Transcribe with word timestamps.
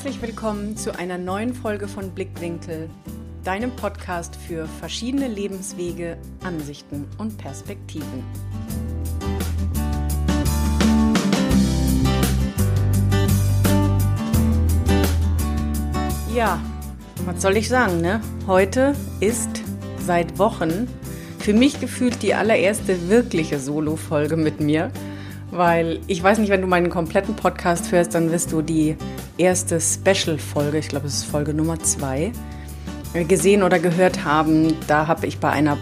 Herzlich 0.00 0.22
willkommen 0.22 0.76
zu 0.76 0.96
einer 0.96 1.18
neuen 1.18 1.52
Folge 1.52 1.88
von 1.88 2.12
Blickwinkel, 2.12 2.88
deinem 3.42 3.74
Podcast 3.74 4.36
für 4.36 4.68
verschiedene 4.68 5.26
Lebenswege, 5.26 6.16
Ansichten 6.44 7.08
und 7.18 7.36
Perspektiven. 7.36 8.22
Ja, 16.32 16.60
was 17.26 17.42
soll 17.42 17.56
ich 17.56 17.68
sagen, 17.68 18.00
ne? 18.00 18.20
Heute 18.46 18.94
ist 19.18 19.64
seit 19.98 20.38
Wochen 20.38 20.86
für 21.40 21.54
mich 21.54 21.80
gefühlt 21.80 22.22
die 22.22 22.34
allererste 22.34 23.08
wirkliche 23.08 23.58
Solo-Folge 23.58 24.36
mit 24.36 24.60
mir 24.60 24.92
weil 25.50 26.00
ich 26.06 26.22
weiß 26.22 26.38
nicht, 26.38 26.50
wenn 26.50 26.60
du 26.60 26.66
meinen 26.66 26.90
kompletten 26.90 27.34
Podcast 27.34 27.90
hörst, 27.92 28.14
dann 28.14 28.30
wirst 28.30 28.52
du 28.52 28.62
die 28.62 28.96
erste 29.38 29.80
Special-Folge, 29.80 30.78
ich 30.78 30.88
glaube, 30.88 31.06
es 31.06 31.18
ist 31.18 31.24
Folge 31.24 31.54
Nummer 31.54 31.78
zwei, 31.78 32.32
gesehen 33.26 33.62
oder 33.62 33.78
gehört 33.78 34.24
haben. 34.24 34.74
Da 34.86 35.06
habe 35.06 35.26
ich 35.26 35.38
bei 35.38 35.50
einer 35.50 35.78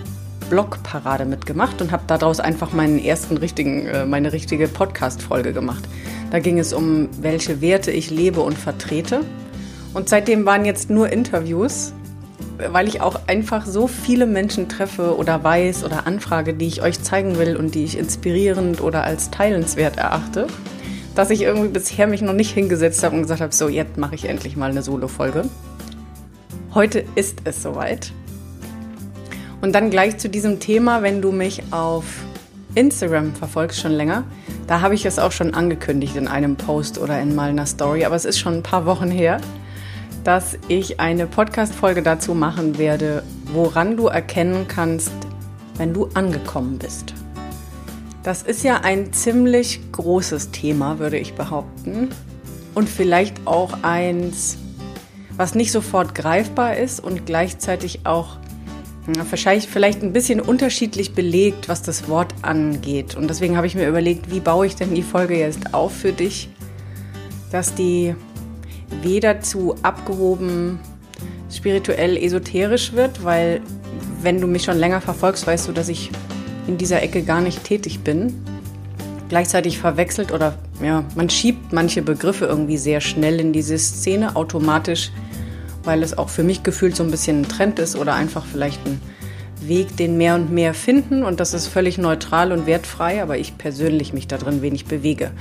Blogparade 0.48 1.24
mitgemacht 1.24 1.80
und 1.80 1.90
habe 1.90 2.04
daraus 2.06 2.38
einfach 2.38 2.72
meinen 2.72 3.02
ersten 3.02 3.36
richtigen, 3.36 3.86
äh, 3.86 4.06
meine 4.06 4.32
richtige 4.32 4.68
Podcast-Folge 4.68 5.52
gemacht. 5.52 5.84
Da 6.30 6.38
ging 6.38 6.58
es 6.58 6.72
um, 6.72 7.08
welche 7.20 7.60
Werte 7.60 7.90
ich 7.90 8.10
lebe 8.10 8.40
und 8.40 8.56
vertrete. 8.56 9.22
Und 9.94 10.08
seitdem 10.08 10.46
waren 10.46 10.64
jetzt 10.64 10.90
nur 10.90 11.10
Interviews 11.10 11.92
weil 12.58 12.88
ich 12.88 13.00
auch 13.00 13.20
einfach 13.26 13.66
so 13.66 13.86
viele 13.86 14.26
Menschen 14.26 14.68
treffe 14.68 15.16
oder 15.16 15.42
weiß 15.42 15.84
oder 15.84 16.06
anfrage, 16.06 16.54
die 16.54 16.66
ich 16.66 16.82
euch 16.82 17.02
zeigen 17.02 17.38
will 17.38 17.56
und 17.56 17.74
die 17.74 17.84
ich 17.84 17.98
inspirierend 17.98 18.80
oder 18.80 19.04
als 19.04 19.30
teilenswert 19.30 19.98
erachte, 19.98 20.46
dass 21.16 21.30
ich 21.30 21.42
irgendwie 21.42 21.68
bisher 21.68 22.06
mich 22.06 22.22
noch 22.22 22.32
nicht 22.32 22.52
hingesetzt 22.52 23.02
habe 23.02 23.16
und 23.16 23.22
gesagt 23.22 23.40
habe, 23.40 23.52
so 23.52 23.68
jetzt 23.68 23.96
mache 23.96 24.14
ich 24.14 24.26
endlich 24.26 24.56
mal 24.56 24.70
eine 24.70 24.82
Solo-Folge. 24.82 25.46
Heute 26.74 27.04
ist 27.16 27.40
es 27.42 27.60
soweit. 27.60 28.12
Und 29.60 29.74
dann 29.74 29.90
gleich 29.90 30.18
zu 30.18 30.28
diesem 30.28 30.60
Thema, 30.60 31.02
wenn 31.02 31.20
du 31.20 31.32
mich 31.32 31.64
auf 31.72 32.04
Instagram 32.76 33.34
verfolgst 33.34 33.80
schon 33.80 33.92
länger, 33.92 34.22
da 34.68 34.80
habe 34.80 34.94
ich 34.94 35.04
es 35.06 35.18
auch 35.18 35.32
schon 35.32 35.54
angekündigt 35.54 36.14
in 36.14 36.28
einem 36.28 36.54
Post 36.54 36.98
oder 36.98 37.20
in 37.20 37.34
mal 37.34 37.50
einer 37.50 37.66
Story, 37.66 38.04
aber 38.04 38.14
es 38.14 38.24
ist 38.24 38.38
schon 38.38 38.54
ein 38.54 38.62
paar 38.62 38.86
Wochen 38.86 39.10
her 39.10 39.40
dass 40.26 40.58
ich 40.66 40.98
eine 40.98 41.28
Podcast-Folge 41.28 42.02
dazu 42.02 42.34
machen 42.34 42.78
werde, 42.78 43.22
woran 43.52 43.96
du 43.96 44.08
erkennen 44.08 44.66
kannst, 44.66 45.12
wenn 45.76 45.94
du 45.94 46.08
angekommen 46.14 46.80
bist. 46.80 47.14
Das 48.26 48.42
ist 48.42 48.64
ja 48.64 48.80
ein 48.80 49.12
ziemlich 49.12 49.78
großes 49.92 50.50
Thema, 50.50 50.98
würde 50.98 51.16
ich 51.16 51.34
behaupten. 51.34 52.08
Und 52.74 52.88
vielleicht 52.88 53.46
auch 53.46 53.84
eins, 53.84 54.58
was 55.36 55.54
nicht 55.54 55.70
sofort 55.70 56.16
greifbar 56.16 56.76
ist 56.76 56.98
und 56.98 57.24
gleichzeitig 57.24 58.00
auch 58.02 58.38
wahrscheinlich 59.30 59.68
vielleicht 59.68 60.02
ein 60.02 60.12
bisschen 60.12 60.40
unterschiedlich 60.40 61.14
belegt, 61.14 61.68
was 61.68 61.82
das 61.82 62.08
Wort 62.08 62.34
angeht. 62.42 63.14
Und 63.14 63.30
deswegen 63.30 63.56
habe 63.56 63.68
ich 63.68 63.76
mir 63.76 63.86
überlegt, 63.86 64.28
wie 64.28 64.40
baue 64.40 64.66
ich 64.66 64.74
denn 64.74 64.92
die 64.92 65.04
Folge 65.04 65.38
jetzt 65.38 65.72
auf 65.72 65.94
für 65.94 66.12
dich, 66.12 66.48
dass 67.52 67.76
die 67.76 68.16
weder 69.02 69.40
zu 69.40 69.76
abgehoben 69.84 70.80
spirituell 71.48 72.16
esoterisch 72.16 72.92
wird, 72.92 73.22
weil 73.22 73.60
wenn 74.20 74.40
du 74.40 74.48
mich 74.48 74.64
schon 74.64 74.78
länger 74.78 75.00
verfolgst, 75.00 75.46
weißt 75.46 75.68
du, 75.68 75.72
dass 75.72 75.88
ich 75.88 76.10
in 76.66 76.78
dieser 76.78 77.02
Ecke 77.02 77.22
gar 77.22 77.40
nicht 77.40 77.64
tätig 77.64 78.00
bin. 78.00 78.34
Gleichzeitig 79.28 79.78
verwechselt 79.78 80.32
oder 80.32 80.58
ja, 80.82 81.04
man 81.14 81.30
schiebt 81.30 81.72
manche 81.72 82.02
Begriffe 82.02 82.46
irgendwie 82.46 82.76
sehr 82.76 83.00
schnell 83.00 83.40
in 83.40 83.52
diese 83.52 83.78
Szene 83.78 84.36
automatisch, 84.36 85.10
weil 85.84 86.02
es 86.02 86.16
auch 86.16 86.28
für 86.28 86.44
mich 86.44 86.62
gefühlt 86.62 86.94
so 86.96 87.02
ein 87.02 87.10
bisschen 87.10 87.40
ein 87.40 87.48
Trend 87.48 87.78
ist 87.78 87.96
oder 87.96 88.14
einfach 88.14 88.44
vielleicht 88.44 88.84
ein 88.86 89.00
Weg, 89.62 89.96
den 89.96 90.16
mehr 90.16 90.34
und 90.34 90.52
mehr 90.52 90.74
finden 90.74 91.24
und 91.24 91.40
das 91.40 91.54
ist 91.54 91.66
völlig 91.66 91.98
neutral 91.98 92.52
und 92.52 92.66
wertfrei, 92.66 93.22
aber 93.22 93.38
ich 93.38 93.58
persönlich 93.58 94.12
mich 94.12 94.28
da 94.28 94.36
drin 94.38 94.62
wenig 94.62 94.84
bewege. 94.84 95.32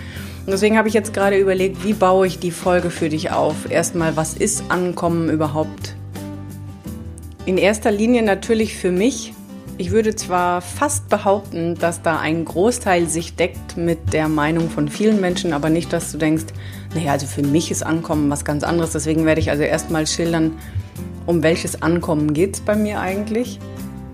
Und 0.45 0.51
deswegen 0.51 0.77
habe 0.77 0.87
ich 0.87 0.93
jetzt 0.93 1.13
gerade 1.13 1.37
überlegt, 1.37 1.83
wie 1.83 1.93
baue 1.93 2.25
ich 2.25 2.39
die 2.39 2.51
Folge 2.51 2.89
für 2.89 3.09
dich 3.09 3.31
auf? 3.31 3.69
Erstmal, 3.69 4.15
was 4.15 4.33
ist 4.33 4.63
Ankommen 4.69 5.29
überhaupt? 5.29 5.95
In 7.45 7.57
erster 7.57 7.91
Linie 7.91 8.23
natürlich 8.23 8.75
für 8.75 8.91
mich. 8.91 9.33
Ich 9.77 9.91
würde 9.91 10.15
zwar 10.15 10.61
fast 10.61 11.09
behaupten, 11.09 11.75
dass 11.75 12.01
da 12.01 12.17
ein 12.19 12.45
Großteil 12.45 13.09
sich 13.09 13.35
deckt 13.35 13.75
mit 13.75 14.13
der 14.13 14.29
Meinung 14.29 14.69
von 14.69 14.87
vielen 14.87 15.19
Menschen, 15.19 15.51
aber 15.51 15.69
nicht, 15.69 15.91
dass 15.91 16.13
du 16.13 16.17
denkst, 16.17 16.45
naja, 16.93 17.11
also 17.11 17.27
für 17.27 17.41
mich 17.41 17.71
ist 17.71 17.85
Ankommen 17.85 18.29
was 18.29 18.45
ganz 18.45 18.63
anderes. 18.63 18.93
Deswegen 18.93 19.25
werde 19.25 19.41
ich 19.41 19.49
also 19.49 19.63
erstmal 19.63 20.07
schildern, 20.07 20.53
um 21.25 21.43
welches 21.43 21.81
Ankommen 21.81 22.33
geht 22.33 22.55
es 22.55 22.61
bei 22.61 22.77
mir 22.77 23.01
eigentlich. 23.01 23.59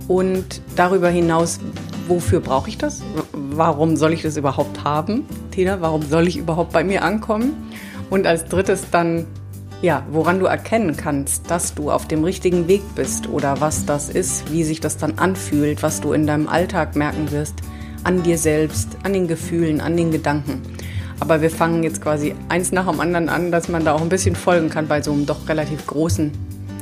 Und 0.07 0.61
darüber 0.75 1.09
hinaus, 1.09 1.59
wofür 2.07 2.39
brauche 2.39 2.67
ich 2.67 2.79
das? 2.79 3.03
Warum 3.31 3.97
soll 3.97 4.13
ich 4.13 4.23
das 4.23 4.37
überhaupt 4.37 4.83
haben? 4.83 5.27
Tina, 5.51 5.79
warum 5.79 6.01
soll 6.01 6.27
ich 6.27 6.37
überhaupt 6.37 6.73
bei 6.73 6.83
mir 6.83 7.03
ankommen? 7.03 7.53
Und 8.09 8.25
als 8.25 8.45
drittes 8.45 8.85
dann, 8.89 9.27
ja, 9.81 10.05
woran 10.11 10.39
du 10.39 10.45
erkennen 10.45 10.95
kannst, 10.95 11.49
dass 11.49 11.73
du 11.73 11.89
auf 11.89 12.07
dem 12.07 12.23
richtigen 12.23 12.67
Weg 12.67 12.83
bist 12.95 13.27
oder 13.27 13.61
was 13.61 13.85
das 13.85 14.09
ist, 14.09 14.51
wie 14.51 14.63
sich 14.63 14.79
das 14.79 14.97
dann 14.97 15.17
anfühlt, 15.17 15.81
was 15.81 16.01
du 16.01 16.13
in 16.13 16.27
deinem 16.27 16.47
Alltag 16.47 16.95
merken 16.95 17.31
wirst, 17.31 17.55
an 18.03 18.21
dir 18.21 18.37
selbst, 18.37 18.89
an 19.03 19.13
den 19.13 19.27
Gefühlen, 19.27 19.81
an 19.81 19.97
den 19.97 20.11
Gedanken. 20.11 20.61
Aber 21.19 21.41
wir 21.41 21.49
fangen 21.49 21.83
jetzt 21.83 22.01
quasi 22.01 22.35
eins 22.49 22.71
nach 22.71 22.89
dem 22.89 22.99
anderen 22.99 23.29
an, 23.29 23.51
dass 23.51 23.69
man 23.69 23.83
da 23.83 23.93
auch 23.93 24.01
ein 24.01 24.09
bisschen 24.09 24.35
folgen 24.35 24.69
kann 24.69 24.87
bei 24.87 25.01
so 25.01 25.11
einem 25.11 25.25
doch 25.25 25.49
relativ 25.49 25.87
großen 25.87 26.31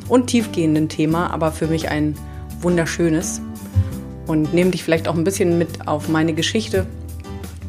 und 0.09 0.27
tiefgehenden 0.27 0.89
Thema, 0.89 1.31
aber 1.31 1.51
für 1.51 1.67
mich 1.67 1.89
ein 1.89 2.15
wunderschönes 2.61 3.41
und 4.27 4.53
nehme 4.53 4.71
dich 4.71 4.83
vielleicht 4.83 5.07
auch 5.07 5.15
ein 5.15 5.23
bisschen 5.23 5.57
mit 5.57 5.87
auf 5.87 6.09
meine 6.09 6.33
Geschichte, 6.33 6.85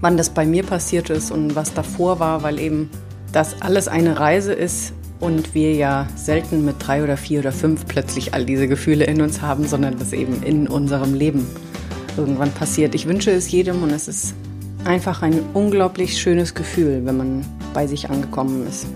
wann 0.01 0.17
das 0.17 0.31
bei 0.31 0.45
mir 0.45 0.65
passiert 0.65 1.11
ist 1.11 1.31
und 1.31 1.55
was 1.55 1.73
davor 1.73 2.19
war, 2.19 2.43
weil 2.43 2.59
eben 2.59 2.91
das 3.33 3.63
alles 3.63 3.87
eine 3.87 4.19
Reise 4.19 4.53
ist 4.53 4.93
und 5.21 5.55
wir 5.55 5.75
ja 5.75 6.09
selten 6.17 6.65
mit 6.65 6.77
drei 6.79 7.05
oder 7.05 7.17
vier 7.17 7.41
oder 7.41 7.53
fünf 7.53 7.87
plötzlich 7.87 8.35
all 8.35 8.45
diese 8.45 8.67
Gefühle 8.67 9.05
in 9.05 9.21
uns 9.21 9.43
haben, 9.43 9.67
sondern 9.67 9.99
das 9.99 10.13
eben 10.13 10.43
in 10.43 10.67
unserem 10.67 11.15
Leben 11.15 11.47
irgendwann 12.17 12.51
passiert. 12.51 12.95
Ich 12.95 13.07
wünsche 13.07 13.31
es 13.31 13.51
jedem 13.51 13.83
und 13.83 13.91
es 13.91 14.09
ist 14.09 14.35
einfach 14.85 15.23
ein 15.23 15.41
unglaublich 15.55 16.19
schönes 16.19 16.55
Gefühl, 16.55 17.03
wenn 17.05 17.17
man 17.17 17.45
bei 17.75 17.87
sich 17.87 18.11
angekommen 18.11 18.67
ist. 18.67 18.87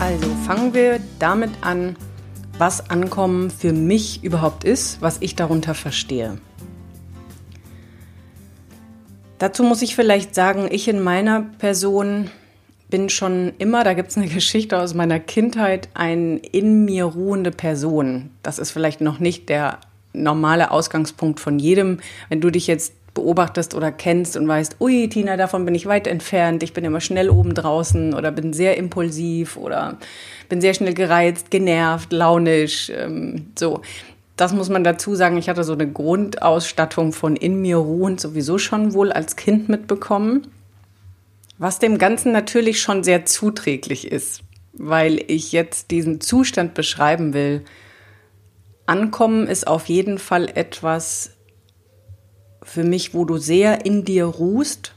Also 0.00 0.26
fangen 0.46 0.72
wir 0.72 1.00
damit 1.18 1.50
an, 1.62 1.96
was 2.58 2.90
Ankommen 2.90 3.50
für 3.50 3.72
mich 3.72 4.22
überhaupt 4.22 4.64
ist, 4.64 5.02
was 5.02 5.18
ich 5.20 5.34
darunter 5.34 5.74
verstehe. 5.74 6.38
Dazu 9.38 9.62
muss 9.62 9.82
ich 9.82 9.94
vielleicht 9.94 10.34
sagen, 10.34 10.68
ich 10.70 10.88
in 10.88 11.02
meiner 11.02 11.42
Person 11.58 12.30
bin 12.88 13.08
schon 13.08 13.52
immer, 13.58 13.84
da 13.84 13.94
gibt 13.94 14.10
es 14.10 14.16
eine 14.16 14.28
Geschichte 14.34 14.78
aus 14.78 14.94
meiner 14.94 15.20
Kindheit, 15.20 15.88
eine 15.94 16.38
in 16.38 16.84
mir 16.84 17.04
ruhende 17.04 17.50
Person. 17.50 18.30
Das 18.42 18.58
ist 18.58 18.70
vielleicht 18.70 19.00
noch 19.00 19.18
nicht 19.18 19.48
der 19.48 19.78
normale 20.12 20.70
Ausgangspunkt 20.70 21.40
von 21.40 21.58
jedem. 21.58 21.98
Wenn 22.28 22.40
du 22.40 22.50
dich 22.50 22.66
jetzt 22.66 22.94
beobachtest 23.16 23.74
oder 23.74 23.90
kennst 23.90 24.36
und 24.36 24.46
weißt, 24.46 24.76
ui, 24.80 25.08
Tina, 25.08 25.36
davon 25.36 25.64
bin 25.64 25.74
ich 25.74 25.86
weit 25.86 26.06
entfernt, 26.06 26.62
ich 26.62 26.72
bin 26.72 26.84
immer 26.84 27.00
schnell 27.00 27.30
oben 27.30 27.54
draußen 27.54 28.14
oder 28.14 28.30
bin 28.30 28.52
sehr 28.52 28.76
impulsiv 28.76 29.56
oder 29.56 29.96
bin 30.48 30.60
sehr 30.60 30.74
schnell 30.74 30.94
gereizt, 30.94 31.50
genervt, 31.50 32.12
launisch, 32.12 32.90
ähm, 32.94 33.46
so. 33.58 33.80
Das 34.36 34.52
muss 34.52 34.68
man 34.68 34.84
dazu 34.84 35.14
sagen, 35.14 35.38
ich 35.38 35.48
hatte 35.48 35.64
so 35.64 35.72
eine 35.72 35.90
Grundausstattung 35.90 37.12
von 37.12 37.36
in 37.36 37.60
mir 37.60 37.78
ruhend 37.78 38.20
sowieso 38.20 38.58
schon 38.58 38.92
wohl 38.92 39.10
als 39.10 39.36
Kind 39.36 39.68
mitbekommen, 39.68 40.48
was 41.58 41.78
dem 41.78 41.96
Ganzen 41.96 42.32
natürlich 42.32 42.82
schon 42.82 43.02
sehr 43.02 43.24
zuträglich 43.24 44.10
ist, 44.10 44.42
weil 44.74 45.24
ich 45.26 45.52
jetzt 45.52 45.90
diesen 45.90 46.20
Zustand 46.20 46.74
beschreiben 46.74 47.32
will. 47.32 47.64
Ankommen 48.84 49.46
ist 49.46 49.66
auf 49.66 49.86
jeden 49.86 50.18
Fall 50.18 50.50
etwas, 50.54 51.30
für 52.66 52.82
mich, 52.82 53.14
wo 53.14 53.24
du 53.24 53.38
sehr 53.38 53.86
in 53.86 54.04
dir 54.04 54.26
ruhst 54.26 54.94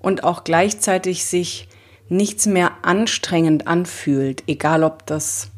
und 0.00 0.22
auch 0.22 0.44
gleichzeitig 0.44 1.24
sich 1.24 1.66
nichts 2.08 2.46
mehr 2.46 2.72
anstrengend 2.82 3.66
anfühlt, 3.66 4.44
egal 4.46 4.84
ob 4.84 5.06
das 5.06 5.50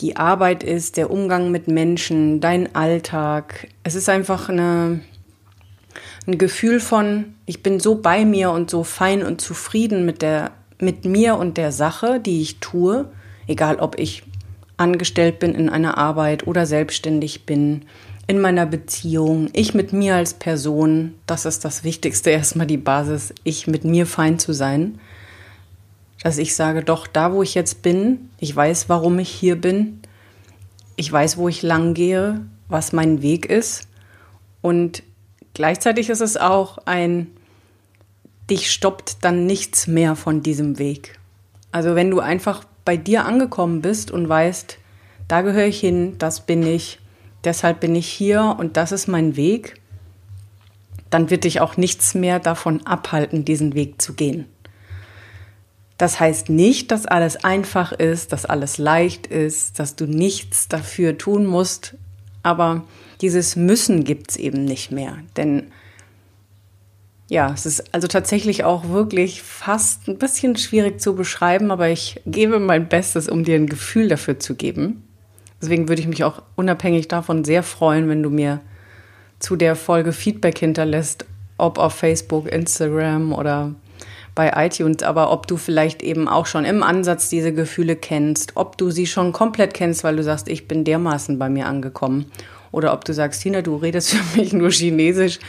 die 0.00 0.16
Arbeit 0.16 0.62
ist, 0.62 0.96
der 0.96 1.10
Umgang 1.10 1.50
mit 1.50 1.68
Menschen, 1.68 2.40
dein 2.40 2.74
Alltag. 2.74 3.68
Es 3.82 3.94
ist 3.94 4.08
einfach 4.08 4.48
eine, 4.48 5.00
ein 6.26 6.38
Gefühl 6.38 6.80
von, 6.80 7.34
ich 7.46 7.62
bin 7.62 7.80
so 7.80 7.96
bei 7.96 8.24
mir 8.24 8.50
und 8.50 8.70
so 8.70 8.82
fein 8.82 9.22
und 9.22 9.40
zufrieden 9.40 10.04
mit 10.04 10.22
der, 10.22 10.52
mit 10.78 11.04
mir 11.04 11.36
und 11.36 11.56
der 11.56 11.72
Sache, 11.72 12.20
die 12.20 12.40
ich 12.40 12.60
tue, 12.60 13.10
egal 13.46 13.76
ob 13.76 13.98
ich 13.98 14.22
angestellt 14.76 15.38
bin 15.38 15.54
in 15.54 15.68
einer 15.68 15.98
Arbeit 15.98 16.46
oder 16.46 16.64
selbstständig 16.64 17.44
bin, 17.44 17.82
in 18.26 18.40
meiner 18.40 18.64
Beziehung, 18.64 19.50
ich 19.52 19.74
mit 19.74 19.92
mir 19.92 20.14
als 20.14 20.34
Person, 20.34 21.14
das 21.26 21.46
ist 21.46 21.64
das 21.64 21.82
Wichtigste, 21.82 22.30
erstmal 22.30 22.66
die 22.66 22.76
Basis, 22.76 23.34
ich 23.42 23.66
mit 23.66 23.84
mir 23.84 24.06
fein 24.06 24.38
zu 24.38 24.52
sein. 24.52 25.00
Dass 26.22 26.38
ich 26.38 26.54
sage, 26.54 26.82
doch, 26.84 27.06
da 27.06 27.32
wo 27.32 27.42
ich 27.42 27.54
jetzt 27.54 27.82
bin, 27.82 28.30
ich 28.38 28.54
weiß, 28.54 28.88
warum 28.88 29.18
ich 29.18 29.30
hier 29.30 29.60
bin, 29.60 30.00
ich 30.96 31.10
weiß, 31.10 31.38
wo 31.38 31.48
ich 31.48 31.62
lang 31.62 31.94
gehe, 31.94 32.44
was 32.68 32.92
mein 32.92 33.22
Weg 33.22 33.46
ist. 33.46 33.88
Und 34.60 35.02
gleichzeitig 35.54 36.10
ist 36.10 36.20
es 36.20 36.36
auch 36.36 36.78
ein, 36.84 37.28
dich 38.50 38.70
stoppt 38.70 39.24
dann 39.24 39.46
nichts 39.46 39.86
mehr 39.86 40.16
von 40.16 40.42
diesem 40.42 40.78
Weg. 40.78 41.18
Also 41.72 41.94
wenn 41.94 42.10
du 42.10 42.20
einfach 42.20 42.64
bei 42.84 42.96
dir 42.96 43.24
angekommen 43.24 43.80
bist 43.80 44.10
und 44.10 44.28
weißt, 44.28 44.78
da 45.28 45.42
gehöre 45.42 45.66
ich 45.66 45.80
hin, 45.80 46.16
das 46.18 46.44
bin 46.44 46.66
ich, 46.66 46.98
deshalb 47.44 47.80
bin 47.80 47.94
ich 47.94 48.08
hier 48.08 48.56
und 48.58 48.76
das 48.76 48.92
ist 48.92 49.06
mein 49.06 49.36
Weg, 49.36 49.80
dann 51.08 51.30
wird 51.30 51.44
dich 51.44 51.60
auch 51.60 51.76
nichts 51.76 52.14
mehr 52.14 52.40
davon 52.40 52.84
abhalten, 52.86 53.44
diesen 53.44 53.74
Weg 53.74 54.02
zu 54.02 54.14
gehen. 54.14 54.46
Das 56.00 56.18
heißt 56.18 56.48
nicht, 56.48 56.92
dass 56.92 57.04
alles 57.04 57.44
einfach 57.44 57.92
ist, 57.92 58.32
dass 58.32 58.46
alles 58.46 58.78
leicht 58.78 59.26
ist, 59.26 59.78
dass 59.78 59.96
du 59.96 60.06
nichts 60.06 60.66
dafür 60.66 61.18
tun 61.18 61.44
musst, 61.44 61.94
aber 62.42 62.84
dieses 63.20 63.54
Müssen 63.54 64.02
gibt 64.02 64.30
es 64.30 64.38
eben 64.38 64.64
nicht 64.64 64.90
mehr. 64.90 65.18
Denn 65.36 65.64
ja, 67.28 67.52
es 67.52 67.66
ist 67.66 67.92
also 67.92 68.08
tatsächlich 68.08 68.64
auch 68.64 68.88
wirklich 68.88 69.42
fast 69.42 70.08
ein 70.08 70.16
bisschen 70.16 70.56
schwierig 70.56 71.02
zu 71.02 71.14
beschreiben, 71.14 71.70
aber 71.70 71.90
ich 71.90 72.18
gebe 72.24 72.60
mein 72.60 72.88
Bestes, 72.88 73.28
um 73.28 73.44
dir 73.44 73.56
ein 73.56 73.66
Gefühl 73.66 74.08
dafür 74.08 74.38
zu 74.38 74.54
geben. 74.54 75.06
Deswegen 75.60 75.90
würde 75.90 76.00
ich 76.00 76.08
mich 76.08 76.24
auch 76.24 76.40
unabhängig 76.56 77.08
davon 77.08 77.44
sehr 77.44 77.62
freuen, 77.62 78.08
wenn 78.08 78.22
du 78.22 78.30
mir 78.30 78.62
zu 79.38 79.54
der 79.54 79.76
Folge 79.76 80.14
Feedback 80.14 80.56
hinterlässt, 80.56 81.26
ob 81.58 81.78
auf 81.78 81.92
Facebook, 81.92 82.50
Instagram 82.50 83.34
oder 83.34 83.74
bei 84.34 84.52
iTunes, 84.66 85.02
aber 85.02 85.32
ob 85.32 85.46
du 85.46 85.56
vielleicht 85.56 86.02
eben 86.02 86.28
auch 86.28 86.46
schon 86.46 86.64
im 86.64 86.82
Ansatz 86.82 87.28
diese 87.28 87.52
Gefühle 87.52 87.96
kennst, 87.96 88.52
ob 88.56 88.78
du 88.78 88.90
sie 88.90 89.06
schon 89.06 89.32
komplett 89.32 89.74
kennst, 89.74 90.04
weil 90.04 90.16
du 90.16 90.22
sagst, 90.22 90.48
ich 90.48 90.68
bin 90.68 90.84
dermaßen 90.84 91.38
bei 91.38 91.48
mir 91.48 91.66
angekommen. 91.66 92.26
Oder 92.72 92.92
ob 92.92 93.04
du 93.04 93.12
sagst, 93.12 93.42
Tina, 93.42 93.62
du 93.62 93.76
redest 93.76 94.14
für 94.14 94.38
mich 94.38 94.52
nur 94.52 94.70
Chinesisch. 94.70 95.40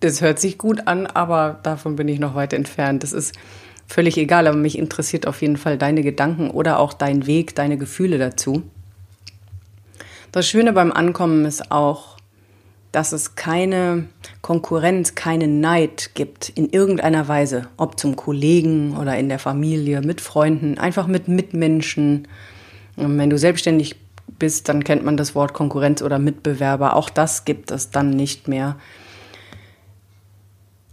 Das 0.00 0.20
hört 0.20 0.38
sich 0.38 0.58
gut 0.58 0.86
an, 0.86 1.06
aber 1.06 1.60
davon 1.62 1.96
bin 1.96 2.08
ich 2.08 2.18
noch 2.18 2.34
weit 2.34 2.52
entfernt. 2.52 3.02
Das 3.02 3.12
ist 3.12 3.34
völlig 3.86 4.16
egal, 4.16 4.46
aber 4.46 4.56
mich 4.56 4.78
interessiert 4.78 5.26
auf 5.26 5.42
jeden 5.42 5.56
Fall 5.56 5.78
deine 5.78 6.02
Gedanken 6.02 6.50
oder 6.50 6.78
auch 6.78 6.92
dein 6.92 7.26
Weg, 7.26 7.54
deine 7.54 7.76
Gefühle 7.76 8.18
dazu. 8.18 8.62
Das 10.32 10.48
Schöne 10.48 10.72
beim 10.72 10.92
Ankommen 10.92 11.44
ist 11.44 11.70
auch, 11.72 12.16
dass 12.92 13.12
es 13.12 13.36
keine 13.36 14.06
Konkurrenz, 14.42 15.14
keinen 15.14 15.60
Neid 15.60 16.10
gibt 16.14 16.48
in 16.48 16.70
irgendeiner 16.70 17.28
Weise, 17.28 17.68
ob 17.76 17.98
zum 18.00 18.16
Kollegen 18.16 18.96
oder 18.96 19.16
in 19.16 19.28
der 19.28 19.38
Familie, 19.38 20.00
mit 20.00 20.20
Freunden, 20.20 20.78
einfach 20.78 21.06
mit 21.06 21.28
Mitmenschen. 21.28 22.26
Und 22.96 23.16
wenn 23.18 23.30
du 23.30 23.38
selbstständig 23.38 23.96
bist, 24.38 24.68
dann 24.68 24.82
kennt 24.82 25.04
man 25.04 25.16
das 25.16 25.34
Wort 25.34 25.52
Konkurrenz 25.52 26.02
oder 26.02 26.18
Mitbewerber. 26.18 26.96
Auch 26.96 27.10
das 27.10 27.44
gibt 27.44 27.70
es 27.70 27.90
dann 27.90 28.10
nicht 28.10 28.48
mehr. 28.48 28.76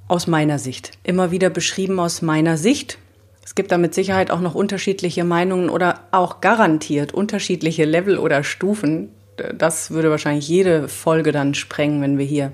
Aus 0.07 0.27
meiner 0.27 0.59
Sicht. 0.59 0.91
Immer 1.03 1.31
wieder 1.31 1.49
beschrieben 1.49 1.99
aus 1.99 2.21
meiner 2.21 2.57
Sicht. 2.57 2.99
Es 3.43 3.55
gibt 3.55 3.71
da 3.71 3.77
mit 3.77 3.93
Sicherheit 3.93 4.29
auch 4.29 4.39
noch 4.39 4.55
unterschiedliche 4.55 5.23
Meinungen 5.23 5.69
oder 5.69 6.01
auch 6.11 6.41
garantiert 6.41 7.13
unterschiedliche 7.13 7.85
Level 7.85 8.17
oder 8.17 8.43
Stufen 8.43 9.09
das 9.57 9.91
würde 9.91 10.09
wahrscheinlich 10.09 10.47
jede 10.47 10.87
Folge 10.87 11.31
dann 11.31 11.53
sprengen, 11.53 12.01
wenn 12.01 12.17
wir 12.17 12.25
hier 12.25 12.51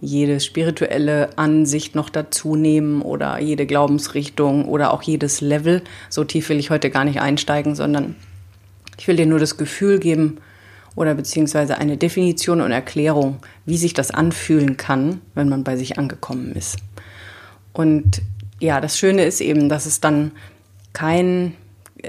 jede 0.00 0.38
spirituelle 0.40 1.36
Ansicht 1.36 1.94
noch 1.94 2.08
dazu 2.08 2.54
nehmen 2.54 3.02
oder 3.02 3.38
jede 3.40 3.66
Glaubensrichtung 3.66 4.66
oder 4.66 4.92
auch 4.92 5.02
jedes 5.02 5.40
Level. 5.40 5.82
So 6.08 6.24
tief 6.24 6.48
will 6.48 6.58
ich 6.58 6.70
heute 6.70 6.90
gar 6.90 7.04
nicht 7.04 7.20
einsteigen, 7.20 7.74
sondern 7.74 8.14
ich 8.96 9.08
will 9.08 9.16
dir 9.16 9.26
nur 9.26 9.40
das 9.40 9.56
Gefühl 9.56 9.98
geben 9.98 10.38
oder 10.94 11.14
beziehungsweise 11.14 11.78
eine 11.78 11.96
Definition 11.96 12.60
und 12.60 12.70
Erklärung, 12.70 13.38
wie 13.64 13.76
sich 13.76 13.94
das 13.94 14.10
anfühlen 14.10 14.76
kann, 14.76 15.20
wenn 15.34 15.48
man 15.48 15.64
bei 15.64 15.76
sich 15.76 15.98
angekommen 15.98 16.52
ist. 16.52 16.78
Und 17.72 18.22
ja, 18.60 18.80
das 18.80 18.98
Schöne 18.98 19.24
ist 19.24 19.40
eben, 19.40 19.68
dass 19.68 19.86
es 19.86 20.00
dann 20.00 20.32
kein 20.92 21.54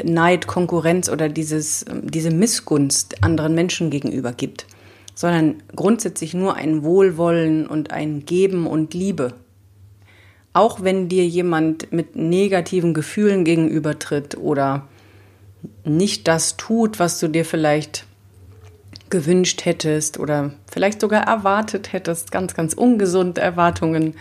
Neid, 0.03 0.47
Konkurrenz 0.47 1.09
oder 1.09 1.29
dieses, 1.29 1.85
diese 2.03 2.31
Missgunst 2.31 3.23
anderen 3.23 3.55
Menschen 3.55 3.89
gegenüber 3.89 4.31
gibt, 4.31 4.65
sondern 5.15 5.55
grundsätzlich 5.75 6.33
nur 6.33 6.55
ein 6.55 6.83
Wohlwollen 6.83 7.67
und 7.67 7.91
ein 7.91 8.25
Geben 8.25 8.67
und 8.67 8.93
Liebe. 8.93 9.33
Auch 10.53 10.83
wenn 10.83 11.09
dir 11.09 11.25
jemand 11.25 11.91
mit 11.91 12.15
negativen 12.15 12.93
Gefühlen 12.93 13.43
gegenübertritt 13.45 14.37
oder 14.37 14.87
nicht 15.83 16.27
das 16.27 16.57
tut, 16.57 16.99
was 16.99 17.19
du 17.19 17.27
dir 17.27 17.45
vielleicht 17.45 18.05
gewünscht 19.09 19.65
hättest 19.65 20.19
oder 20.19 20.51
vielleicht 20.71 21.01
sogar 21.01 21.23
erwartet 21.23 21.93
hättest, 21.93 22.31
ganz, 22.31 22.53
ganz 22.53 22.73
ungesunde 22.73 23.41
Erwartungen 23.41 24.15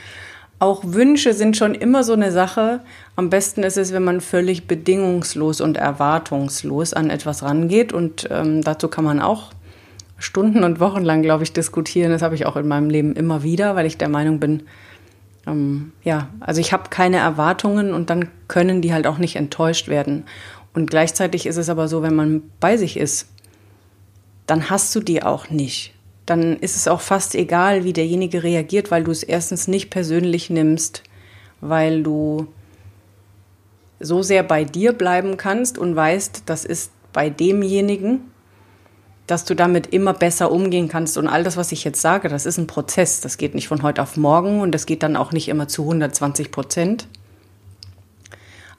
auch 0.58 0.82
Wünsche 0.84 1.34
sind 1.34 1.56
schon 1.56 1.74
immer 1.74 2.02
so 2.02 2.14
eine 2.14 2.32
Sache. 2.32 2.80
Am 3.14 3.30
besten 3.30 3.62
ist 3.62 3.76
es, 3.76 3.92
wenn 3.92 4.02
man 4.02 4.20
völlig 4.20 4.66
bedingungslos 4.66 5.60
und 5.60 5.76
erwartungslos 5.76 6.94
an 6.94 7.10
etwas 7.10 7.42
rangeht. 7.42 7.92
Und 7.92 8.28
ähm, 8.30 8.62
dazu 8.62 8.88
kann 8.88 9.04
man 9.04 9.20
auch 9.20 9.52
Stunden 10.18 10.64
und 10.64 10.80
Wochen 10.80 11.04
lang, 11.04 11.22
glaube 11.22 11.44
ich, 11.44 11.52
diskutieren. 11.52 12.10
Das 12.10 12.22
habe 12.22 12.34
ich 12.34 12.44
auch 12.44 12.56
in 12.56 12.66
meinem 12.66 12.90
Leben 12.90 13.14
immer 13.14 13.44
wieder, 13.44 13.76
weil 13.76 13.86
ich 13.86 13.98
der 13.98 14.08
Meinung 14.08 14.40
bin, 14.40 14.64
ähm, 15.46 15.92
ja, 16.02 16.28
also 16.40 16.60
ich 16.60 16.72
habe 16.72 16.90
keine 16.90 17.18
Erwartungen 17.18 17.94
und 17.94 18.10
dann 18.10 18.28
können 18.48 18.82
die 18.82 18.92
halt 18.92 19.06
auch 19.06 19.18
nicht 19.18 19.36
enttäuscht 19.36 19.86
werden. 19.86 20.24
Und 20.74 20.90
gleichzeitig 20.90 21.46
ist 21.46 21.56
es 21.56 21.68
aber 21.68 21.86
so, 21.86 22.02
wenn 22.02 22.16
man 22.16 22.42
bei 22.58 22.76
sich 22.76 22.96
ist, 22.96 23.28
dann 24.46 24.70
hast 24.70 24.94
du 24.96 25.00
die 25.00 25.22
auch 25.22 25.50
nicht 25.50 25.94
dann 26.28 26.56
ist 26.56 26.76
es 26.76 26.88
auch 26.88 27.00
fast 27.00 27.34
egal, 27.34 27.84
wie 27.84 27.92
derjenige 27.94 28.42
reagiert, 28.42 28.90
weil 28.90 29.04
du 29.04 29.10
es 29.10 29.22
erstens 29.22 29.66
nicht 29.66 29.88
persönlich 29.88 30.50
nimmst, 30.50 31.02
weil 31.60 32.02
du 32.02 32.48
so 33.98 34.22
sehr 34.22 34.42
bei 34.42 34.64
dir 34.64 34.92
bleiben 34.92 35.38
kannst 35.38 35.78
und 35.78 35.96
weißt, 35.96 36.42
das 36.46 36.64
ist 36.64 36.92
bei 37.12 37.30
demjenigen, 37.30 38.30
dass 39.26 39.44
du 39.44 39.54
damit 39.54 39.88
immer 39.88 40.12
besser 40.12 40.52
umgehen 40.52 40.88
kannst. 40.88 41.16
Und 41.16 41.28
all 41.28 41.44
das, 41.44 41.56
was 41.56 41.72
ich 41.72 41.84
jetzt 41.84 42.00
sage, 42.00 42.28
das 42.28 42.46
ist 42.46 42.58
ein 42.58 42.66
Prozess. 42.66 43.20
Das 43.20 43.38
geht 43.38 43.54
nicht 43.54 43.68
von 43.68 43.82
heute 43.82 44.02
auf 44.02 44.16
morgen 44.16 44.60
und 44.60 44.72
das 44.72 44.86
geht 44.86 45.02
dann 45.02 45.16
auch 45.16 45.32
nicht 45.32 45.48
immer 45.48 45.66
zu 45.66 45.82
120 45.82 46.50
Prozent. 46.50 47.08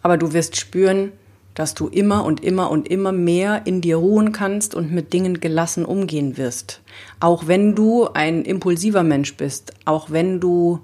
Aber 0.02 0.18
du 0.18 0.34
wirst 0.34 0.56
spüren, 0.56 1.12
dass 1.60 1.74
du 1.74 1.90
immer 1.90 2.24
und 2.24 2.42
immer 2.42 2.72
und 2.72 2.88
immer 2.88 3.12
mehr 3.12 3.64
in 3.66 3.82
dir 3.82 3.98
ruhen 3.98 4.32
kannst 4.32 4.74
und 4.74 4.94
mit 4.94 5.12
Dingen 5.12 5.42
gelassen 5.42 5.84
umgehen 5.84 6.38
wirst. 6.38 6.80
Auch 7.20 7.48
wenn 7.48 7.76
du 7.76 8.08
ein 8.14 8.46
impulsiver 8.46 9.04
Mensch 9.04 9.36
bist, 9.36 9.74
auch 9.84 10.10
wenn 10.10 10.40
du, 10.40 10.80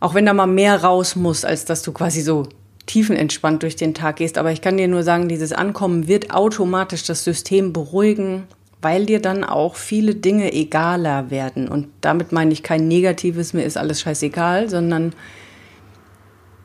auch 0.00 0.14
wenn 0.14 0.26
da 0.26 0.34
mal 0.34 0.48
mehr 0.48 0.82
raus 0.82 1.14
muss, 1.14 1.44
als 1.44 1.64
dass 1.64 1.82
du 1.82 1.92
quasi 1.92 2.22
so 2.22 2.48
tiefenentspannt 2.86 3.62
durch 3.62 3.76
den 3.76 3.94
Tag 3.94 4.16
gehst. 4.16 4.36
Aber 4.36 4.50
ich 4.50 4.62
kann 4.62 4.78
dir 4.78 4.88
nur 4.88 5.04
sagen, 5.04 5.28
dieses 5.28 5.52
Ankommen 5.52 6.08
wird 6.08 6.32
automatisch 6.32 7.04
das 7.04 7.22
System 7.22 7.72
beruhigen, 7.72 8.48
weil 8.82 9.06
dir 9.06 9.22
dann 9.22 9.44
auch 9.44 9.76
viele 9.76 10.16
Dinge 10.16 10.54
egaler 10.54 11.30
werden. 11.30 11.68
Und 11.68 11.86
damit 12.00 12.32
meine 12.32 12.52
ich 12.52 12.64
kein 12.64 12.88
negatives, 12.88 13.52
mir 13.52 13.62
ist 13.62 13.76
alles 13.76 14.00
scheißegal, 14.00 14.68
sondern 14.68 15.12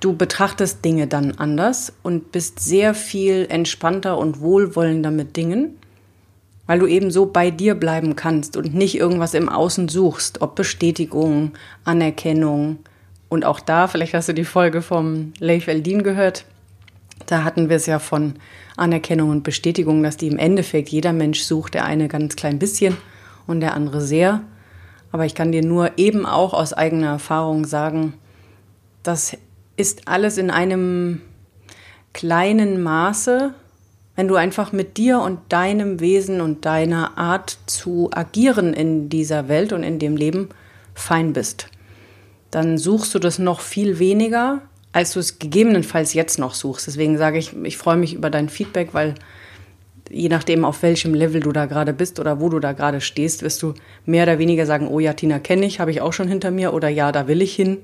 Du 0.01 0.15
betrachtest 0.15 0.83
Dinge 0.83 1.05
dann 1.05 1.33
anders 1.37 1.93
und 2.01 2.31
bist 2.31 2.59
sehr 2.59 2.95
viel 2.95 3.45
entspannter 3.49 4.17
und 4.17 4.41
wohlwollender 4.41 5.11
mit 5.11 5.37
Dingen, 5.37 5.77
weil 6.65 6.79
du 6.79 6.87
eben 6.87 7.11
so 7.11 7.27
bei 7.27 7.51
dir 7.51 7.75
bleiben 7.75 8.15
kannst 8.15 8.57
und 8.57 8.73
nicht 8.73 8.95
irgendwas 8.95 9.35
im 9.35 9.47
Außen 9.47 9.89
suchst, 9.89 10.41
ob 10.41 10.55
Bestätigung, 10.55 11.51
Anerkennung. 11.85 12.79
Und 13.29 13.45
auch 13.45 13.59
da, 13.59 13.87
vielleicht 13.87 14.15
hast 14.15 14.27
du 14.27 14.33
die 14.33 14.43
Folge 14.43 14.81
vom 14.81 15.33
Leif 15.39 15.67
Eldin 15.67 16.01
gehört, 16.01 16.45
da 17.27 17.43
hatten 17.43 17.69
wir 17.69 17.75
es 17.75 17.85
ja 17.85 17.99
von 17.99 18.33
Anerkennung 18.77 19.29
und 19.29 19.43
Bestätigung, 19.43 20.01
dass 20.01 20.17
die 20.17 20.27
im 20.27 20.39
Endeffekt 20.39 20.89
jeder 20.89 21.13
Mensch 21.13 21.41
sucht, 21.41 21.75
der 21.75 21.85
eine 21.85 22.07
ganz 22.07 22.35
klein 22.35 22.57
bisschen 22.57 22.97
und 23.45 23.59
der 23.59 23.75
andere 23.75 24.01
sehr. 24.01 24.41
Aber 25.11 25.25
ich 25.25 25.35
kann 25.35 25.51
dir 25.51 25.63
nur 25.63 25.91
eben 25.97 26.25
auch 26.25 26.53
aus 26.53 26.73
eigener 26.73 27.07
Erfahrung 27.07 27.65
sagen, 27.65 28.15
dass 29.03 29.37
ist 29.77 30.07
alles 30.07 30.37
in 30.37 30.49
einem 30.49 31.21
kleinen 32.13 32.81
Maße, 32.81 33.53
wenn 34.15 34.27
du 34.27 34.35
einfach 34.35 34.71
mit 34.71 34.97
dir 34.97 35.19
und 35.19 35.39
deinem 35.49 35.99
Wesen 35.99 36.41
und 36.41 36.65
deiner 36.65 37.17
Art 37.17 37.57
zu 37.65 38.09
agieren 38.13 38.73
in 38.73 39.09
dieser 39.09 39.47
Welt 39.47 39.73
und 39.73 39.83
in 39.83 39.99
dem 39.99 40.17
Leben 40.17 40.49
fein 40.93 41.33
bist. 41.33 41.67
Dann 42.51 42.77
suchst 42.77 43.15
du 43.15 43.19
das 43.19 43.39
noch 43.39 43.61
viel 43.61 43.99
weniger, 43.99 44.61
als 44.91 45.13
du 45.13 45.19
es 45.19 45.39
gegebenenfalls 45.39 46.13
jetzt 46.13 46.37
noch 46.37 46.53
suchst. 46.53 46.87
Deswegen 46.87 47.17
sage 47.17 47.37
ich, 47.37 47.55
ich 47.63 47.77
freue 47.77 47.95
mich 47.95 48.13
über 48.13 48.29
dein 48.29 48.49
Feedback, 48.49 48.93
weil 48.93 49.15
je 50.09 50.27
nachdem, 50.27 50.65
auf 50.65 50.83
welchem 50.83 51.13
Level 51.13 51.39
du 51.39 51.53
da 51.53 51.65
gerade 51.65 51.93
bist 51.93 52.19
oder 52.19 52.41
wo 52.41 52.49
du 52.49 52.59
da 52.59 52.73
gerade 52.73 52.99
stehst, 52.99 53.41
wirst 53.43 53.63
du 53.63 53.73
mehr 54.05 54.23
oder 54.23 54.39
weniger 54.39 54.65
sagen, 54.65 54.89
oh 54.89 54.99
ja, 54.99 55.13
Tina 55.13 55.39
kenne 55.39 55.65
ich, 55.65 55.79
habe 55.79 55.91
ich 55.91 56.01
auch 56.01 56.11
schon 56.11 56.27
hinter 56.27 56.51
mir 56.51 56.73
oder 56.73 56.89
ja, 56.89 57.13
da 57.13 57.27
will 57.27 57.41
ich 57.41 57.55
hin. 57.55 57.77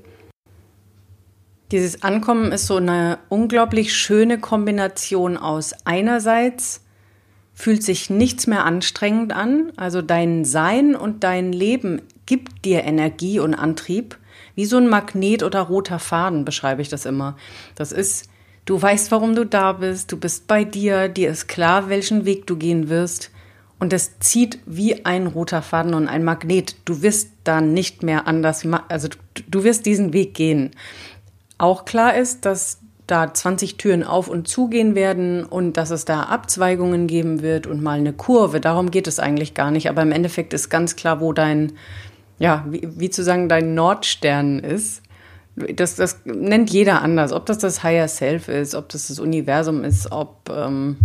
Dieses 1.71 2.03
Ankommen 2.03 2.51
ist 2.51 2.67
so 2.67 2.77
eine 2.77 3.19
unglaublich 3.29 3.93
schöne 3.93 4.39
Kombination 4.39 5.37
aus 5.37 5.73
einerseits 5.85 6.81
fühlt 7.53 7.83
sich 7.83 8.09
nichts 8.09 8.47
mehr 8.47 8.65
anstrengend 8.65 9.33
an, 9.33 9.73
also 9.77 10.01
dein 10.01 10.45
Sein 10.45 10.95
und 10.95 11.23
dein 11.23 11.51
Leben 11.51 12.01
gibt 12.25 12.65
dir 12.65 12.83
Energie 12.83 13.39
und 13.39 13.55
Antrieb, 13.55 14.17
wie 14.55 14.65
so 14.65 14.77
ein 14.77 14.87
Magnet 14.87 15.43
oder 15.43 15.61
roter 15.61 15.99
Faden 15.99 16.45
beschreibe 16.45 16.81
ich 16.81 16.89
das 16.89 17.05
immer. 17.05 17.35
Das 17.75 17.91
ist 17.91 18.29
Du 18.67 18.81
weißt, 18.81 19.11
warum 19.11 19.33
du 19.33 19.45
da 19.45 19.71
bist, 19.71 20.11
du 20.11 20.17
bist 20.17 20.45
bei 20.45 20.65
dir, 20.65 21.07
dir 21.07 21.29
ist 21.29 21.47
klar, 21.47 21.87
welchen 21.87 22.25
Weg 22.25 22.47
du 22.47 22.57
gehen 22.57 22.89
wirst. 22.89 23.31
Und 23.79 23.93
es 23.93 24.19
zieht 24.19 24.59
wie 24.65 25.05
ein 25.05 25.25
roter 25.25 25.61
Faden 25.61 25.93
und 25.93 26.09
ein 26.09 26.25
Magnet. 26.25 26.75
Du 26.83 27.01
wirst 27.01 27.29
da 27.45 27.61
nicht 27.61 28.03
mehr 28.03 28.27
anders, 28.27 28.67
also 28.89 29.07
du 29.49 29.63
wirst 29.63 29.85
diesen 29.85 30.11
Weg 30.11 30.33
gehen. 30.33 30.71
Auch 31.57 31.85
klar 31.85 32.15
ist, 32.15 32.45
dass 32.45 32.79
da 33.07 33.33
20 33.33 33.77
Türen 33.77 34.03
auf 34.03 34.27
und 34.27 34.47
zugehen 34.47 34.93
werden 34.93 35.45
und 35.45 35.77
dass 35.77 35.91
es 35.91 36.03
da 36.03 36.23
Abzweigungen 36.23 37.07
geben 37.07 37.41
wird 37.41 37.65
und 37.65 37.81
mal 37.81 37.97
eine 37.97 38.13
Kurve. 38.13 38.59
Darum 38.59 38.91
geht 38.91 39.07
es 39.07 39.19
eigentlich 39.19 39.53
gar 39.53 39.71
nicht. 39.71 39.89
Aber 39.89 40.01
im 40.01 40.11
Endeffekt 40.11 40.53
ist 40.53 40.69
ganz 40.69 40.97
klar, 40.97 41.21
wo 41.21 41.31
dein, 41.31 41.73
ja, 42.37 42.65
wie, 42.69 42.87
wie 42.97 43.09
zu 43.09 43.23
sagen, 43.23 43.47
dein 43.47 43.73
Nordstern 43.73 44.59
ist. 44.59 45.01
Das, 45.55 45.95
das 45.95 46.19
nennt 46.25 46.69
jeder 46.69 47.01
anders, 47.01 47.31
ob 47.31 47.45
das 47.47 47.57
das 47.57 47.81
Higher 47.81 48.07
Self 48.07 48.47
ist, 48.49 48.75
ob 48.75 48.89
das 48.89 49.07
das 49.07 49.19
Universum 49.19 49.83
ist, 49.83 50.11
ob 50.11 50.49
ähm, 50.49 50.97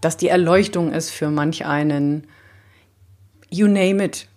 das 0.00 0.16
die 0.16 0.28
Erleuchtung 0.28 0.92
ist 0.92 1.10
für 1.10 1.28
manch 1.28 1.66
einen. 1.66 2.26
You 3.50 3.66
name 3.66 4.02
it. 4.02 4.28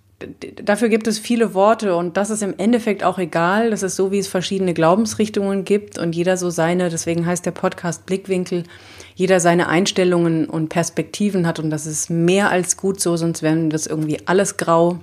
Dafür 0.64 0.88
gibt 0.88 1.08
es 1.08 1.20
viele 1.20 1.54
Worte 1.54 1.96
und 1.96 2.16
das 2.16 2.30
ist 2.30 2.42
im 2.42 2.54
Endeffekt 2.58 3.04
auch 3.04 3.18
egal. 3.18 3.72
Das 3.72 3.84
ist 3.84 3.98
so, 3.98 4.12
wie 4.12 4.20
es 4.20 4.30
verschiedene 4.30 4.74
Glaubensrichtungen 4.74 5.66
gibt 5.66 5.98
und 5.98 6.16
jeder 6.16 6.38
so 6.38 6.50
seine, 6.50 6.90
deswegen 6.90 7.26
heißt 7.26 7.46
der 7.46 7.52
Podcast 7.52 8.06
Blickwinkel, 8.06 8.64
jeder 9.16 9.42
seine 9.42 9.68
Einstellungen 9.68 10.46
und 10.46 10.70
Perspektiven 10.70 11.46
hat 11.46 11.60
und 11.60 11.70
das 11.70 11.86
ist 11.86 12.10
mehr 12.10 12.50
als 12.50 12.78
gut 12.78 13.02
so, 13.02 13.18
sonst 13.18 13.44
wären 13.44 13.70
das 13.70 13.88
irgendwie 13.88 14.20
alles 14.26 14.56
grau. 14.56 15.00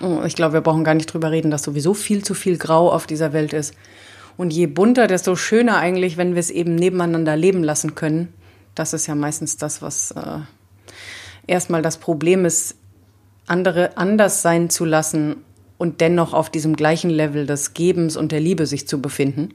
Oh, 0.00 0.22
ich 0.26 0.34
glaube, 0.34 0.54
wir 0.54 0.60
brauchen 0.60 0.82
gar 0.82 0.94
nicht 0.94 1.12
drüber 1.12 1.30
reden, 1.30 1.52
dass 1.52 1.62
sowieso 1.62 1.94
viel 1.94 2.24
zu 2.24 2.34
viel 2.34 2.58
Grau 2.58 2.90
auf 2.90 3.06
dieser 3.06 3.32
Welt 3.32 3.52
ist. 3.52 3.74
Und 4.36 4.52
je 4.52 4.66
bunter, 4.66 5.06
desto 5.06 5.36
schöner 5.36 5.78
eigentlich, 5.78 6.16
wenn 6.16 6.34
wir 6.34 6.40
es 6.40 6.50
eben 6.50 6.74
nebeneinander 6.74 7.36
leben 7.36 7.62
lassen 7.62 7.94
können. 7.94 8.32
Das 8.74 8.92
ist 8.92 9.06
ja 9.06 9.14
meistens 9.14 9.56
das, 9.56 9.80
was 9.80 10.10
äh, 10.10 10.40
erstmal 11.46 11.80
das 11.80 11.96
Problem 11.96 12.44
ist, 12.44 12.74
andere 13.46 13.96
anders 13.96 14.42
sein 14.42 14.70
zu 14.70 14.84
lassen 14.84 15.36
und 15.78 16.00
dennoch 16.00 16.32
auf 16.32 16.50
diesem 16.50 16.76
gleichen 16.76 17.10
Level 17.10 17.46
des 17.46 17.74
Gebens 17.74 18.16
und 18.16 18.32
der 18.32 18.40
Liebe 18.40 18.66
sich 18.66 18.88
zu 18.88 19.00
befinden. 19.00 19.54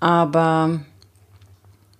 Aber 0.00 0.80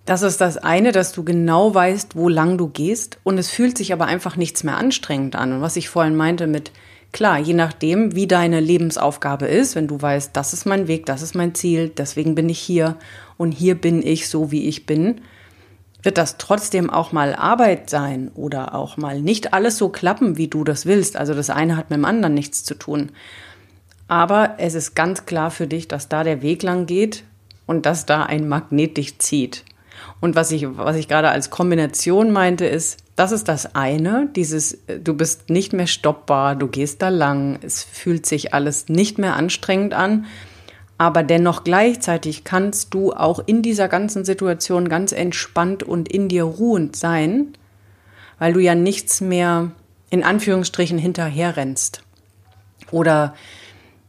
das 0.05 0.21
ist 0.21 0.41
das 0.41 0.57
eine, 0.57 0.91
dass 0.91 1.11
du 1.11 1.23
genau 1.23 1.73
weißt, 1.73 2.15
wo 2.15 2.29
lang 2.29 2.57
du 2.57 2.67
gehst 2.67 3.17
und 3.23 3.37
es 3.37 3.49
fühlt 3.49 3.77
sich 3.77 3.91
aber 3.93 4.05
einfach 4.05 4.35
nichts 4.35 4.63
mehr 4.63 4.77
anstrengend 4.77 5.35
an. 5.35 5.53
Und 5.53 5.61
was 5.61 5.75
ich 5.75 5.89
vorhin 5.89 6.15
meinte 6.15 6.47
mit 6.47 6.71
Klar, 7.15 7.39
je 7.39 7.53
nachdem, 7.53 8.13
wie 8.13 8.27
deine 8.27 8.59
Lebensaufgabe 8.59 9.45
ist, 9.45 9.73
wenn 9.75 9.87
du 9.87 10.01
weißt, 10.01 10.35
das 10.35 10.51
ist 10.51 10.65
mein 10.65 10.89
Weg, 10.89 11.05
das 11.05 11.21
ist 11.21 11.33
mein 11.33 11.55
Ziel, 11.55 11.87
deswegen 11.87 12.35
bin 12.35 12.49
ich 12.49 12.59
hier 12.59 12.97
und 13.37 13.53
hier 13.53 13.75
bin 13.75 14.05
ich 14.05 14.27
so, 14.27 14.51
wie 14.51 14.67
ich 14.67 14.85
bin, 14.85 15.21
wird 16.05 16.17
das 16.17 16.37
trotzdem 16.37 16.89
auch 16.89 17.11
mal 17.11 17.35
Arbeit 17.35 17.89
sein 17.89 18.31
oder 18.35 18.75
auch 18.75 18.95
mal 18.95 19.21
nicht 19.21 19.53
alles 19.53 19.77
so 19.77 19.89
klappen, 19.89 20.37
wie 20.37 20.47
du 20.47 20.63
das 20.63 20.85
willst. 20.85 21.17
Also 21.17 21.33
das 21.33 21.49
eine 21.49 21.75
hat 21.75 21.89
mit 21.89 21.97
dem 21.97 22.05
anderen 22.05 22.35
nichts 22.35 22.63
zu 22.63 22.75
tun. 22.75 23.11
Aber 24.07 24.55
es 24.59 24.75
ist 24.75 24.95
ganz 24.95 25.25
klar 25.25 25.49
für 25.49 25.65
dich, 25.65 25.87
dass 25.87 26.07
da 26.07 26.23
der 26.23 26.43
Weg 26.43 26.61
lang 26.61 26.85
geht 26.85 27.23
und 27.65 27.87
dass 27.87 28.05
da 28.05 28.23
ein 28.23 28.47
Magnet 28.47 28.97
dich 28.97 29.17
zieht. 29.17 29.65
Und 30.21 30.35
was 30.35 30.51
ich, 30.51 30.67
was 30.77 30.95
ich 30.95 31.07
gerade 31.07 31.29
als 31.29 31.49
Kombination 31.49 32.31
meinte, 32.31 32.65
ist, 32.65 32.99
das 33.15 33.31
ist 33.31 33.47
das 33.47 33.75
eine, 33.75 34.29
dieses, 34.35 34.77
du 35.03 35.13
bist 35.15 35.49
nicht 35.49 35.73
mehr 35.73 35.87
stoppbar, 35.87 36.55
du 36.55 36.67
gehst 36.67 37.01
da 37.01 37.09
lang, 37.09 37.59
es 37.61 37.83
fühlt 37.83 38.25
sich 38.25 38.53
alles 38.53 38.89
nicht 38.89 39.17
mehr 39.17 39.35
anstrengend 39.35 39.93
an, 39.93 40.25
aber 40.97 41.23
dennoch 41.23 41.63
gleichzeitig 41.63 42.43
kannst 42.43 42.93
du 42.93 43.13
auch 43.13 43.39
in 43.45 43.61
dieser 43.61 43.87
ganzen 43.87 44.23
Situation 44.23 44.87
ganz 44.87 45.11
entspannt 45.11 45.83
und 45.83 46.07
in 46.07 46.29
dir 46.29 46.43
ruhend 46.43 46.95
sein, 46.95 47.53
weil 48.39 48.53
du 48.53 48.59
ja 48.59 48.75
nichts 48.75 49.21
mehr 49.21 49.71
in 50.09 50.23
Anführungsstrichen 50.23 50.97
hinterherrennst 50.97 52.03
oder 52.91 53.33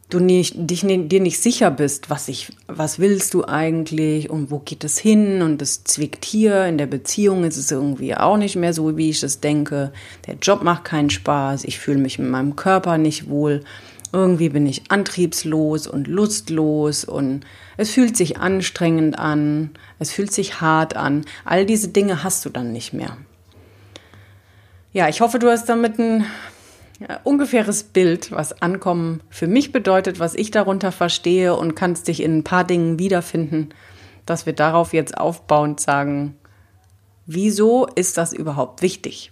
du 0.08 0.20
nicht, 0.20 0.54
dich, 0.56 0.82
dir 0.82 1.20
nicht 1.20 1.42
sicher 1.42 1.70
bist, 1.70 2.10
was 2.10 2.28
ich, 2.28 2.52
was 2.68 2.98
willst 2.98 3.34
du 3.34 3.44
eigentlich 3.44 4.30
und 4.30 4.50
wo 4.50 4.60
geht 4.60 4.84
es 4.84 4.98
hin 4.98 5.42
und 5.42 5.60
es 5.62 5.82
zwickt 5.82 6.24
hier 6.24 6.66
in 6.66 6.78
der 6.78 6.86
Beziehung 6.86 7.44
ist 7.44 7.56
es 7.56 7.72
irgendwie 7.72 8.14
auch 8.14 8.36
nicht 8.36 8.56
mehr 8.56 8.72
so, 8.72 8.96
wie 8.96 9.10
ich 9.10 9.22
es 9.22 9.40
denke. 9.40 9.92
Der 10.26 10.36
Job 10.36 10.62
macht 10.62 10.84
keinen 10.84 11.10
Spaß, 11.10 11.64
ich 11.64 11.78
fühle 11.78 11.98
mich 11.98 12.18
mit 12.18 12.30
meinem 12.30 12.54
Körper 12.54 12.98
nicht 12.98 13.28
wohl. 13.28 13.64
Irgendwie 14.16 14.48
bin 14.48 14.64
ich 14.64 14.90
antriebslos 14.90 15.86
und 15.86 16.06
lustlos 16.06 17.04
und 17.04 17.44
es 17.76 17.90
fühlt 17.90 18.16
sich 18.16 18.38
anstrengend 18.38 19.18
an, 19.18 19.72
es 19.98 20.10
fühlt 20.10 20.32
sich 20.32 20.62
hart 20.62 20.96
an. 20.96 21.26
All 21.44 21.66
diese 21.66 21.88
Dinge 21.88 22.24
hast 22.24 22.42
du 22.46 22.48
dann 22.48 22.72
nicht 22.72 22.94
mehr. 22.94 23.18
Ja, 24.94 25.10
ich 25.10 25.20
hoffe, 25.20 25.38
du 25.38 25.50
hast 25.50 25.68
damit 25.68 25.98
ein 25.98 26.24
ungefähres 27.24 27.82
Bild, 27.82 28.32
was 28.32 28.62
Ankommen 28.62 29.20
für 29.28 29.48
mich 29.48 29.70
bedeutet, 29.70 30.18
was 30.18 30.34
ich 30.34 30.50
darunter 30.50 30.92
verstehe 30.92 31.54
und 31.54 31.74
kannst 31.74 32.08
dich 32.08 32.22
in 32.22 32.38
ein 32.38 32.42
paar 32.42 32.64
Dingen 32.64 32.98
wiederfinden, 32.98 33.68
dass 34.24 34.46
wir 34.46 34.54
darauf 34.54 34.94
jetzt 34.94 35.18
aufbauend 35.18 35.78
sagen, 35.78 36.36
wieso 37.26 37.84
ist 37.84 38.16
das 38.16 38.32
überhaupt 38.32 38.80
wichtig? 38.80 39.30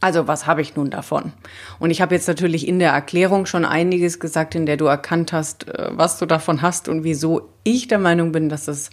Also 0.00 0.28
was 0.28 0.46
habe 0.46 0.62
ich 0.62 0.76
nun 0.76 0.90
davon? 0.90 1.32
Und 1.78 1.90
ich 1.90 2.00
habe 2.00 2.14
jetzt 2.14 2.28
natürlich 2.28 2.68
in 2.68 2.78
der 2.78 2.92
Erklärung 2.92 3.46
schon 3.46 3.64
einiges 3.64 4.20
gesagt, 4.20 4.54
in 4.54 4.64
der 4.64 4.76
du 4.76 4.86
erkannt 4.86 5.32
hast, 5.32 5.68
äh, 5.68 5.88
was 5.90 6.18
du 6.18 6.26
davon 6.26 6.62
hast 6.62 6.88
und 6.88 7.04
wieso 7.04 7.48
ich 7.64 7.88
der 7.88 7.98
Meinung 7.98 8.32
bin, 8.32 8.48
dass 8.48 8.66
das, 8.66 8.90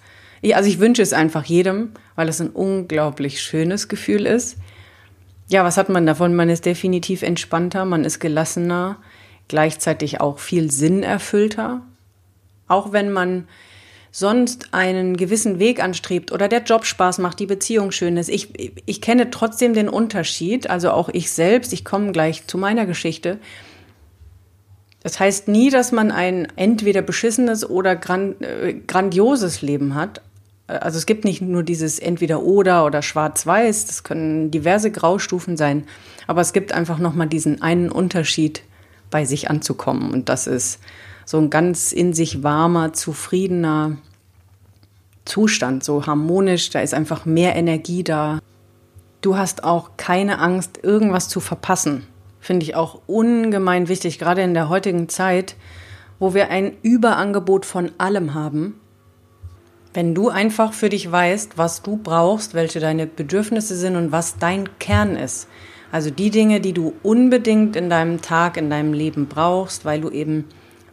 also 0.54 0.70
ich 0.70 0.80
wünsche 0.80 1.02
es 1.02 1.14
einfach 1.14 1.44
jedem, 1.44 1.92
weil 2.16 2.28
es 2.28 2.42
ein 2.42 2.50
unglaublich 2.50 3.42
schönes 3.42 3.88
Gefühl 3.88 4.26
ist. 4.26 4.58
Ja, 5.48 5.64
was 5.64 5.78
hat 5.78 5.90
man 5.90 6.08
davon? 6.08 6.36
Man 6.36 6.50
ist 6.50 6.66
definitiv 6.66 7.22
entspannter, 7.22 7.86
man 7.86 8.04
ist 8.04 8.20
gelassener, 8.20 8.98
gleichzeitig 9.48 10.22
auch 10.22 10.40
viel 10.40 10.72
sinnerfüllter. 10.72 11.82
Auch 12.68 12.94
wenn 12.94 13.12
man 13.12 13.48
sonst 14.18 14.70
einen 14.74 15.18
gewissen 15.18 15.60
Weg 15.60 15.84
anstrebt 15.84 16.32
oder 16.32 16.48
der 16.48 16.64
Job 16.64 16.86
Spaß 16.86 17.18
macht, 17.18 17.38
die 17.38 17.48
Beziehung 17.48 17.92
schön 17.92 18.16
ist. 18.16 18.30
Ich, 18.30 18.48
ich 18.86 19.02
kenne 19.02 19.30
trotzdem 19.30 19.74
den 19.74 19.90
Unterschied, 19.90 20.70
also 20.70 20.92
auch 20.92 21.10
ich 21.10 21.32
selbst, 21.32 21.74
ich 21.74 21.84
komme 21.84 22.14
gleich 22.14 22.48
zu 22.48 22.58
meiner 22.58 22.86
Geschichte. 22.86 23.40
Das 25.04 25.20
heißt 25.20 25.50
nie, 25.50 25.70
dass 25.70 25.92
man 25.92 26.12
ein 26.12 26.48
entweder 26.56 27.02
beschissenes 27.02 27.70
oder 27.70 27.98
grand, 27.98 28.42
äh, 28.42 28.76
grandioses 28.88 29.62
Leben 29.62 29.96
hat, 29.96 30.22
also 30.68 30.98
es 30.98 31.06
gibt 31.06 31.26
nicht 31.26 31.42
nur 31.42 31.64
dieses 31.64 32.00
entweder 32.00 32.42
oder 32.42 32.86
oder 32.86 33.02
schwarz-weiß, 33.02 33.86
das 33.86 34.04
können 34.04 34.50
diverse 34.50 34.92
Graustufen 34.92 35.58
sein, 35.58 35.84
aber 36.26 36.40
es 36.40 36.54
gibt 36.54 36.72
einfach 36.72 37.00
nochmal 37.00 37.28
diesen 37.28 37.62
einen 37.62 37.92
Unterschied, 37.92 38.64
bei 39.12 39.26
sich 39.26 39.50
anzukommen 39.50 40.12
und 40.12 40.30
das 40.30 40.48
ist 40.48 40.80
so 41.26 41.38
ein 41.38 41.50
ganz 41.50 41.92
in 41.92 42.14
sich 42.14 42.44
warmer, 42.44 42.94
zufriedener 42.94 43.98
Zustand, 45.26 45.84
so 45.84 46.06
harmonisch, 46.06 46.70
da 46.70 46.82
ist 46.82 46.94
einfach 46.94 47.26
mehr 47.26 47.56
Energie 47.56 48.04
da. 48.04 48.40
Du 49.22 49.36
hast 49.38 49.64
auch 49.64 49.92
keine 49.98 50.40
Angst, 50.40 50.80
irgendwas 50.84 51.28
zu 51.28 51.40
verpassen. 51.40 52.06
Finde 52.40 52.64
ich 52.64 52.76
auch 52.76 53.02
ungemein 53.08 53.88
wichtig, 53.88 54.20
gerade 54.20 54.44
in 54.44 54.54
der 54.54 54.70
heutigen 54.70 55.10
Zeit, 55.10 55.56
wo 56.20 56.36
wir 56.36 56.50
ein 56.50 56.78
Überangebot 56.84 57.66
von 57.66 57.92
allem 57.98 58.36
haben 58.36 58.80
wenn 59.96 60.14
du 60.14 60.28
einfach 60.28 60.74
für 60.74 60.90
dich 60.90 61.10
weißt, 61.10 61.58
was 61.58 61.82
du 61.82 61.96
brauchst, 61.96 62.54
welche 62.54 62.82
deine 62.82 63.08
Bedürfnisse 63.08 63.76
sind 63.76 63.96
und 63.96 64.12
was 64.12 64.38
dein 64.38 64.68
Kern 64.78 65.16
ist. 65.16 65.48
Also 65.90 66.10
die 66.10 66.32
Dinge, 66.32 66.60
die 66.60 66.74
du 66.74 66.94
unbedingt 67.02 67.78
in 67.78 67.90
deinem 67.90 68.22
Tag, 68.22 68.58
in 68.58 68.70
deinem 68.70 68.92
Leben 68.92 69.28
brauchst, 69.28 69.86
weil 69.86 70.02
du 70.02 70.10
eben 70.10 70.46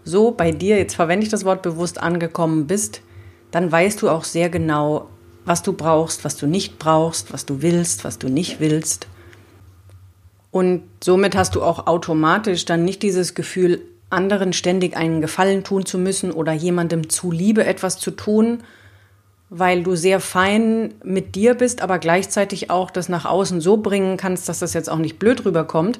so 0.04 0.30
bei 0.32 0.50
dir, 0.50 0.78
jetzt 0.78 0.97
verwende 0.97 1.25
ich 1.25 1.30
das 1.30 1.44
Wort 1.44 1.62
bewusst, 1.62 2.02
angekommen 2.02 2.66
bist, 2.66 3.02
dann 3.50 3.71
weißt 3.71 4.02
du 4.02 4.09
auch 4.09 4.25
sehr 4.25 4.50
genau, 4.50 5.09
was 5.44 5.62
du 5.62 5.73
brauchst, 5.73 6.25
was 6.25 6.37
du 6.37 6.47
nicht 6.47 6.78
brauchst, 6.78 7.32
was 7.32 7.47
du 7.47 7.62
willst, 7.62 8.04
was 8.04 8.18
du 8.18 8.28
nicht 8.28 8.61
willst. 8.61 9.06
Und 10.50 10.82
somit 11.02 11.35
hast 11.37 11.54
du 11.54 11.62
auch 11.62 11.87
automatisch 11.87 12.64
dann 12.64 12.85
nicht 12.85 13.02
dieses 13.02 13.35
Gefühl, 13.35 13.82
anderen 14.11 14.52
ständig 14.52 14.97
einen 14.97 15.21
Gefallen 15.23 15.64
tun 15.64 15.87
zu 15.87 15.99
müssen 15.99 16.30
oder 16.30 16.52
jemandem 16.52 17.09
zuliebe 17.09 17.64
etwas 17.64 17.99
zu 17.99 18.11
tun, 18.11 18.62
weil 19.49 19.82
du 19.82 19.97
sehr 19.97 20.21
fein 20.21 20.94
mit 21.02 21.35
dir 21.35 21.54
bist, 21.54 21.82
aber 21.82 21.99
gleichzeitig 21.99 22.71
auch 22.71 22.90
das 22.90 23.09
nach 23.09 23.25
außen 23.25 23.61
so 23.61 23.78
bringen 23.78 24.16
kannst, 24.16 24.49
dass 24.49 24.59
das 24.59 24.75
jetzt 24.75 24.90
auch 24.90 24.99
nicht 24.99 25.18
blöd 25.18 25.44
rüberkommt. 25.44 25.99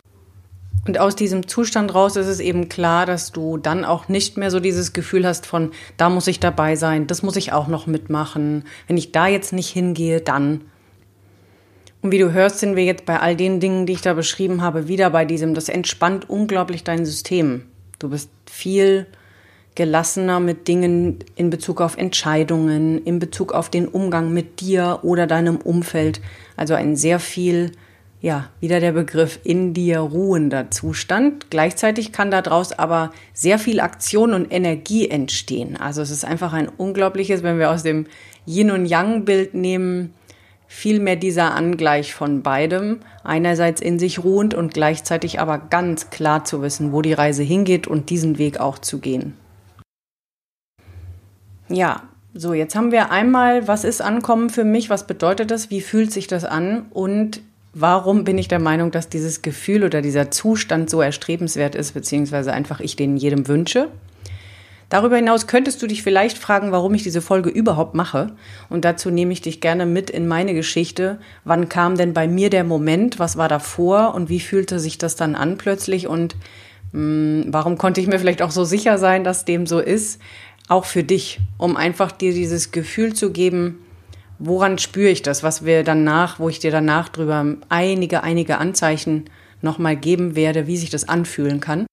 Und 0.87 0.99
aus 0.99 1.15
diesem 1.15 1.47
Zustand 1.47 1.95
raus 1.95 2.17
ist 2.17 2.27
es 2.27 2.41
eben 2.41 2.69
klar, 2.69 3.07
dass 3.07 3.31
du 3.31 3.57
dann 3.57 3.85
auch 3.85 4.09
nicht 4.09 4.37
mehr 4.37 4.51
so 4.51 4.59
dieses 4.59 4.93
Gefühl 4.93 5.27
hast 5.27 5.47
von, 5.47 5.71
da 5.97 6.09
muss 6.11 6.27
ich 6.27 6.41
dabei 6.41 6.75
sein, 6.75 7.07
das 7.07 7.23
muss 7.23 7.37
ich 7.37 7.53
auch 7.53 7.69
noch 7.69 7.87
mitmachen. 7.87 8.65
Wenn 8.89 8.97
ich 8.97 9.13
da 9.13 9.29
jetzt 9.29 9.53
nicht 9.53 9.71
hingehe, 9.71 10.21
dann. 10.21 10.63
Und 12.01 12.11
wie 12.11 12.19
du 12.19 12.33
hörst, 12.33 12.59
sind 12.59 12.75
wir 12.75 12.85
jetzt 12.85 13.07
bei 13.07 13.21
all 13.21 13.37
den 13.37 13.61
Dingen, 13.61 13.87
die 13.87 13.93
ich 13.93 14.01
da 14.01 14.15
beschrieben 14.15 14.61
habe, 14.61 14.89
wieder 14.89 15.11
bei 15.11 15.25
diesem, 15.25 15.55
das 15.55 15.69
entspannt 15.69 16.29
unglaublich 16.29 16.83
dein 16.83 17.07
System. 17.07 17.63
Du 18.01 18.09
bist 18.09 18.31
viel 18.51 19.07
gelassener 19.77 20.41
mit 20.41 20.67
Dingen 20.67 21.21
in 21.37 21.49
Bezug 21.49 21.81
auf 21.81 21.97
Entscheidungen, 21.97 23.03
in 23.05 23.21
Bezug 23.21 23.53
auf 23.53 23.71
den 23.71 23.87
Umgang 23.87 24.33
mit 24.33 24.61
dir 24.61 24.99
oder 25.03 25.29
deinem 25.29 25.57
Umfeld. 25.59 26.21
Also 26.57 26.75
ein 26.75 26.97
sehr 26.97 27.21
viel 27.21 27.71
ja, 28.23 28.49
wieder 28.61 28.79
der 28.79 28.93
Begriff 28.93 29.41
in 29.43 29.75
dir 29.75 29.99
ruhender 29.99 30.71
Zustand. 30.71 31.51
Gleichzeitig 31.51 32.13
kann 32.13 32.31
daraus 32.31 32.71
aber 32.71 33.11
sehr 33.35 33.59
viel 33.59 33.81
Aktion 33.81 34.33
und 34.33 34.53
Energie 34.53 35.11
entstehen. 35.11 35.77
Also 35.77 36.03
es 36.03 36.13
ist 36.13 36.25
einfach 36.25 36.53
ein 36.53 36.69
unglaubliches, 36.69 37.43
wenn 37.43 37.59
wir 37.59 37.73
aus 37.73 37.83
dem 37.83 38.07
Yin 38.47 38.71
und 38.71 38.87
Yang 38.87 39.25
Bild 39.25 39.55
nehmen, 39.55 40.15
vielmehr 40.69 41.17
dieser 41.17 41.57
Angleich 41.57 42.15
von 42.15 42.43
beidem. 42.43 43.01
Einerseits 43.25 43.81
in 43.81 43.99
sich 43.99 44.23
ruhend 44.23 44.55
und 44.55 44.73
gleichzeitig 44.73 45.41
aber 45.41 45.59
ganz 45.59 46.11
klar 46.11 46.45
zu 46.45 46.63
wissen, 46.63 46.93
wo 46.93 47.03
die 47.03 47.15
Reise 47.15 47.43
hingeht 47.43 47.89
und 47.89 48.09
diesen 48.09 48.39
Weg 48.39 48.61
auch 48.61 48.79
zu 48.79 49.01
gehen. 49.01 49.37
Ja, 51.69 52.05
so, 52.35 52.55
jetzt 52.55 52.77
haben 52.77 52.93
wir 52.93 53.11
einmal, 53.11 53.67
was 53.67 53.83
ist 53.83 54.01
Ankommen 54.01 54.49
für 54.49 54.65
mich, 54.65 54.91
was 54.91 55.09
bedeutet 55.09 55.51
das, 55.51 55.71
wie 55.71 55.81
fühlt 55.81 56.13
sich 56.13 56.29
das 56.29 56.45
an 56.45 56.87
und 56.91 57.41
Warum 57.75 58.25
bin 58.25 58.37
ich 58.37 58.49
der 58.49 58.59
Meinung, 58.59 58.91
dass 58.91 59.09
dieses 59.09 59.41
Gefühl 59.41 59.85
oder 59.85 60.03
dieser 60.03 60.31
Zustand 60.31 60.91
so 60.91 61.01
erstrebenswert 61.01 61.75
ist, 61.75 61.93
beziehungsweise 61.93 62.53
einfach 62.53 62.81
ich 62.81 62.97
den 62.97 63.17
jedem 63.17 63.49
wünsche? 63.49 63.89
Darüber 64.91 65.17
hinaus 65.17 65.47
könntest 65.47 65.81
du 65.81 65.87
dich 65.87 66.03
vielleicht 66.03 66.37
fragen, 66.37 66.71
warum 66.71 66.93
ich 66.93 67.03
diese 67.03 67.23
Folge 67.23 67.49
überhaupt 67.49 67.95
mache. 67.95 68.33
Und 68.69 68.85
dazu 68.85 69.11
nehme 69.11 69.33
ich 69.33 69.41
dich 69.41 69.63
gerne 69.63 69.87
mit 69.87 70.11
in 70.11 70.29
meine 70.29 70.53
Geschichte. 70.53 71.19
Wann 71.45 71.71
kam 71.71 71.97
denn 71.97 72.13
bei 72.13 72.29
mir 72.29 72.51
der 72.51 72.63
Moment? 72.63 73.19
Was 73.19 73.39
war 73.39 73.49
davor? 73.49 74.15
Und 74.15 74.29
wie 74.29 74.41
fühlte 74.41 74.79
sich 74.79 74.99
das 74.99 75.17
dann 75.17 75.35
an 75.35 75.57
plötzlich? 75.57 76.09
Und 76.09 76.37
mh, 76.93 77.45
hm, 77.45 77.45
warum 77.47 77.79
konnte 77.79 78.03
ich 78.03 78.07
mir 78.07 78.19
vielleicht 78.19 78.43
auch 78.43 78.51
so 78.51 78.65
sicher 78.65 78.99
sein, 78.99 79.25
dass 79.25 79.47
dem 79.47 79.67
so 79.67 79.81
ist? 79.81 80.21
Auch 80.69 80.85
für 80.85 81.05
dich, 81.05 81.41
um 81.57 81.79
einfach 81.79 82.13
dir 82.13 82.35
dieses 82.35 82.71
Gefühl 82.71 83.15
zu 83.15 83.31
geben, 83.31 83.79
woran 84.45 84.79
spüre 84.79 85.11
ich 85.11 85.23
das, 85.23 85.43
was 85.43 85.65
wir 85.65 85.85
danach, 85.85 86.39
wo 86.39 86.49
ich 86.49 86.59
dir 86.59 86.71
danach 86.71 87.09
drüber 87.09 87.57
einige, 87.69 88.23
einige 88.23 88.59
Anzeichen 88.59 89.25
nochmal 89.61 89.97
geben 89.97 90.35
werde, 90.35 90.67
wie 90.67 90.77
sich 90.77 90.91
das 90.91 91.09
anfühlen 91.09 91.61
kann. 91.61 91.87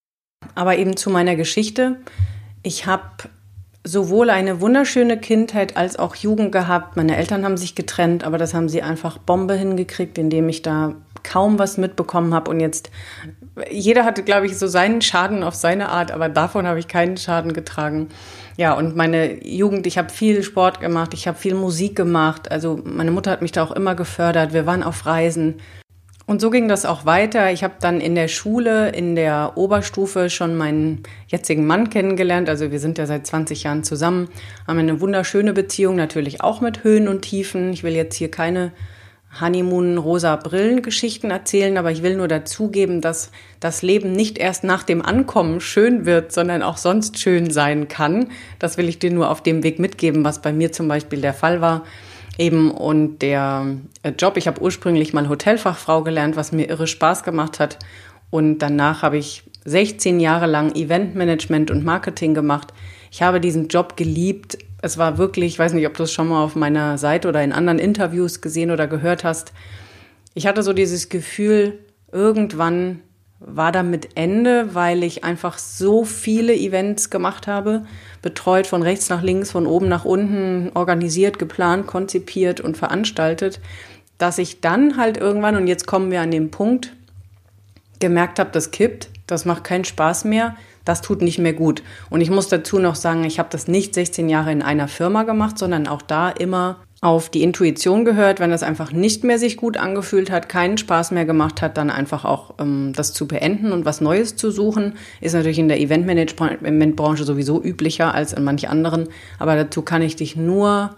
Aber 0.54 0.76
eben 0.76 0.96
zu 0.96 1.10
meiner 1.10 1.36
Geschichte. 1.36 2.00
Ich 2.62 2.86
habe 2.86 3.04
sowohl 3.84 4.30
eine 4.30 4.60
wunderschöne 4.60 5.18
Kindheit 5.18 5.76
als 5.76 5.96
auch 5.96 6.16
Jugend 6.16 6.52
gehabt. 6.52 6.96
Meine 6.96 7.16
Eltern 7.16 7.44
haben 7.44 7.56
sich 7.56 7.74
getrennt, 7.74 8.24
aber 8.24 8.36
das 8.36 8.52
haben 8.52 8.68
sie 8.68 8.82
einfach 8.82 9.18
Bombe 9.18 9.54
hingekriegt, 9.54 10.18
indem 10.18 10.48
ich 10.48 10.62
da 10.62 10.94
kaum 11.22 11.58
was 11.58 11.78
mitbekommen 11.78 12.34
habe. 12.34 12.50
Und 12.50 12.60
jetzt, 12.60 12.90
jeder 13.70 14.04
hatte, 14.04 14.22
glaube 14.22 14.46
ich, 14.46 14.58
so 14.58 14.66
seinen 14.66 15.02
Schaden 15.02 15.42
auf 15.42 15.54
seine 15.54 15.88
Art, 15.88 16.10
aber 16.10 16.28
davon 16.28 16.66
habe 16.66 16.78
ich 16.78 16.88
keinen 16.88 17.16
Schaden 17.16 17.52
getragen. 17.52 18.08
Ja, 18.56 18.74
und 18.74 18.96
meine 18.96 19.44
Jugend, 19.44 19.86
ich 19.86 19.98
habe 19.98 20.10
viel 20.10 20.42
Sport 20.42 20.80
gemacht, 20.80 21.14
ich 21.14 21.26
habe 21.26 21.38
viel 21.38 21.54
Musik 21.54 21.96
gemacht. 21.96 22.50
Also 22.50 22.80
meine 22.84 23.10
Mutter 23.10 23.30
hat 23.30 23.42
mich 23.42 23.52
da 23.52 23.62
auch 23.62 23.72
immer 23.72 23.94
gefördert. 23.94 24.52
Wir 24.52 24.66
waren 24.66 24.82
auf 24.82 25.06
Reisen. 25.06 25.56
Und 26.26 26.40
so 26.40 26.50
ging 26.50 26.68
das 26.68 26.86
auch 26.86 27.06
weiter. 27.06 27.50
Ich 27.50 27.64
habe 27.64 27.74
dann 27.80 28.00
in 28.00 28.14
der 28.14 28.28
Schule, 28.28 28.90
in 28.90 29.16
der 29.16 29.54
Oberstufe 29.56 30.30
schon 30.30 30.56
meinen 30.56 31.02
jetzigen 31.26 31.66
Mann 31.66 31.90
kennengelernt. 31.90 32.48
Also 32.48 32.70
wir 32.70 32.78
sind 32.78 32.98
ja 32.98 33.06
seit 33.06 33.26
20 33.26 33.64
Jahren 33.64 33.82
zusammen, 33.82 34.28
haben 34.68 34.78
eine 34.78 35.00
wunderschöne 35.00 35.52
Beziehung, 35.52 35.96
natürlich 35.96 36.40
auch 36.40 36.60
mit 36.60 36.84
Höhen 36.84 37.08
und 37.08 37.22
Tiefen. 37.22 37.72
Ich 37.72 37.82
will 37.82 37.94
jetzt 37.94 38.14
hier 38.14 38.30
keine 38.30 38.70
Honeymoon 39.38 39.96
rosa 39.96 40.34
Brillen 40.36 40.82
Geschichten 40.82 41.30
erzählen, 41.30 41.78
aber 41.78 41.92
ich 41.92 42.02
will 42.02 42.16
nur 42.16 42.26
dazugeben, 42.26 43.00
dass 43.00 43.30
das 43.60 43.82
Leben 43.82 44.12
nicht 44.12 44.38
erst 44.38 44.64
nach 44.64 44.82
dem 44.82 45.02
Ankommen 45.02 45.60
schön 45.60 46.04
wird, 46.04 46.32
sondern 46.32 46.62
auch 46.62 46.76
sonst 46.76 47.18
schön 47.20 47.50
sein 47.50 47.86
kann. 47.86 48.28
Das 48.58 48.76
will 48.76 48.88
ich 48.88 48.98
dir 48.98 49.12
nur 49.12 49.30
auf 49.30 49.42
dem 49.42 49.62
Weg 49.62 49.78
mitgeben, 49.78 50.24
was 50.24 50.42
bei 50.42 50.52
mir 50.52 50.72
zum 50.72 50.88
Beispiel 50.88 51.20
der 51.20 51.34
Fall 51.34 51.60
war. 51.60 51.84
Eben 52.38 52.70
und 52.70 53.20
der 53.20 53.66
äh, 54.02 54.12
Job, 54.18 54.36
ich 54.36 54.46
habe 54.46 54.62
ursprünglich 54.62 55.12
mal 55.12 55.28
Hotelfachfrau 55.28 56.02
gelernt, 56.02 56.36
was 56.36 56.52
mir 56.52 56.68
irre 56.68 56.86
Spaß 56.86 57.22
gemacht 57.22 57.60
hat. 57.60 57.78
Und 58.30 58.58
danach 58.58 59.02
habe 59.02 59.18
ich 59.18 59.44
16 59.64 60.20
Jahre 60.20 60.46
lang 60.46 60.74
Eventmanagement 60.74 61.70
und 61.70 61.84
Marketing 61.84 62.34
gemacht. 62.34 62.72
Ich 63.12 63.22
habe 63.22 63.40
diesen 63.40 63.68
Job 63.68 63.96
geliebt, 63.96 64.56
es 64.82 64.98
war 64.98 65.18
wirklich, 65.18 65.54
ich 65.54 65.58
weiß 65.58 65.72
nicht, 65.72 65.86
ob 65.86 65.96
du 65.96 66.04
es 66.04 66.12
schon 66.12 66.28
mal 66.28 66.42
auf 66.42 66.56
meiner 66.56 66.98
Seite 66.98 67.28
oder 67.28 67.42
in 67.42 67.52
anderen 67.52 67.78
Interviews 67.78 68.40
gesehen 68.40 68.70
oder 68.70 68.86
gehört 68.86 69.24
hast. 69.24 69.52
Ich 70.34 70.46
hatte 70.46 70.62
so 70.62 70.72
dieses 70.72 71.08
Gefühl, 71.08 71.78
irgendwann 72.12 73.00
war 73.40 73.72
damit 73.72 74.10
Ende, 74.16 74.74
weil 74.74 75.02
ich 75.02 75.24
einfach 75.24 75.58
so 75.58 76.04
viele 76.04 76.54
Events 76.54 77.08
gemacht 77.08 77.46
habe, 77.46 77.86
betreut 78.20 78.66
von 78.66 78.82
rechts 78.82 79.08
nach 79.08 79.22
links, 79.22 79.50
von 79.50 79.66
oben 79.66 79.88
nach 79.88 80.04
unten, 80.04 80.70
organisiert, 80.74 81.38
geplant, 81.38 81.86
konzipiert 81.86 82.60
und 82.60 82.76
veranstaltet, 82.76 83.60
dass 84.18 84.36
ich 84.36 84.60
dann 84.60 84.98
halt 84.98 85.16
irgendwann, 85.16 85.56
und 85.56 85.66
jetzt 85.66 85.86
kommen 85.86 86.10
wir 86.10 86.20
an 86.20 86.30
den 86.30 86.50
Punkt, 86.50 86.94
gemerkt 87.98 88.38
habe, 88.38 88.50
das 88.52 88.70
kippt, 88.70 89.08
das 89.26 89.46
macht 89.46 89.64
keinen 89.64 89.84
Spaß 89.84 90.24
mehr, 90.24 90.56
das 90.84 91.02
tut 91.02 91.22
nicht 91.22 91.38
mehr 91.38 91.52
gut. 91.52 91.82
Und 92.08 92.20
ich 92.20 92.30
muss 92.30 92.48
dazu 92.48 92.78
noch 92.78 92.94
sagen, 92.94 93.24
ich 93.24 93.38
habe 93.38 93.48
das 93.50 93.68
nicht 93.68 93.94
16 93.94 94.28
Jahre 94.28 94.52
in 94.52 94.62
einer 94.62 94.88
Firma 94.88 95.24
gemacht, 95.24 95.58
sondern 95.58 95.86
auch 95.86 96.02
da 96.02 96.30
immer 96.30 96.76
auf 97.02 97.30
die 97.30 97.42
Intuition 97.42 98.04
gehört, 98.04 98.40
wenn 98.40 98.50
das 98.50 98.62
einfach 98.62 98.92
nicht 98.92 99.24
mehr 99.24 99.38
sich 99.38 99.56
gut 99.56 99.78
angefühlt 99.78 100.30
hat, 100.30 100.50
keinen 100.50 100.76
Spaß 100.76 101.12
mehr 101.12 101.24
gemacht 101.24 101.62
hat, 101.62 101.78
dann 101.78 101.88
einfach 101.88 102.26
auch 102.26 102.54
ähm, 102.58 102.92
das 102.94 103.14
zu 103.14 103.26
beenden 103.26 103.72
und 103.72 103.86
was 103.86 104.02
Neues 104.02 104.36
zu 104.36 104.50
suchen. 104.50 104.94
Ist 105.22 105.32
natürlich 105.32 105.58
in 105.58 105.68
der 105.68 105.80
Eventmanagementbranche 105.80 107.24
sowieso 107.24 107.62
üblicher 107.62 108.14
als 108.14 108.34
in 108.34 108.44
manch 108.44 108.68
anderen. 108.68 109.08
Aber 109.38 109.56
dazu 109.56 109.80
kann 109.80 110.02
ich 110.02 110.16
dich 110.16 110.36
nur 110.36 110.90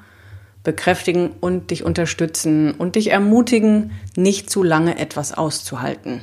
bekräftigen 0.65 1.31
und 1.41 1.71
dich 1.71 1.85
unterstützen 1.85 2.73
und 2.73 2.97
dich 2.97 3.11
ermutigen, 3.11 3.93
nicht 4.17 4.51
zu 4.51 4.65
lange 4.65 4.99
etwas 4.99 5.33
auszuhalten. 5.33 6.21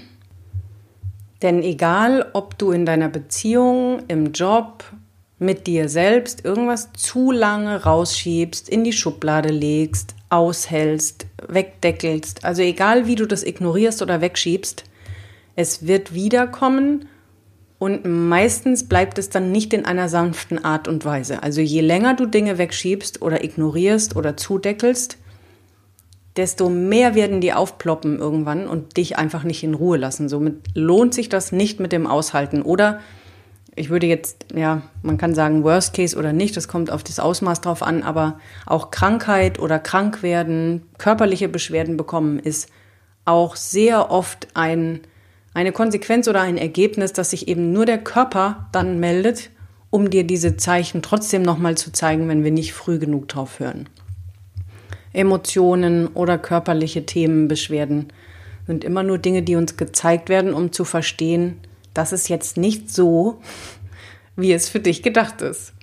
Denn 1.41 1.63
egal, 1.63 2.30
ob 2.34 2.58
du 2.58 2.71
in 2.71 2.86
deiner 2.86 3.10
Beziehung, 3.10 4.04
im 4.08 4.34
Job, 4.34 4.84
mit 5.39 5.67
dir 5.67 5.88
selbst 5.88 6.43
irgendwas 6.43 6.91
zu 6.93 7.32
lange 7.32 7.84
rausschiebst, 7.84 8.67
in 8.67 8.84
die 8.84 8.91
Schublade 8.91 9.49
legst, 9.49 10.15
aushältst, 10.30 11.25
wegdeckelst, 11.47 12.43
also 12.43 12.62
egal 12.62 13.08
wie 13.08 13.15
du 13.15 13.25
das 13.25 13.43
ignorierst 13.43 14.02
oder 14.02 14.19
wegschiebst, 14.19 14.84
es 15.56 15.88
wird 15.88 16.13
wiederkommen 16.13 17.08
und 17.80 18.04
meistens 18.06 18.88
bleibt 18.89 19.17
es 19.17 19.30
dann 19.30 19.54
nicht 19.54 19.73
in 19.73 19.86
einer 19.86 20.10
sanften 20.10 20.63
Art 20.63 20.89
und 20.89 21.06
Weise. 21.06 21.41
Also 21.41 21.62
je 21.62 21.82
länger 21.82 22.15
du 22.15 22.25
Dinge 22.25 22.58
wegschiebst 22.58 23.21
oder 23.21 23.43
ignorierst 23.43 24.17
oder 24.17 24.36
zudeckelst, 24.36 25.17
desto 26.39 26.69
mehr 26.69 27.15
werden 27.15 27.41
die 27.41 27.52
aufploppen 27.52 28.17
irgendwann 28.17 28.65
und 28.65 28.95
dich 28.95 29.17
einfach 29.17 29.43
nicht 29.43 29.62
in 29.62 29.73
Ruhe 29.73 29.97
lassen. 29.97 30.30
Somit 30.30 30.56
lohnt 30.73 31.13
sich 31.13 31.28
das 31.28 31.52
nicht 31.52 31.82
mit 31.82 31.91
dem 31.91 32.08
Aushalten. 32.08 32.62
Oder 32.62 33.02
ich 33.75 33.89
würde 33.89 34.08
jetzt, 34.08 34.45
ja, 34.56 34.84
man 35.04 35.17
kann 35.17 35.36
sagen 35.36 35.65
Worst 35.65 35.93
Case 35.93 36.17
oder 36.17 36.32
nicht, 36.32 36.56
das 36.56 36.69
kommt 36.69 36.91
auf 36.91 37.04
das 37.04 37.19
Ausmaß 37.19 37.60
drauf 37.60 37.84
an, 37.84 38.04
aber 38.04 38.39
auch 38.65 38.89
Krankheit 38.89 39.60
oder 39.60 39.80
krank 39.80 40.23
werden, 40.23 40.84
körperliche 40.97 41.49
Beschwerden 41.49 41.97
bekommen, 41.97 42.39
ist 42.39 42.69
auch 43.25 43.58
sehr 43.58 44.10
oft 44.10 44.47
ein, 44.54 45.02
eine 45.54 45.73
Konsequenz 45.73 46.30
oder 46.30 46.39
ein 46.39 46.58
Ergebnis, 46.58 47.12
dass 47.12 47.32
sich 47.32 47.49
eben 47.49 47.73
nur 47.73 47.86
der 47.86 47.97
Körper 47.97 48.69
dann 48.71 49.02
meldet, 49.02 49.49
um 49.89 50.10
dir 50.10 50.23
diese 50.23 50.56
Zeichen 50.56 51.02
trotzdem 51.02 51.41
nochmal 51.41 51.75
zu 51.75 51.91
zeigen, 51.91 52.30
wenn 52.30 52.45
wir 52.45 52.52
nicht 52.52 52.71
früh 52.71 52.97
genug 52.97 53.28
drauf 53.28 53.60
hören. 53.60 53.89
Emotionen 55.13 56.07
oder 56.07 56.37
körperliche 56.37 57.05
Themen, 57.05 57.47
Beschwerden 57.47 58.11
sind 58.69 58.83
immer 58.83 59.01
nur 59.01 59.17
Dinge, 59.17 59.41
die 59.41 59.55
uns 59.55 59.77
gezeigt 59.77 60.29
werden, 60.29 60.53
um 60.53 60.71
zu 60.71 60.85
verstehen, 60.85 61.59
dass 61.95 62.11
es 62.11 62.27
jetzt 62.27 62.55
nicht 62.55 62.93
so, 62.93 63.41
wie 64.35 64.53
es 64.53 64.69
für 64.69 64.79
dich 64.79 65.01
gedacht 65.01 65.41
ist. 65.41 65.73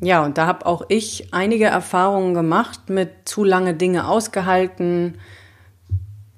Ja, 0.00 0.24
und 0.24 0.36
da 0.36 0.46
habe 0.46 0.66
auch 0.66 0.84
ich 0.88 1.32
einige 1.32 1.64
Erfahrungen 1.64 2.34
gemacht 2.34 2.90
mit 2.90 3.10
zu 3.24 3.44
lange 3.44 3.72
Dinge 3.72 4.06
ausgehalten, 4.06 5.14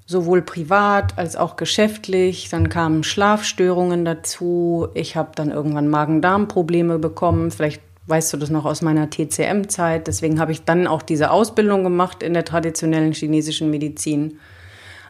sowohl 0.06 0.42
privat 0.42 1.18
als 1.18 1.34
auch 1.34 1.56
geschäftlich. 1.56 2.48
Dann 2.48 2.68
kamen 2.68 3.02
Schlafstörungen 3.02 4.04
dazu. 4.04 4.88
Ich 4.94 5.16
habe 5.16 5.32
dann 5.34 5.50
irgendwann 5.50 5.88
Magen-Darm-Probleme 5.88 7.00
bekommen. 7.00 7.50
Vielleicht 7.50 7.82
weißt 8.11 8.33
du 8.33 8.37
das 8.37 8.51
noch 8.51 8.64
aus 8.64 8.83
meiner 8.83 9.09
TCM-Zeit. 9.09 10.09
Deswegen 10.09 10.40
habe 10.40 10.53
ich 10.53 10.64
dann 10.64 10.87
auch 10.87 11.03
diese 11.03 11.31
Ausbildung 11.31 11.85
gemacht 11.85 12.23
in 12.23 12.35
der 12.35 12.44
traditionellen 12.44 13.12
chinesischen 13.12 13.70
Medizin. 13.70 14.38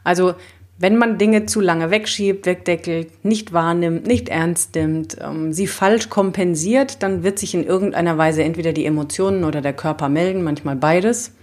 Also 0.04 0.34
wenn 0.78 0.96
man 0.96 1.18
Dinge 1.18 1.44
zu 1.44 1.60
lange 1.60 1.90
wegschiebt, 1.90 2.46
wegdeckelt, 2.46 3.24
nicht 3.24 3.52
wahrnimmt, 3.52 4.06
nicht 4.06 4.30
ernst 4.30 4.74
nimmt, 4.74 5.16
ähm, 5.20 5.52
sie 5.52 5.66
falsch 5.66 6.08
kompensiert, 6.08 7.02
dann 7.02 7.22
wird 7.22 7.38
sich 7.38 7.54
in 7.54 7.64
irgendeiner 7.64 8.16
Weise 8.16 8.42
entweder 8.42 8.72
die 8.72 8.86
Emotionen 8.86 9.44
oder 9.44 9.60
der 9.60 9.74
Körper 9.74 10.08
melden, 10.08 10.42
manchmal 10.42 10.76
beides. 10.76 11.34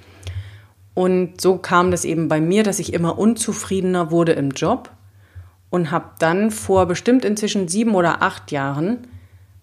Und 0.96 1.40
so 1.40 1.60
kam 1.60 1.92
das 1.92 2.04
eben 2.04 2.28
bei 2.28 2.42
mir, 2.42 2.64
dass 2.64 2.80
ich 2.80 2.94
immer 2.94 3.20
unzufriedener 3.20 4.10
wurde 4.10 4.32
im 4.32 4.50
Job 4.50 4.90
und 5.70 5.92
habe 5.92 6.10
dann 6.18 6.50
vor 6.50 6.88
bestimmt 6.88 7.24
inzwischen 7.24 7.68
sieben 7.68 7.94
oder 7.94 8.24
acht 8.24 8.52
Jahren 8.52 9.06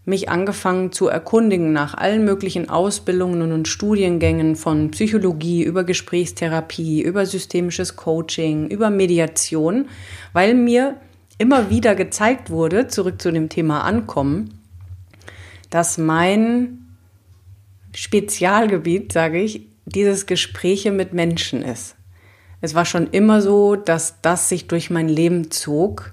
mich 0.06 0.28
angefangen 0.28 0.92
zu 0.92 1.08
erkundigen 1.08 1.72
nach 1.72 1.94
allen 1.94 2.24
möglichen 2.24 2.68
Ausbildungen 2.68 3.52
und 3.52 3.68
Studiengängen 3.68 4.54
von 4.54 4.90
Psychologie 4.90 5.62
über 5.62 5.84
Gesprächstherapie, 5.84 7.00
über 7.02 7.24
systemisches 7.24 7.96
Coaching, 7.96 8.68
über 8.68 8.90
Mediation, 8.90 9.88
weil 10.32 10.54
mir 10.54 10.96
immer 11.38 11.70
wieder 11.70 11.94
gezeigt 11.94 12.50
wurde, 12.50 12.86
zurück 12.88 13.20
zu 13.20 13.32
dem 13.32 13.48
Thema 13.48 13.82
Ankommen, 13.82 14.60
dass 15.70 15.96
mein 15.96 16.80
Spezialgebiet, 17.94 19.12
sage 19.12 19.40
ich, 19.40 19.66
dieses 19.86 20.26
Gespräche 20.26 20.90
mit 20.90 21.12
Menschen 21.12 21.62
ist. 21.62 21.96
Es 22.60 22.74
war 22.74 22.84
schon 22.84 23.08
immer 23.10 23.42
so, 23.42 23.76
dass 23.76 24.20
das 24.22 24.48
sich 24.48 24.68
durch 24.68 24.90
mein 24.90 25.08
Leben 25.08 25.50
zog, 25.50 26.12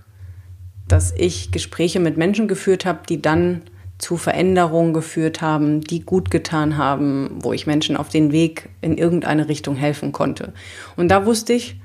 dass 0.87 1.13
ich 1.15 1.51
Gespräche 1.51 1.99
mit 1.99 2.17
Menschen 2.17 2.47
geführt 2.47 2.85
habe, 2.85 2.99
die 3.07 3.21
dann 3.21 3.61
zu 4.01 4.17
Veränderungen 4.17 4.93
geführt 4.93 5.41
haben, 5.41 5.81
die 5.81 6.01
gut 6.01 6.31
getan 6.31 6.77
haben, 6.77 7.37
wo 7.41 7.53
ich 7.53 7.67
Menschen 7.67 7.95
auf 7.95 8.09
den 8.09 8.31
Weg 8.31 8.69
in 8.81 8.97
irgendeine 8.97 9.47
Richtung 9.47 9.75
helfen 9.75 10.11
konnte. 10.11 10.53
Und 10.97 11.09
da 11.09 11.25
wusste 11.25 11.53
ich, 11.53 11.79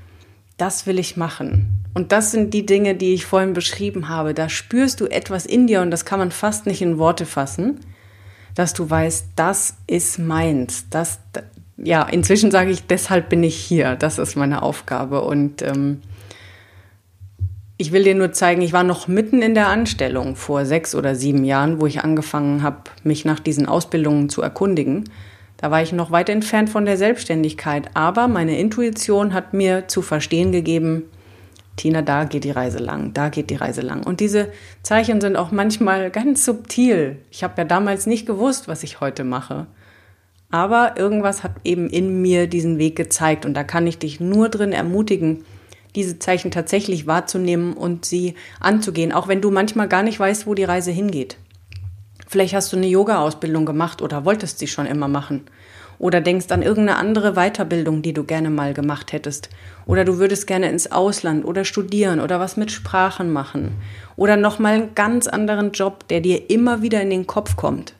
das 0.57 0.87
will 0.87 0.97
ich 0.97 1.15
machen. 1.15 1.83
Und 1.93 2.11
das 2.11 2.31
sind 2.31 2.53
die 2.53 2.65
Dinge, 2.65 2.95
die 2.95 3.13
ich 3.13 3.25
vorhin 3.25 3.53
beschrieben 3.53 4.09
habe. 4.09 4.33
Da 4.33 4.49
spürst 4.49 4.99
du 4.99 5.05
etwas 5.05 5.45
in 5.45 5.67
dir 5.67 5.81
und 5.81 5.91
das 5.91 6.05
kann 6.05 6.19
man 6.19 6.31
fast 6.31 6.65
nicht 6.65 6.81
in 6.81 6.97
Worte 6.97 7.25
fassen, 7.25 7.79
dass 8.55 8.73
du 8.73 8.89
weißt, 8.89 9.27
das 9.35 9.75
ist 9.85 10.17
meins. 10.17 10.89
Das, 10.89 11.19
ja, 11.77 12.01
inzwischen 12.03 12.49
sage 12.49 12.71
ich, 12.71 12.87
deshalb 12.87 13.29
bin 13.29 13.43
ich 13.43 13.55
hier. 13.55 13.95
Das 13.95 14.17
ist 14.17 14.35
meine 14.35 14.63
Aufgabe. 14.63 15.21
Und 15.21 15.61
ähm, 15.61 16.01
ich 17.77 17.91
will 17.91 18.03
dir 18.03 18.15
nur 18.15 18.31
zeigen, 18.31 18.61
ich 18.61 18.73
war 18.73 18.83
noch 18.83 19.07
mitten 19.07 19.41
in 19.41 19.53
der 19.53 19.67
Anstellung 19.67 20.35
vor 20.35 20.65
sechs 20.65 20.95
oder 20.95 21.13
sieben 21.13 21.43
Jahren, 21.43 21.79
wo 21.79 21.85
ich 21.85 22.03
angefangen 22.03 22.63
habe, 22.63 22.77
mich 23.03 23.23
nach 23.23 23.39
diesen 23.39 23.67
Ausbildungen 23.67 24.29
zu 24.29 24.41
erkundigen. 24.41 25.03
Da 25.57 25.69
war 25.69 25.81
ich 25.81 25.93
noch 25.93 26.11
weit 26.11 26.29
entfernt 26.29 26.69
von 26.69 26.85
der 26.85 26.97
Selbstständigkeit, 26.97 27.89
aber 27.93 28.27
meine 28.27 28.59
Intuition 28.59 29.33
hat 29.33 29.53
mir 29.53 29.87
zu 29.87 30.01
verstehen 30.01 30.51
gegeben, 30.51 31.03
Tina, 31.75 32.01
da 32.01 32.23
geht 32.23 32.43
die 32.43 32.51
Reise 32.51 32.79
lang, 32.79 33.13
da 33.13 33.29
geht 33.29 33.51
die 33.51 33.55
Reise 33.55 33.81
lang. 33.81 34.03
Und 34.03 34.19
diese 34.19 34.51
Zeichen 34.81 35.21
sind 35.21 35.35
auch 35.35 35.51
manchmal 35.51 36.09
ganz 36.11 36.43
subtil. 36.43 37.17
Ich 37.29 37.43
habe 37.43 37.53
ja 37.57 37.63
damals 37.63 38.07
nicht 38.07 38.25
gewusst, 38.25 38.67
was 38.67 38.81
ich 38.81 38.99
heute 38.99 39.23
mache. 39.23 39.67
Aber 40.49 40.95
irgendwas 40.97 41.43
hat 41.43 41.51
eben 41.63 41.89
in 41.89 42.21
mir 42.21 42.47
diesen 42.47 42.79
Weg 42.79 42.95
gezeigt 42.95 43.45
und 43.45 43.53
da 43.53 43.63
kann 43.63 43.85
ich 43.85 43.99
dich 43.99 44.19
nur 44.19 44.49
drin 44.49 44.71
ermutigen, 44.71 45.43
diese 45.97 46.19
Zeichen 46.19 46.51
tatsächlich 46.51 47.07
wahrzunehmen 47.07 47.73
und 47.73 48.05
sie 48.05 48.35
anzugehen, 48.59 49.11
auch 49.11 49.27
wenn 49.27 49.41
du 49.41 49.51
manchmal 49.51 49.89
gar 49.89 50.03
nicht 50.03 50.19
weißt, 50.19 50.47
wo 50.47 50.53
die 50.53 50.63
Reise 50.63 50.91
hingeht. 50.91 51.37
Vielleicht 52.27 52.53
hast 52.53 52.71
du 52.71 52.77
eine 52.77 52.87
Yoga-Ausbildung 52.87 53.65
gemacht 53.65 54.01
oder 54.01 54.23
wolltest 54.23 54.59
sie 54.59 54.67
schon 54.67 54.85
immer 54.85 55.07
machen. 55.07 55.45
Oder 55.99 56.21
denkst 56.21 56.51
an 56.51 56.61
irgendeine 56.61 56.99
andere 56.99 57.33
Weiterbildung, 57.33 58.03
die 58.03 58.13
du 58.13 58.23
gerne 58.23 58.51
mal 58.51 58.75
gemacht 58.75 59.11
hättest. 59.11 59.49
Oder 59.87 60.05
du 60.05 60.19
würdest 60.19 60.45
gerne 60.45 60.69
ins 60.69 60.91
Ausland 60.91 61.43
oder 61.43 61.65
studieren 61.65 62.19
oder 62.19 62.39
was 62.39 62.55
mit 62.55 62.71
Sprachen 62.71 63.31
machen. 63.31 63.71
Oder 64.15 64.37
nochmal 64.37 64.75
einen 64.75 64.95
ganz 64.95 65.25
anderen 65.25 65.71
Job, 65.71 66.07
der 66.09 66.21
dir 66.21 66.51
immer 66.51 66.83
wieder 66.83 67.01
in 67.01 67.09
den 67.09 67.25
Kopf 67.25 67.55
kommt. 67.55 67.95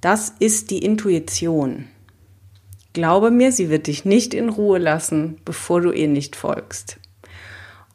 Das 0.00 0.32
ist 0.38 0.70
die 0.70 0.84
Intuition. 0.84 1.86
Glaube 2.92 3.32
mir, 3.32 3.50
sie 3.50 3.68
wird 3.68 3.88
dich 3.88 4.04
nicht 4.04 4.34
in 4.34 4.48
Ruhe 4.48 4.78
lassen, 4.78 5.38
bevor 5.44 5.80
du 5.80 5.90
ihr 5.90 6.08
nicht 6.08 6.36
folgst. 6.36 6.97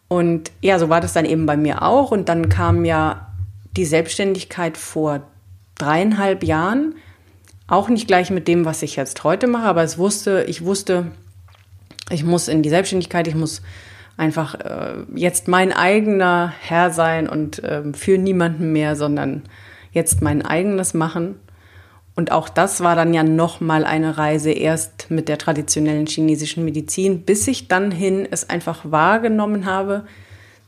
Und 0.08 0.52
ja, 0.62 0.80
so 0.80 0.89
war 0.89 1.02
das 1.02 1.13
dann 1.13 1.26
eben 1.26 1.46
bei 1.46 1.58
mir 1.58 1.82
auch. 1.82 2.12
Und 2.12 2.30
dann 2.30 2.50
kam 2.50 2.86
ja 2.86 3.34
die 3.76 3.86
Selbstständigkeit 3.86 4.78
vor 4.78 5.22
dreieinhalb 5.76 6.44
Jahren. 6.44 6.96
Auch 7.68 7.89
nicht 7.89 8.08
gleich 8.08 8.30
mit 8.30 8.48
dem, 8.48 8.66
was 8.66 8.84
ich 8.84 8.96
jetzt 8.96 9.24
heute 9.24 9.48
mache, 9.48 9.66
aber 9.66 9.84
es 9.84 9.98
wusste, 9.98 10.46
ich 10.48 10.63
wusste, 10.63 11.12
ich 12.10 12.24
muss 12.24 12.48
in 12.48 12.62
die 12.62 12.70
Selbstständigkeit, 12.70 13.28
ich 13.28 13.36
muss 13.36 13.62
einfach 14.18 14.56
äh, 14.56 14.96
jetzt 15.16 15.48
mein 15.48 15.72
eigener 15.72 16.54
Herr 16.60 16.92
sein 16.92 17.28
und 17.28 17.63
äh, 17.63 17.82
für 17.94 18.18
niemanden 18.18 18.72
mehr, 18.72 18.96
sondern 18.96 19.44
jetzt 19.92 20.22
mein 20.22 20.44
eigenes 20.44 20.94
machen. 20.94 21.36
Und 22.15 22.32
auch 22.32 22.47
das 22.47 22.82
war 22.82 22.95
dann 22.95 23.13
ja 23.13 23.23
nochmal 23.23 23.86
eine 23.86 24.17
Reise 24.17 24.52
erst 24.52 25.10
mit 25.10 25.28
der 25.28 25.39
traditionellen 25.39 26.06
chinesischen 26.06 26.63
Medizin, 26.63 27.23
bis 27.23 27.47
ich 27.47 27.67
dann 27.67 27.91
hin 27.91 28.28
es 28.30 28.49
einfach 28.49 28.82
wahrgenommen 28.84 29.65
habe, 29.65 30.06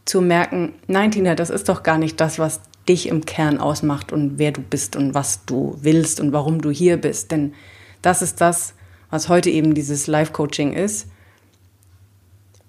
zu 0.06 0.22
merken, 0.22 0.74
nein, 0.88 1.12
Tina, 1.12 1.36
das 1.36 1.50
ist 1.50 1.70
doch 1.70 1.84
gar 1.84 1.98
nicht 1.98 2.20
das, 2.20 2.40
was 2.40 2.62
dich 2.88 3.08
im 3.08 3.26
Kern 3.26 3.60
ausmacht 3.60 4.12
und 4.12 4.38
wer 4.38 4.52
du 4.52 4.62
bist 4.62 4.96
und 4.96 5.14
was 5.14 5.46
du 5.46 5.78
willst 5.82 6.20
und 6.20 6.32
warum 6.32 6.62
du 6.62 6.70
hier 6.70 6.98
bist. 6.98 7.32
Denn 7.32 7.54
das 8.02 8.22
ist 8.22 8.42
das, 8.42 8.76
was 9.10 9.30
heute 9.30 9.50
eben 9.50 9.74
dieses 9.74 10.08
Life-Coaching 10.08 10.74
ist. 10.74 11.08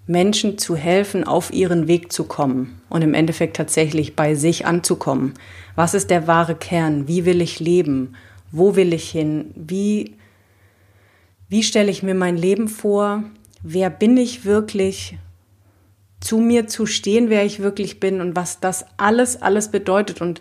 Menschen 0.07 0.57
zu 0.57 0.77
helfen, 0.77 1.25
auf 1.25 1.53
ihren 1.53 1.89
Weg 1.89 2.13
zu 2.13 2.25
kommen 2.25 2.81
und 2.89 3.03
im 3.03 3.13
Endeffekt 3.13 3.57
tatsächlich 3.57 4.17
bei 4.17 4.35
sich 4.35 4.65
anzukommen. 4.65 5.35
Was 5.75 5.95
ist 5.95 6.11
der 6.11 6.27
wahre 6.27 6.55
Kern? 6.55 7.09
Wie 7.09 7.25
will 7.25 7.43
ich 7.43 7.59
leben? 7.59 8.15
Wo 8.57 8.75
will 8.75 8.95
ich 8.95 9.11
hin? 9.11 9.53
Wie, 9.55 10.15
wie 11.51 11.63
stelle 11.63 11.91
ich 11.91 12.03
mir 12.03 12.15
mein 12.15 12.39
Leben 12.39 12.69
vor? 12.69 13.23
Wer 13.63 13.91
bin 13.91 14.17
ich 14.17 14.47
wirklich? 14.47 15.19
Zu 16.21 16.39
mir 16.39 16.67
zu 16.67 16.87
stehen, 16.87 17.29
wer 17.29 17.45
ich 17.45 17.61
wirklich 17.61 18.01
bin 18.01 18.23
und 18.23 18.35
was 18.35 18.59
das 18.59 18.87
alles, 18.97 19.43
alles 19.43 19.71
bedeutet. 19.71 20.23
Und 20.23 20.41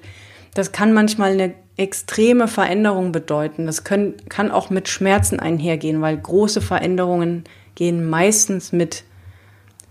das 0.54 0.72
kann 0.72 0.94
manchmal 0.94 1.34
eine 1.34 1.56
extreme 1.76 2.48
Veränderung 2.48 3.12
bedeuten. 3.12 3.66
Das 3.66 3.84
können, 3.84 4.14
kann 4.30 4.50
auch 4.50 4.70
mit 4.70 4.88
Schmerzen 4.88 5.42
einhergehen, 5.42 6.00
weil 6.00 6.18
große 6.18 6.62
Veränderungen 6.62 7.44
gehen 7.76 8.10
meistens 8.10 8.72
mit 8.72 9.04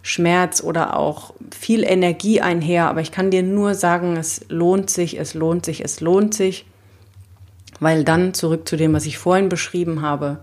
Schmerz 0.01 0.63
oder 0.63 0.97
auch 0.97 1.35
viel 1.55 1.85
Energie 1.85 2.41
einher. 2.41 2.89
Aber 2.89 3.03
ich 3.03 3.13
kann 3.13 3.31
dir 3.31 3.43
nur 3.43 3.75
sagen, 3.75 4.17
es 4.17 4.47
lohnt 4.49 4.89
sich, 4.89 5.21
es 5.21 5.35
lohnt 5.35 5.67
sich, 5.67 5.85
es 5.85 6.01
lohnt 6.01 6.33
sich 6.33 6.65
weil 7.85 8.03
dann 8.03 8.33
zurück 8.33 8.67
zu 8.67 8.77
dem, 8.77 8.95
was 8.95 9.05
ich 9.05 9.19
vorhin 9.19 9.51
beschrieben 9.51 10.01
habe, 10.01 10.43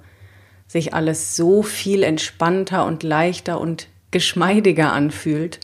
sich 0.67 0.93
alles 0.93 1.35
so 1.35 1.63
viel 1.63 2.03
entspannter 2.03 2.85
und 2.85 3.01
leichter 3.01 3.59
und 3.59 3.87
geschmeidiger 4.11 4.93
anfühlt, 4.93 5.59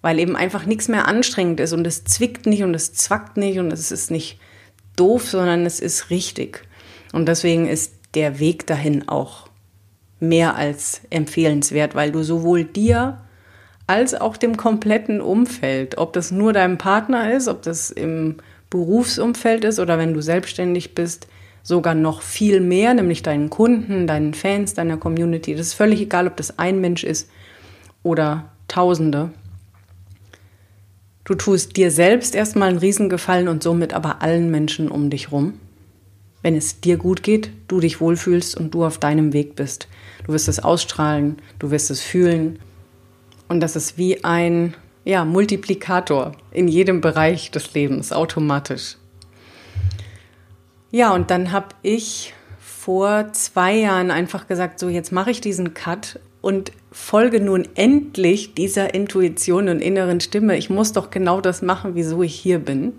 weil 0.00 0.20
eben 0.20 0.36
einfach 0.36 0.64
nichts 0.64 0.88
mehr 0.88 1.06
anstrengend 1.06 1.60
ist 1.60 1.74
und 1.74 1.86
es 1.86 2.04
zwickt 2.04 2.46
nicht 2.46 2.62
und 2.62 2.72
es 2.72 2.94
zwackt 2.94 3.36
nicht 3.36 3.58
und 3.58 3.70
es 3.70 3.92
ist 3.92 4.10
nicht 4.10 4.40
doof, 4.96 5.28
sondern 5.28 5.66
es 5.66 5.80
ist 5.80 6.08
richtig. 6.08 6.66
Und 7.12 7.26
deswegen 7.26 7.68
ist 7.68 7.92
der 8.14 8.38
Weg 8.38 8.66
dahin 8.66 9.06
auch 9.06 9.50
mehr 10.20 10.56
als 10.56 11.02
empfehlenswert, 11.10 11.94
weil 11.94 12.10
du 12.10 12.22
sowohl 12.22 12.64
dir 12.64 13.20
als 13.86 14.14
auch 14.14 14.38
dem 14.38 14.56
kompletten 14.56 15.20
Umfeld, 15.20 15.98
ob 15.98 16.14
das 16.14 16.30
nur 16.30 16.54
deinem 16.54 16.78
Partner 16.78 17.34
ist, 17.34 17.48
ob 17.48 17.60
das 17.60 17.90
im 17.90 18.38
Berufsumfeld 18.70 19.64
ist 19.64 19.78
oder 19.78 19.98
wenn 19.98 20.14
du 20.14 20.20
selbstständig 20.20 20.94
bist, 20.94 21.28
sogar 21.62 21.94
noch 21.94 22.22
viel 22.22 22.60
mehr, 22.60 22.94
nämlich 22.94 23.22
deinen 23.22 23.50
Kunden, 23.50 24.06
deinen 24.06 24.34
Fans, 24.34 24.74
deiner 24.74 24.96
Community. 24.96 25.54
Das 25.54 25.68
ist 25.68 25.74
völlig 25.74 26.00
egal, 26.00 26.26
ob 26.26 26.36
das 26.36 26.58
ein 26.58 26.80
Mensch 26.80 27.04
ist 27.04 27.30
oder 28.02 28.50
Tausende. 28.68 29.30
Du 31.24 31.34
tust 31.34 31.76
dir 31.76 31.90
selbst 31.90 32.34
erstmal 32.34 32.70
einen 32.70 32.78
Riesengefallen 32.78 33.48
und 33.48 33.62
somit 33.62 33.92
aber 33.92 34.22
allen 34.22 34.50
Menschen 34.50 34.88
um 34.88 35.10
dich 35.10 35.32
rum. 35.32 35.54
Wenn 36.42 36.54
es 36.54 36.80
dir 36.80 36.96
gut 36.96 37.22
geht, 37.22 37.50
du 37.66 37.80
dich 37.80 38.00
wohlfühlst 38.00 38.56
und 38.56 38.72
du 38.72 38.84
auf 38.84 38.98
deinem 38.98 39.32
Weg 39.32 39.56
bist. 39.56 39.88
Du 40.24 40.32
wirst 40.32 40.48
es 40.48 40.60
ausstrahlen, 40.60 41.36
du 41.58 41.70
wirst 41.70 41.90
es 41.90 42.00
fühlen. 42.00 42.58
Und 43.48 43.60
das 43.60 43.76
ist 43.76 43.98
wie 43.98 44.24
ein 44.24 44.74
ja, 45.08 45.24
Multiplikator 45.24 46.32
in 46.50 46.68
jedem 46.68 47.00
Bereich 47.00 47.50
des 47.50 47.72
Lebens, 47.72 48.12
automatisch. 48.12 48.98
Ja, 50.90 51.14
und 51.14 51.30
dann 51.30 51.50
habe 51.50 51.68
ich 51.80 52.34
vor 52.58 53.32
zwei 53.32 53.74
Jahren 53.74 54.10
einfach 54.10 54.46
gesagt, 54.46 54.78
so 54.78 54.90
jetzt 54.90 55.10
mache 55.10 55.30
ich 55.30 55.40
diesen 55.40 55.72
Cut 55.72 56.20
und 56.42 56.72
folge 56.92 57.40
nun 57.40 57.66
endlich 57.74 58.52
dieser 58.52 58.92
Intuition 58.92 59.70
und 59.70 59.80
inneren 59.80 60.20
Stimme. 60.20 60.58
Ich 60.58 60.68
muss 60.68 60.92
doch 60.92 61.08
genau 61.08 61.40
das 61.40 61.62
machen, 61.62 61.94
wieso 61.94 62.22
ich 62.22 62.34
hier 62.34 62.58
bin. 62.58 62.92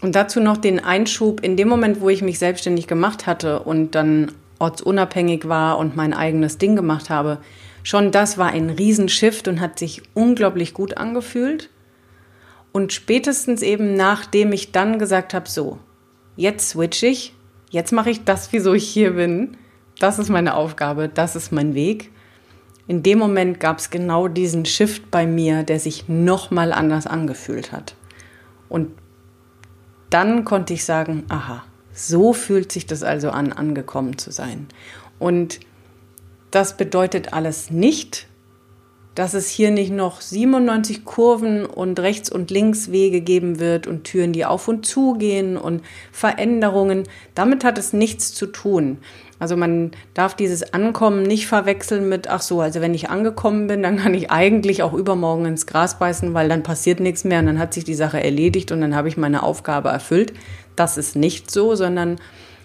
Und 0.00 0.14
dazu 0.14 0.40
noch 0.40 0.56
den 0.56 0.80
Einschub, 0.80 1.40
in 1.42 1.58
dem 1.58 1.68
Moment, 1.68 2.00
wo 2.00 2.08
ich 2.08 2.22
mich 2.22 2.38
selbstständig 2.38 2.86
gemacht 2.86 3.26
hatte 3.26 3.60
und 3.60 3.94
dann 3.94 4.32
ortsunabhängig 4.58 5.46
war 5.46 5.76
und 5.76 5.94
mein 5.94 6.14
eigenes 6.14 6.56
Ding 6.56 6.74
gemacht 6.74 7.10
habe, 7.10 7.38
schon 7.82 8.12
das 8.12 8.38
war 8.38 8.48
ein 8.48 8.70
Riesenshift 8.70 9.48
und 9.48 9.60
hat 9.60 9.78
sich 9.78 10.02
unglaublich 10.14 10.74
gut 10.74 10.96
angefühlt. 10.96 11.70
Und 12.72 12.92
spätestens 12.92 13.62
eben 13.62 13.94
nachdem 13.94 14.52
ich 14.52 14.72
dann 14.72 14.98
gesagt 14.98 15.34
habe, 15.34 15.48
so, 15.48 15.78
jetzt 16.36 16.70
switch 16.70 17.02
ich, 17.02 17.34
jetzt 17.70 17.92
mache 17.92 18.10
ich 18.10 18.24
das, 18.24 18.52
wieso 18.52 18.72
ich 18.72 18.88
hier 18.88 19.12
bin, 19.12 19.56
das 19.98 20.18
ist 20.18 20.30
meine 20.30 20.54
Aufgabe, 20.54 21.08
das 21.08 21.36
ist 21.36 21.52
mein 21.52 21.74
Weg. 21.74 22.10
In 22.88 23.02
dem 23.02 23.18
Moment 23.18 23.60
gab 23.60 23.78
es 23.78 23.90
genau 23.90 24.26
diesen 24.26 24.64
Shift 24.64 25.10
bei 25.10 25.26
mir, 25.26 25.62
der 25.62 25.78
sich 25.78 26.08
nochmal 26.08 26.72
anders 26.72 27.06
angefühlt 27.06 27.72
hat. 27.72 27.94
Und 28.68 28.90
dann 30.10 30.44
konnte 30.44 30.74
ich 30.74 30.84
sagen, 30.84 31.24
aha, 31.28 31.64
so 31.92 32.32
fühlt 32.32 32.72
sich 32.72 32.86
das 32.86 33.02
also 33.02 33.30
an, 33.30 33.52
angekommen 33.52 34.18
zu 34.18 34.30
sein. 34.30 34.66
Und 35.18 35.60
das 36.52 36.76
bedeutet 36.76 37.32
alles 37.32 37.70
nicht, 37.70 38.28
dass 39.14 39.34
es 39.34 39.48
hier 39.48 39.70
nicht 39.70 39.92
noch 39.92 40.20
97 40.20 41.04
Kurven 41.04 41.66
und 41.66 42.00
rechts 42.00 42.30
und 42.30 42.50
links 42.50 42.90
Wege 42.90 43.20
geben 43.20 43.58
wird 43.58 43.86
und 43.86 44.04
Türen, 44.04 44.32
die 44.32 44.46
auf 44.46 44.68
und 44.68 44.86
zu 44.86 45.14
gehen 45.14 45.56
und 45.56 45.82
Veränderungen. 46.12 47.04
Damit 47.34 47.64
hat 47.64 47.76
es 47.76 47.92
nichts 47.92 48.32
zu 48.32 48.46
tun. 48.46 48.98
Also 49.38 49.56
man 49.56 49.90
darf 50.14 50.34
dieses 50.34 50.72
Ankommen 50.72 51.24
nicht 51.24 51.46
verwechseln 51.46 52.08
mit, 52.08 52.28
ach 52.28 52.40
so, 52.40 52.60
also 52.60 52.80
wenn 52.80 52.94
ich 52.94 53.10
angekommen 53.10 53.66
bin, 53.66 53.82
dann 53.82 53.98
kann 53.98 54.14
ich 54.14 54.30
eigentlich 54.30 54.82
auch 54.82 54.92
übermorgen 54.92 55.46
ins 55.46 55.66
Gras 55.66 55.98
beißen, 55.98 56.32
weil 56.32 56.48
dann 56.48 56.62
passiert 56.62 57.00
nichts 57.00 57.24
mehr 57.24 57.40
und 57.40 57.46
dann 57.46 57.58
hat 57.58 57.74
sich 57.74 57.84
die 57.84 57.94
Sache 57.94 58.22
erledigt 58.22 58.72
und 58.72 58.80
dann 58.80 58.94
habe 58.94 59.08
ich 59.08 59.16
meine 59.16 59.42
Aufgabe 59.42 59.88
erfüllt. 59.88 60.32
Das 60.76 60.96
ist 60.96 61.16
nicht 61.16 61.50
so, 61.50 61.74
sondern 61.74 62.18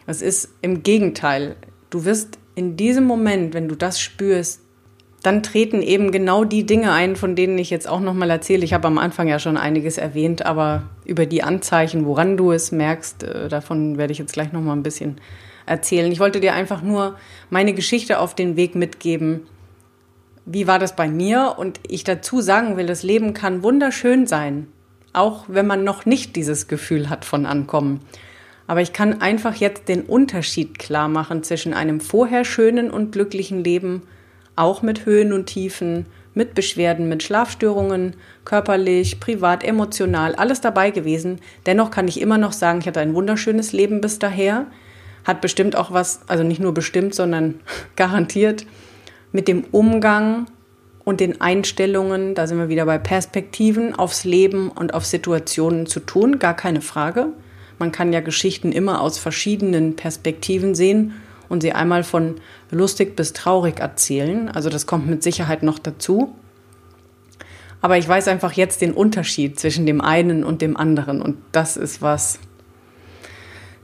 es 0.06 0.22
ist 0.22 0.50
im 0.62 0.84
Gegenteil. 0.84 1.56
Du 1.90 2.06
wirst 2.06 2.38
in 2.58 2.76
diesem 2.76 3.04
Moment, 3.04 3.54
wenn 3.54 3.68
du 3.68 3.76
das 3.76 4.00
spürst, 4.00 4.62
dann 5.22 5.44
treten 5.44 5.84
eben 5.84 6.12
genau 6.12 6.44
die 6.44 6.66
Dinge 6.66 6.92
ein, 6.92 7.16
von 7.16 7.36
denen 7.36 7.56
ich 7.60 7.70
jetzt 7.70 7.88
auch 7.88 8.00
nochmal 8.00 8.32
erzähle. 8.32 8.66
Ich 8.66 8.74
habe 8.74 8.88
am 8.88 8.98
Anfang 8.98 9.28
ja 9.28 9.38
schon 9.38 9.58
einiges 9.58 10.00
erwähnt, 10.00 10.44
aber 10.44 10.90
über 11.06 11.28
die 11.28 11.44
Anzeichen, 11.44 12.08
woran 12.08 12.36
du 12.36 12.52
es 12.52 12.72
merkst, 12.72 13.24
äh, 13.24 13.48
davon 13.48 14.00
werde 14.00 14.12
ich 14.12 14.18
jetzt 14.18 14.34
gleich 14.34 14.54
nochmal 14.54 14.76
ein 14.76 14.82
bisschen 14.82 15.22
erzählen. 15.68 16.12
Ich 16.12 16.20
wollte 16.20 16.40
dir 16.40 16.56
einfach 16.56 16.82
nur 16.82 17.16
meine 17.52 17.74
Geschichte 17.74 18.20
auf 18.20 18.34
den 18.34 18.56
Weg 18.56 18.74
mitgeben. 18.74 19.42
Wie 20.46 20.66
war 20.66 20.80
das 20.80 20.96
bei 20.96 21.08
mir? 21.08 21.56
Und 21.60 21.80
ich 21.88 22.06
dazu 22.06 22.42
sagen 22.42 22.76
will, 22.76 22.88
das 22.88 23.04
Leben 23.04 23.36
kann 23.36 23.62
wunderschön 23.62 24.26
sein, 24.26 24.66
auch 25.14 25.46
wenn 25.48 25.68
man 25.68 25.84
noch 25.84 26.08
nicht 26.08 26.36
dieses 26.36 26.68
Gefühl 26.68 27.08
hat 27.12 27.24
von 27.24 27.46
Ankommen. 27.46 28.00
Aber 28.68 28.82
ich 28.82 28.94
kann 28.94 29.22
einfach 29.22 29.56
jetzt 29.56 29.88
den 29.88 30.04
Unterschied 30.04 30.78
klar 30.78 31.08
machen 31.08 31.42
zwischen 31.42 31.74
einem 31.74 32.02
vorher 32.02 32.44
schönen 32.44 32.92
und 32.92 33.14
glücklichen 33.14 33.64
Leben 33.64 34.04
auch 34.58 34.82
mit 34.82 35.06
Höhen 35.06 35.32
und 35.32 35.46
Tiefen, 35.46 36.06
mit 36.34 36.54
Beschwerden, 36.54 37.08
mit 37.08 37.24
Schlafstörungen, 37.24 38.16
körperlich, 38.44 39.20
privat, 39.20 39.64
emotional, 39.64 40.36
alles 40.36 40.62
dabei 40.62 40.92
gewesen. 40.92 41.40
Dennoch 41.66 41.92
kann 41.92 42.08
ich 42.08 42.20
immer 42.20 42.38
noch 42.38 42.52
sagen, 42.52 42.80
ich 42.80 42.88
hatte 42.88 43.00
ein 43.00 43.16
wunderschönes 43.16 43.72
Leben 43.72 44.02
bis 44.02 44.20
daher. 44.20 44.68
Hat 45.24 45.42
bestimmt 45.42 45.76
auch 45.76 45.92
was, 45.92 46.22
also 46.28 46.44
nicht 46.44 46.60
nur 46.60 46.74
bestimmt, 46.74 47.16
sondern 47.16 47.62
garantiert 47.96 48.66
mit 49.32 49.48
dem 49.48 49.64
Umgang 49.72 50.48
und 51.04 51.22
den 51.22 51.40
Einstellungen, 51.40 52.36
da 52.36 52.48
sind 52.48 52.58
wir 52.58 52.70
wieder 52.70 52.86
bei 52.86 52.98
Perspektiven 52.98 53.96
aufs 53.96 54.26
Leben 54.26 54.70
und 54.70 54.94
auf 54.94 55.06
Situationen 55.06 55.86
zu 55.86 56.02
tun, 56.02 56.38
gar 56.38 56.56
keine 56.56 56.82
Frage. 56.82 57.30
Man 57.80 57.92
kann 57.92 58.14
ja 58.14 58.22
Geschichten 58.22 58.72
immer 58.72 59.02
aus 59.02 59.18
verschiedenen 59.18 59.96
Perspektiven 59.96 60.76
sehen 60.76 61.14
und 61.50 61.62
sie 61.62 61.74
einmal 61.74 62.04
von 62.04 62.36
lustig 62.72 63.16
bis 63.16 63.34
traurig 63.34 63.80
erzählen. 63.80 64.50
Also 64.50 64.70
das 64.70 64.86
kommt 64.86 65.08
mit 65.08 65.24
Sicherheit 65.24 65.64
noch 65.64 65.80
dazu. 65.80 66.36
Aber 67.82 67.98
ich 67.98 68.08
weiß 68.08 68.28
einfach 68.28 68.54
jetzt 68.54 68.82
den 68.82 68.94
Unterschied 68.94 69.60
zwischen 69.60 69.86
dem 69.86 70.02
einen 70.02 70.44
und 70.44 70.62
dem 70.62 70.76
anderen. 70.76 71.22
Und 71.22 71.38
das 71.52 71.78
ist 71.78 72.02
was, 72.02 72.40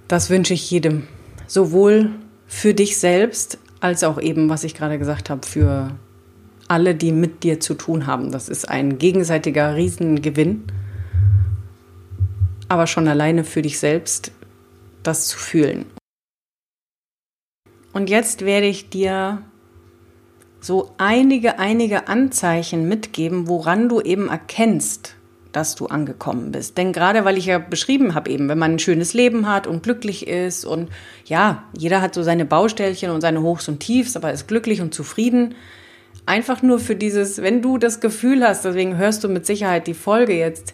das 0.08 0.30
wünsche 0.30 0.54
ich 0.54 0.70
jedem. 0.72 1.08
Sowohl 1.48 2.12
für 2.48 2.74
dich 2.74 2.98
selbst 2.98 3.60
als 3.80 4.04
auch 4.04 4.20
eben, 4.20 4.50
was 4.50 4.64
ich 4.64 4.74
gerade 4.74 4.98
gesagt 4.98 5.30
habe, 5.30 5.46
für 5.46 5.92
alle, 6.68 6.96
die 6.96 7.12
mit 7.12 7.44
dir 7.44 7.60
zu 7.60 7.76
tun 7.76 8.08
haben. 8.08 8.32
Das 8.32 8.50
ist 8.50 8.68
ein 8.68 8.98
gegenseitiger 8.98 9.76
Riesengewinn. 9.76 10.64
Aber 12.69 12.88
schon 12.88 13.08
alleine 13.08 13.43
für 13.43 13.62
dich 13.62 13.80
selbst 13.80 14.32
das 15.04 15.28
zu 15.28 15.38
fühlen. 15.38 15.86
Und 17.91 18.10
jetzt 18.10 18.43
werde 18.43 18.65
ich 18.67 18.89
dir 18.89 19.43
so 20.60 20.91
einige, 20.97 21.60
einige 21.60 22.08
Anzeichen 22.08 22.88
mitgeben, 22.88 23.47
woran 23.47 23.89
du 23.89 24.02
eben 24.02 24.30
erkennst, 24.30 25.15
dass 25.52 25.76
du 25.76 25.86
angekommen 25.86 26.52
bist. 26.52 26.78
Denn 26.78 26.93
gerade 26.93 27.26
weil 27.26 27.38
ich 27.38 27.45
ja 27.45 27.60
beschrieben 27.60 28.15
habe 28.15 28.32
eben, 28.32 28.49
wenn 28.49 28.58
man 28.58 28.73
ein 28.73 28.80
schönes 28.80 29.13
Leben 29.13 29.47
hat 29.47 29.67
und 29.67 29.84
glücklich 29.84 30.28
ist 30.28 30.65
und 30.65 30.89
ja, 31.26 31.63
jeder 31.78 32.02
hat 32.02 32.15
so 32.15 32.23
seine 32.23 32.45
Baustellchen 32.45 33.12
und 33.12 33.21
seine 33.21 33.41
Hochs 33.41 33.67
und 33.67 33.80
Tiefs, 33.80 34.15
aber 34.15 34.34
ist 34.34 34.47
glücklich 34.47 34.82
und 34.82 34.93
zufrieden. 34.93 35.54
Einfach 36.26 36.62
nur 36.62 36.80
für 36.80 36.95
dieses, 36.95 37.41
wenn 37.41 37.62
du 37.62 37.78
das 37.78 37.99
Gefühl 37.99 38.43
hast, 38.43 38.65
deswegen 38.65 38.97
hörst 38.97 39.23
du 39.23 39.30
mit 39.30 39.45
Sicherheit 39.45 39.86
die 39.86 39.93
Folge 39.93 40.34
jetzt, 40.34 40.73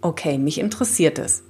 okay, 0.00 0.38
mich 0.38 0.58
interessiert 0.58 1.18
es 1.18 1.42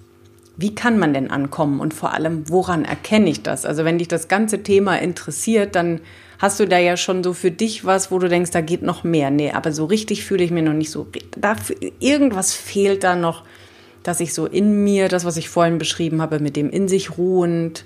wie 0.58 0.74
kann 0.74 0.98
man 0.98 1.14
denn 1.14 1.30
ankommen 1.30 1.78
und 1.78 1.94
vor 1.94 2.12
allem, 2.12 2.50
woran 2.50 2.84
erkenne 2.84 3.30
ich 3.30 3.44
das? 3.44 3.64
Also 3.64 3.84
wenn 3.84 3.98
dich 3.98 4.08
das 4.08 4.26
ganze 4.26 4.64
Thema 4.64 4.96
interessiert, 4.96 5.76
dann 5.76 6.00
hast 6.40 6.58
du 6.58 6.66
da 6.66 6.78
ja 6.78 6.96
schon 6.96 7.22
so 7.22 7.32
für 7.32 7.52
dich 7.52 7.84
was, 7.84 8.10
wo 8.10 8.18
du 8.18 8.28
denkst, 8.28 8.50
da 8.50 8.60
geht 8.60 8.82
noch 8.82 9.04
mehr. 9.04 9.30
Nee, 9.30 9.52
aber 9.52 9.70
so 9.70 9.84
richtig 9.84 10.24
fühle 10.24 10.42
ich 10.42 10.50
mir 10.50 10.62
noch 10.62 10.72
nicht 10.72 10.90
so. 10.90 11.06
Da, 11.36 11.54
irgendwas 12.00 12.52
fehlt 12.52 13.04
da 13.04 13.14
noch, 13.14 13.44
dass 14.02 14.18
ich 14.18 14.34
so 14.34 14.46
in 14.46 14.82
mir, 14.82 15.08
das, 15.08 15.24
was 15.24 15.36
ich 15.36 15.48
vorhin 15.48 15.78
beschrieben 15.78 16.20
habe, 16.20 16.40
mit 16.40 16.56
dem 16.56 16.70
in 16.70 16.88
sich 16.88 17.16
ruhend, 17.16 17.84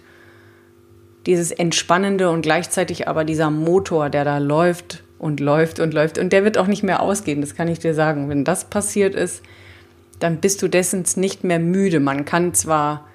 dieses 1.26 1.50
Entspannende 1.50 2.30
und 2.30 2.40
gleichzeitig 2.40 3.06
aber 3.06 3.24
dieser 3.24 3.50
Motor, 3.50 4.08
der 4.08 4.24
da 4.24 4.38
läuft 4.38 5.04
und 5.18 5.40
läuft 5.40 5.78
und 5.78 5.92
läuft. 5.92 6.16
Und 6.16 6.32
der 6.32 6.42
wird 6.42 6.56
auch 6.56 6.68
nicht 6.68 6.82
mehr 6.82 7.02
ausgehen, 7.02 7.42
das 7.42 7.54
kann 7.54 7.68
ich 7.68 7.80
dir 7.80 7.92
sagen. 7.92 8.30
Wenn 8.30 8.44
das 8.44 8.64
passiert 8.64 9.14
ist, 9.14 9.42
dann 10.18 10.38
bist 10.38 10.62
du 10.62 10.68
dessen 10.68 11.04
nicht 11.16 11.44
mehr 11.44 11.58
müde. 11.58 12.00
Man 12.00 12.24
kann 12.24 12.54
zwar 12.54 13.06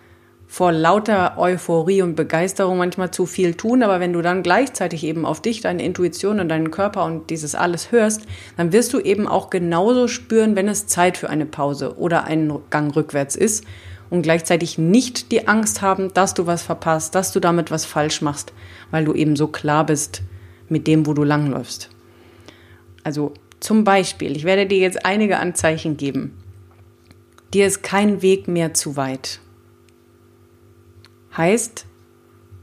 vor 0.48 0.72
lauter 0.72 1.38
Euphorie 1.38 2.02
und 2.02 2.16
Begeisterung 2.16 2.78
manchmal 2.78 3.12
zu 3.12 3.26
viel 3.26 3.56
tun, 3.56 3.84
aber 3.84 4.00
wenn 4.00 4.14
du 4.14 4.22
dann 4.22 4.44
gleichzeitig 4.44 5.04
eben 5.04 5.26
auf 5.26 5.42
dich, 5.42 5.60
deine 5.60 5.84
Intuition 5.84 6.40
und 6.40 6.48
deinen 6.48 6.72
Körper 6.72 7.04
und 7.04 7.30
dieses 7.30 7.54
alles 7.54 7.92
hörst, 7.92 8.22
dann 8.56 8.72
wirst 8.72 8.94
du 8.94 9.00
eben 9.00 9.28
auch 9.28 9.50
genauso 9.50 10.08
spüren, 10.08 10.56
wenn 10.56 10.70
es 10.70 10.88
Zeit 10.88 11.18
für 11.18 11.30
eine 11.30 11.46
Pause 11.46 11.98
oder 11.98 12.24
einen 12.24 12.60
Gang 12.70 12.96
rückwärts 12.96 13.36
ist 13.36 13.66
und 14.10 14.22
gleichzeitig 14.22 14.78
nicht 14.78 15.34
die 15.34 15.50
Angst 15.50 15.82
haben, 15.82 16.14
dass 16.14 16.34
du 16.34 16.48
was 16.48 16.64
verpasst, 16.64 17.14
dass 17.14 17.34
du 17.34 17.42
damit 17.42 17.70
was 17.70 17.86
falsch 17.86 18.22
machst, 18.22 18.54
weil 18.90 19.04
du 19.04 19.14
eben 19.14 19.36
so 19.36 19.48
klar 19.48 19.86
bist 19.86 20.22
mit 20.70 20.88
dem, 20.88 21.06
wo 21.06 21.14
du 21.14 21.26
langläufst. 21.26 21.90
Also 23.04 23.34
zum 23.60 23.84
Beispiel, 23.84 24.36
ich 24.36 24.46
werde 24.46 24.66
dir 24.66 24.78
jetzt 24.78 25.06
einige 25.06 25.40
Anzeichen 25.40 25.98
geben. 25.98 26.38
Dir 27.54 27.66
ist 27.66 27.82
kein 27.82 28.22
Weg 28.22 28.48
mehr 28.48 28.74
zu 28.74 28.98
weit. 28.98 29.40
Heißt, 31.36 31.86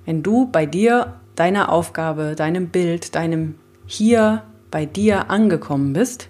wenn 0.04 0.22
du 0.22 0.46
bei 0.46 0.66
dir, 0.66 1.20
deiner 1.36 1.70
Aufgabe, 1.70 2.34
deinem 2.36 2.68
Bild, 2.68 3.14
deinem 3.14 3.54
Hier 3.86 4.42
bei 4.70 4.84
dir 4.86 5.30
angekommen 5.30 5.92
bist, 5.92 6.28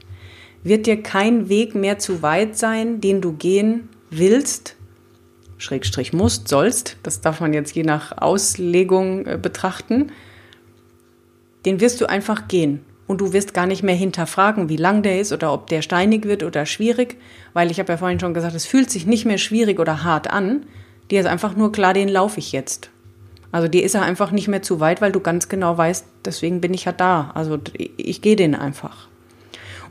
wird 0.63 0.87
dir 0.87 1.03
kein 1.03 1.49
Weg 1.49 1.75
mehr 1.75 1.99
zu 1.99 2.23
weit 2.23 2.57
sein, 2.57 3.01
den 3.01 3.21
du 3.21 3.33
gehen 3.33 3.89
willst, 4.11 4.77
Schrägstrich 5.59 6.13
musst, 6.13 6.49
sollst, 6.49 6.97
das 7.03 7.21
darf 7.21 7.41
man 7.41 7.53
jetzt 7.53 7.75
je 7.75 7.83
nach 7.83 8.17
Auslegung 8.19 9.27
äh, 9.27 9.39
betrachten, 9.41 10.13
den 11.65 11.81
wirst 11.81 12.01
du 12.01 12.07
einfach 12.07 12.49
gehen 12.49 12.85
und 13.07 13.21
du 13.21 13.33
wirst 13.33 13.55
gar 13.55 13.67
nicht 13.67 13.83
mehr 13.83 13.95
hinterfragen, 13.95 14.69
wie 14.69 14.77
lang 14.77 15.03
der 15.03 15.21
ist 15.21 15.33
oder 15.33 15.53
ob 15.53 15.67
der 15.67 15.83
steinig 15.83 16.25
wird 16.25 16.43
oder 16.43 16.67
schwierig, 16.67 17.17
weil 17.53 17.71
ich 17.71 17.79
habe 17.79 17.93
ja 17.93 17.99
vorhin 17.99 18.21
schon 18.21 18.35
gesagt, 18.35 18.55
es 18.55 18.67
fühlt 18.67 18.91
sich 18.91 19.07
nicht 19.07 19.25
mehr 19.27 19.39
schwierig 19.39 19.79
oder 19.79 20.05
hart 20.05 20.31
an. 20.31 20.67
Dir 21.11 21.21
ist 21.21 21.27
einfach 21.27 21.55
nur 21.55 21.73
klar, 21.73 21.93
den 21.93 22.09
laufe 22.09 22.39
ich 22.39 22.53
jetzt. 22.53 22.91
Also 23.53 23.69
dir 23.69 23.85
ist 23.85 23.95
er 23.95 24.03
einfach 24.03 24.31
nicht 24.31 24.49
mehr 24.49 24.63
zu 24.63 24.81
weit, 24.81 25.01
weil 25.01 25.13
du 25.13 25.21
ganz 25.21 25.49
genau 25.49 25.77
weißt, 25.77 26.07
deswegen 26.25 26.61
bin 26.61 26.75
ich 26.75 26.87
ja 26.87 26.93
da. 26.93 27.31
Also 27.35 27.59
ich 27.97 28.21
gehe 28.21 28.37
den 28.37 28.55
einfach. 28.55 29.09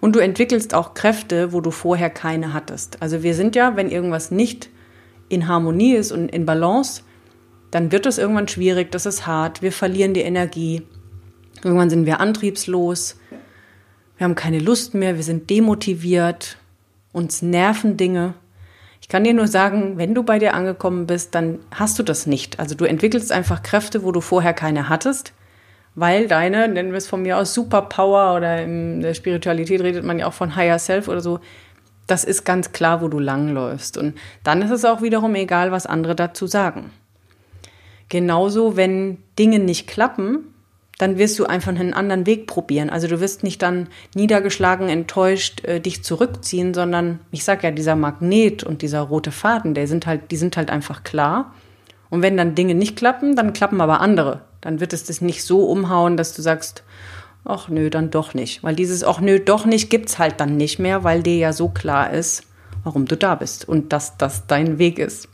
Und 0.02 0.16
du 0.16 0.20
entwickelst 0.20 0.74
auch 0.74 0.96
Kräfte, 0.96 1.54
wo 1.54 1.62
du 1.62 1.72
vorher 1.72 2.10
keine 2.10 2.52
hattest. 2.52 3.02
Also 3.02 3.24
wir 3.24 3.36
sind 3.36 3.56
ja, 3.56 3.78
wenn 3.78 3.90
irgendwas 3.90 4.32
nicht 4.32 4.70
in 5.30 5.48
Harmonie 5.48 5.96
ist 5.96 6.12
und 6.12 6.28
in 6.30 6.46
Balance, 6.46 7.04
dann 7.72 7.92
wird 7.92 8.06
es 8.06 8.18
irgendwann 8.18 8.50
schwierig, 8.50 8.92
das 8.92 9.06
ist 9.06 9.26
hart, 9.26 9.62
wir 9.62 9.72
verlieren 9.72 10.14
die 10.14 10.22
Energie. 10.22 10.82
Irgendwann 11.64 11.90
sind 11.90 12.06
wir 12.06 12.20
antriebslos, 12.20 13.18
wir 14.18 14.26
haben 14.26 14.36
keine 14.36 14.60
Lust 14.60 14.94
mehr, 14.94 15.16
wir 15.16 15.24
sind 15.24 15.50
demotiviert, 15.50 16.58
uns 17.12 17.42
nerven 17.42 17.98
Dinge. 17.98 18.34
Ich 19.02 19.08
kann 19.08 19.24
dir 19.24 19.34
nur 19.34 19.48
sagen, 19.48 19.98
wenn 19.98 20.14
du 20.14 20.24
bei 20.24 20.40
dir 20.40 20.54
angekommen 20.54 21.08
bist, 21.08 21.36
dann 21.36 21.60
hast 21.72 22.00
du 22.00 22.04
das 22.04 22.26
nicht. 22.26 22.60
Also 22.60 22.76
du 22.76 22.86
entwickelst 22.86 23.32
einfach 23.32 23.64
Kräfte, 23.64 24.04
wo 24.04 24.12
du 24.12 24.22
vorher 24.22 24.54
keine 24.54 24.88
hattest, 24.88 25.34
weil 25.96 26.28
deine, 26.28 26.68
nennen 26.68 26.92
wir 26.92 26.98
es 26.98 27.08
von 27.08 27.22
mir 27.22 27.38
aus, 27.38 27.54
Superpower 27.54 28.36
oder 28.36 28.64
in 28.64 29.02
der 29.02 29.14
Spiritualität 29.14 29.82
redet 29.82 30.04
man 30.06 30.20
ja 30.20 30.28
auch 30.28 30.34
von 30.34 30.56
Higher 30.56 30.80
Self 30.80 31.08
oder 31.08 31.22
so, 31.22 31.40
das 32.08 32.24
ist 32.24 32.44
ganz 32.44 32.72
klar, 32.72 33.02
wo 33.02 33.08
du 33.08 33.20
langläufst. 33.20 33.98
Und 33.98 34.16
dann 34.44 34.62
ist 34.62 34.72
es 34.72 34.86
auch 34.86 35.02
wiederum 35.02 35.36
egal, 35.36 35.72
was 35.72 35.86
andere 35.86 36.16
dazu 36.16 36.48
sagen. 36.48 36.92
Genauso, 38.10 38.76
wenn 38.76 39.18
Dinge 39.40 39.60
nicht 39.60 39.88
klappen, 39.88 40.53
dann 41.04 41.18
wirst 41.18 41.38
du 41.38 41.46
einfach 41.46 41.72
einen 41.72 41.94
anderen 41.94 42.26
Weg 42.26 42.48
probieren. 42.48 42.90
Also 42.90 43.10
du 43.10 43.20
wirst 43.20 43.44
nicht 43.44 43.62
dann 43.62 43.90
niedergeschlagen, 44.16 44.88
enttäuscht 44.88 45.66
äh, 45.66 45.82
dich 45.82 46.02
zurückziehen, 46.02 46.74
sondern 46.74 47.20
ich 47.30 47.44
sag 47.44 47.62
ja, 47.62 47.72
dieser 47.72 47.98
Magnet 47.98 48.64
und 48.64 48.82
dieser 48.82 49.02
rote 49.02 49.32
Faden, 49.32 49.74
der 49.74 49.88
sind 49.88 50.08
halt, 50.08 50.32
die 50.32 50.38
sind 50.38 50.56
halt 50.56 50.72
einfach 50.72 51.04
klar. 51.04 51.54
Und 52.10 52.22
wenn 52.22 52.38
dann 52.38 52.56
Dinge 52.56 52.74
nicht 52.74 52.96
klappen, 52.96 53.36
dann 53.36 53.52
klappen 53.52 53.82
aber 53.82 54.00
andere. 54.00 54.44
Dann 54.62 54.80
wird 54.80 54.94
es 54.94 55.04
das 55.04 55.20
nicht 55.20 55.44
so 55.44 55.66
umhauen, 55.66 56.16
dass 56.16 56.34
du 56.36 56.42
sagst, 56.42 56.84
ach 57.44 57.68
nö, 57.68 57.90
dann 57.90 58.10
doch 58.10 58.34
nicht. 58.34 58.64
Weil 58.64 58.76
dieses 58.76 59.04
ach 59.04 59.20
nö, 59.20 59.42
doch 59.42 59.66
nicht 59.66 59.90
gibt's 59.90 60.20
halt 60.20 60.40
dann 60.40 60.56
nicht 60.56 60.80
mehr, 60.80 61.04
weil 61.04 61.22
dir 61.22 61.36
ja 61.36 61.52
so 61.52 61.68
klar 61.68 62.14
ist, 62.14 62.44
warum 62.86 63.08
du 63.08 63.18
da 63.18 63.36
bist 63.36 63.68
und 63.68 63.92
dass 63.92 64.16
das 64.16 64.48
dein 64.48 64.78
Weg 64.78 65.00
ist. 65.00 65.28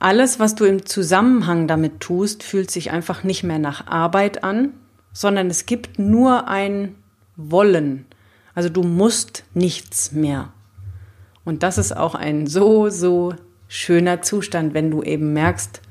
Alles, 0.00 0.40
was 0.40 0.54
du 0.54 0.64
im 0.64 0.86
Zusammenhang 0.86 1.68
damit 1.68 2.00
tust, 2.00 2.42
fühlt 2.42 2.70
sich 2.70 2.90
einfach 2.90 3.22
nicht 3.22 3.42
mehr 3.42 3.58
nach 3.58 3.86
Arbeit 3.86 4.42
an, 4.42 4.72
sondern 5.12 5.48
es 5.48 5.66
gibt 5.66 5.98
nur 5.98 6.48
ein 6.48 6.94
Wollen. 7.36 8.06
Also 8.54 8.70
du 8.70 8.82
musst 8.82 9.44
nichts 9.52 10.12
mehr. 10.12 10.52
Und 11.44 11.62
das 11.62 11.76
ist 11.76 11.94
auch 11.94 12.14
ein 12.14 12.46
so, 12.46 12.88
so 12.88 13.34
schöner 13.68 14.22
Zustand, 14.22 14.72
wenn 14.72 14.90
du 14.90 15.02
eben 15.02 15.34
merkst, 15.34 15.82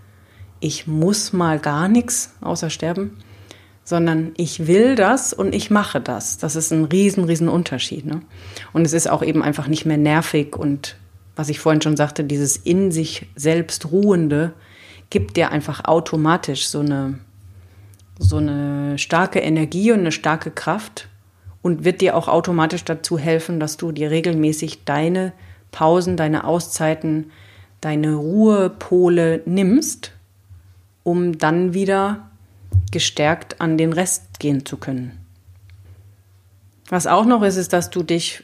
ich 0.59 0.87
muss 0.87 1.31
mal 1.31 1.59
gar 1.59 1.87
nichts 1.87 2.33
außer 2.41 2.71
sterben, 2.71 3.17
sondern 3.83 4.31
ich 4.37 4.65
will 4.65 4.95
das 4.95 5.33
und 5.33 5.53
ich 5.53 5.69
mache 5.69 6.01
das. 6.01 6.39
Das 6.39 6.55
ist 6.55 6.71
ein 6.71 6.85
riesen, 6.85 7.25
riesen 7.25 7.47
Unterschied. 7.47 8.07
Ne? 8.07 8.21
Und 8.73 8.85
es 8.85 8.93
ist 8.93 9.07
auch 9.07 9.21
eben 9.21 9.43
einfach 9.43 9.67
nicht 9.67 9.85
mehr 9.85 9.97
nervig 9.97 10.55
und 10.55 10.95
was 11.39 11.47
ich 11.47 11.61
vorhin 11.61 11.81
schon 11.81 11.95
sagte, 11.95 12.25
dieses 12.25 12.57
in 12.57 12.91
sich 12.91 13.25
selbst 13.33 13.93
Ruhende, 13.93 14.51
gibt 15.09 15.37
dir 15.37 15.53
einfach 15.53 15.85
automatisch 15.85 16.67
so 16.67 16.81
eine, 16.81 17.17
so 18.17 18.35
eine 18.35 18.97
starke 18.97 19.39
Energie 19.39 19.93
und 19.93 19.99
eine 19.99 20.11
starke 20.11 20.51
Kraft 20.51 21.07
und 21.61 21.85
wird 21.85 22.01
dir 22.01 22.17
auch 22.17 22.27
automatisch 22.27 22.83
dazu 22.83 23.17
helfen, 23.17 23.61
dass 23.61 23.77
du 23.77 23.93
dir 23.93 24.11
regelmäßig 24.11 24.83
deine 24.83 25.31
Pausen, 25.71 26.17
deine 26.17 26.43
Auszeiten, 26.43 27.31
deine 27.79 28.15
Ruhepole 28.15 29.41
nimmst, 29.45 30.11
um 31.03 31.37
dann 31.37 31.73
wieder 31.73 32.29
gestärkt 32.91 33.61
an 33.61 33.77
den 33.77 33.93
Rest 33.93 34.41
gehen 34.41 34.65
zu 34.65 34.75
können. 34.75 35.17
Was 36.89 37.07
auch 37.07 37.23
noch 37.23 37.43
ist, 37.43 37.55
ist, 37.55 37.71
dass 37.71 37.91
du 37.91 38.03
dich 38.03 38.43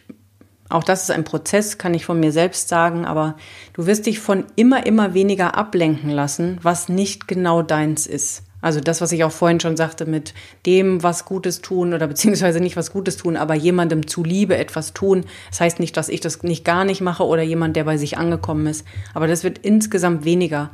auch 0.70 0.84
das 0.84 1.04
ist 1.04 1.12
ein 1.12 1.24
Prozess, 1.24 1.78
kann 1.78 1.94
ich 1.94 2.06
von 2.06 2.20
mir 2.20 2.32
selbst 2.32 2.70
sagen, 2.70 3.06
aber 3.06 3.36
du 3.74 3.86
wirst 3.86 4.08
dich 4.08 4.20
von 4.20 4.46
immer, 4.56 4.86
immer 4.86 5.14
weniger 5.14 5.56
ablenken 5.56 6.10
lassen, 6.10 6.58
was 6.62 6.90
nicht 6.90 7.28
genau 7.28 7.62
deins 7.62 8.08
ist. 8.08 8.44
Also 8.62 8.80
das, 8.80 9.00
was 9.00 9.12
ich 9.12 9.24
auch 9.24 9.32
vorhin 9.32 9.60
schon 9.60 9.78
sagte, 9.78 10.08
mit 10.08 10.34
dem 10.66 11.04
was 11.04 11.26
Gutes 11.26 11.62
tun 11.62 11.94
oder 11.94 12.08
beziehungsweise 12.08 12.60
nicht 12.60 12.76
was 12.76 12.92
Gutes 12.92 13.16
tun, 13.16 13.38
aber 13.38 13.54
jemandem 13.54 14.08
zuliebe 14.08 14.58
etwas 14.58 14.94
tun. 14.94 15.26
Das 15.52 15.62
heißt 15.62 15.80
nicht, 15.80 15.96
dass 15.98 16.10
ich 16.10 16.20
das 16.20 16.42
nicht 16.42 16.66
gar 16.66 16.84
nicht 16.84 17.00
mache 17.00 17.26
oder 17.26 17.44
jemand, 17.44 17.76
der 17.76 17.84
bei 17.84 17.98
sich 17.98 18.18
angekommen 18.18 18.66
ist. 18.66 18.84
Aber 19.14 19.28
das 19.28 19.44
wird 19.44 19.60
insgesamt 19.60 20.26
weniger, 20.26 20.72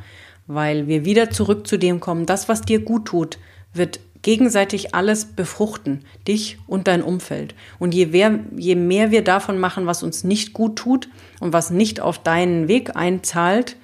weil 0.48 0.88
wir 0.88 1.04
wieder 1.04 1.32
zurück 1.32 1.68
zu 1.68 1.76
dem 1.76 2.00
kommen, 2.00 2.26
das, 2.26 2.48
was 2.48 2.62
dir 2.62 2.80
gut 2.80 3.08
tut, 3.08 3.40
wird 3.74 4.00
gegenseitig 4.22 4.94
alles 4.94 5.26
befruchten, 5.26 6.06
dich 6.28 6.60
und 6.68 6.88
dein 6.88 7.02
Umfeld. 7.02 7.56
Und 7.80 7.94
je 7.94 8.08
mehr, 8.08 8.40
je 8.56 8.76
mehr 8.76 9.12
wir 9.12 9.24
davon 9.24 9.60
machen, 9.60 9.86
was 9.86 10.04
uns 10.04 10.24
nicht 10.24 10.54
gut 10.54 10.76
tut 10.76 11.10
und 11.40 11.54
was 11.54 11.72
nicht 11.72 12.00
auf 12.00 12.20
deinen 12.20 12.68
Weg 12.68 12.96
einzahlt, 12.96 13.78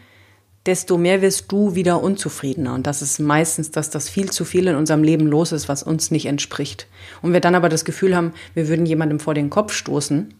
desto 0.67 0.97
mehr 0.97 1.21
wirst 1.21 1.52
du 1.52 1.76
wieder 1.76 2.04
unzufriedener. 2.04 2.73
Und 2.73 2.86
das 2.88 3.02
ist 3.02 3.19
meistens, 3.19 3.71
dass 3.71 3.89
das 3.89 4.10
viel 4.10 4.30
zu 4.30 4.45
viel 4.45 4.67
in 4.67 4.76
unserem 4.76 5.02
Leben 5.02 5.26
los 5.26 5.54
ist, 5.54 5.69
was 5.69 5.82
uns 5.82 6.12
nicht 6.12 6.26
entspricht. 6.26 6.88
Und 7.21 7.34
wir 7.34 7.39
dann 7.39 7.56
aber 7.56 7.69
das 7.69 7.86
Gefühl 7.86 8.15
haben, 8.15 8.34
wir 8.54 8.67
würden 8.67 8.86
jemandem 8.86 9.19
vor 9.19 9.34
den 9.34 9.50
Kopf 9.50 9.73
stoßen. 9.73 10.34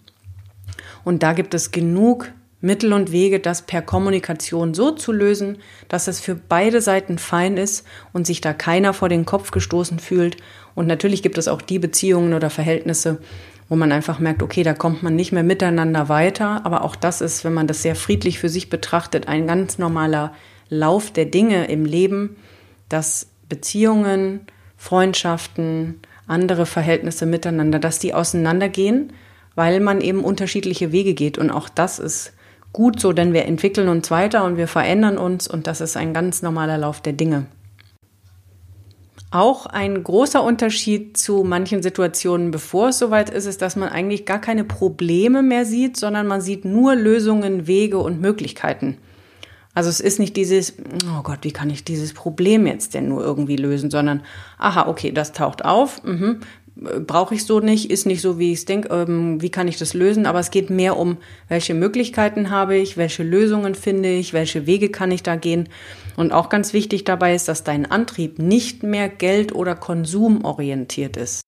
Und 1.06 1.24
da 1.24 1.34
gibt 1.34 1.54
es 1.54 1.72
genug 1.72 2.32
Mittel 2.60 2.92
und 2.94 3.12
Wege, 3.12 3.40
das 3.40 3.62
per 3.62 3.84
Kommunikation 3.84 4.74
so 4.74 4.92
zu 4.92 5.12
lösen, 5.12 5.60
dass 5.90 6.08
es 6.08 6.20
für 6.20 6.36
beide 6.36 6.82
Seiten 6.82 7.20
fein 7.20 7.56
ist 7.56 7.86
und 8.14 8.26
sich 8.26 8.42
da 8.42 8.54
keiner 8.54 8.94
vor 8.94 9.10
den 9.10 9.26
Kopf 9.26 9.52
gestoßen 9.52 10.00
fühlt. 10.00 10.38
Und 10.74 10.88
natürlich 10.88 11.22
gibt 11.22 11.38
es 11.38 11.48
auch 11.48 11.62
die 11.62 11.78
Beziehungen 11.78 12.34
oder 12.34 12.50
Verhältnisse, 12.50 13.20
wo 13.70 13.76
man 13.76 13.92
einfach 13.92 14.20
merkt, 14.20 14.42
okay, 14.42 14.64
da 14.64 14.74
kommt 14.74 15.04
man 15.04 15.16
nicht 15.16 15.32
mehr 15.32 15.44
miteinander 15.44 16.10
weiter. 16.10 16.66
Aber 16.66 16.84
auch 16.84 16.96
das 16.96 17.22
ist, 17.22 17.44
wenn 17.44 17.54
man 17.54 17.68
das 17.68 17.84
sehr 17.84 17.96
friedlich 17.96 18.40
für 18.40 18.50
sich 18.50 18.70
betrachtet, 18.70 19.28
ein 19.28 19.46
ganz 19.46 19.78
normaler 19.78 20.34
Lauf 20.70 21.12
der 21.12 21.26
Dinge 21.26 21.68
im 21.68 21.86
Leben, 21.86 22.38
dass 22.90 23.28
Beziehungen, 23.50 24.42
Freundschaften, 24.78 26.00
andere 26.28 26.66
Verhältnisse 26.66 27.26
miteinander, 27.26 27.80
dass 27.80 28.00
die 28.00 28.14
auseinandergehen, 28.14 29.14
weil 29.56 29.80
man 29.80 30.02
eben 30.02 30.24
unterschiedliche 30.24 30.92
Wege 30.92 31.14
geht. 31.14 31.38
Und 31.38 31.52
auch 31.52 31.70
das 31.70 32.00
ist 32.00 32.34
gut 32.74 33.00
so, 33.00 33.14
denn 33.14 33.34
wir 33.34 33.46
entwickeln 33.46 33.88
uns 33.90 34.12
weiter 34.12 34.44
und 34.44 34.58
wir 34.58 34.68
verändern 34.68 35.18
uns 35.18 35.48
und 35.48 35.68
das 35.68 35.82
ist 35.82 35.98
ein 35.98 36.14
ganz 36.14 36.42
normaler 36.42 36.78
Lauf 36.78 37.02
der 37.02 37.14
Dinge. 37.14 37.46
Auch 39.30 39.66
ein 39.66 40.04
großer 40.04 40.42
Unterschied 40.42 41.18
zu 41.18 41.44
manchen 41.44 41.84
Situationen, 41.84 42.50
bevor 42.50 42.90
es 42.90 43.00
soweit 43.00 43.30
ist, 43.30 43.46
ist, 43.46 43.62
dass 43.62 43.76
man 43.76 43.90
eigentlich 43.90 44.26
gar 44.26 44.40
keine 44.40 44.64
Probleme 44.64 45.44
mehr 45.44 45.66
sieht, 45.66 45.98
sondern 45.98 46.28
man 46.28 46.40
sieht 46.40 46.64
nur 46.64 46.96
Lösungen, 46.96 47.68
Wege 47.68 47.98
und 47.98 48.22
Möglichkeiten. 48.22 48.98
Also 49.74 49.90
es 49.90 50.00
ist 50.00 50.18
nicht 50.18 50.36
dieses, 50.38 50.74
oh 51.06 51.22
Gott, 51.24 51.40
wie 51.42 51.52
kann 51.52 51.70
ich 51.70 51.84
dieses 51.84 52.14
Problem 52.14 52.66
jetzt 52.66 52.94
denn 52.94 53.10
nur 53.10 53.24
irgendwie 53.24 53.58
lösen, 53.58 53.92
sondern, 53.92 54.24
aha, 54.58 54.88
okay, 54.88 55.12
das 55.12 55.34
taucht 55.34 55.66
auf, 55.66 56.04
mhm, 56.04 56.40
brauche 57.06 57.36
ich 57.36 57.46
so 57.46 57.60
nicht, 57.60 57.90
ist 57.90 58.06
nicht 58.06 58.22
so, 58.22 58.40
wie 58.40 58.52
ich 58.52 58.60
es 58.60 58.66
denke, 58.66 58.90
ähm, 58.90 59.42
wie 59.42 59.50
kann 59.50 59.68
ich 59.68 59.78
das 59.78 59.94
lösen, 59.94 60.26
aber 60.26 60.40
es 60.40 60.52
geht 60.52 60.70
mehr 60.70 60.98
um, 60.98 61.18
welche 61.48 61.74
Möglichkeiten 61.74 62.50
habe 62.50 62.76
ich, 62.76 62.98
welche 62.98 63.24
Lösungen 63.24 63.76
finde 63.76 64.10
ich, 64.10 64.34
welche 64.34 64.66
Wege 64.66 64.90
kann 64.90 65.12
ich 65.12 65.24
da 65.24 65.36
gehen. 65.36 65.70
Und 66.16 66.32
auch 66.32 66.50
ganz 66.50 66.74
wichtig 66.74 67.04
dabei 67.04 67.36
ist, 67.36 67.48
dass 67.48 67.64
dein 67.64 67.90
Antrieb 67.90 68.40
nicht 68.40 68.84
mehr 68.84 69.10
Geld- 69.10 69.54
oder 69.54 69.76
Konsumorientiert 69.76 71.18
ist. 71.18 71.42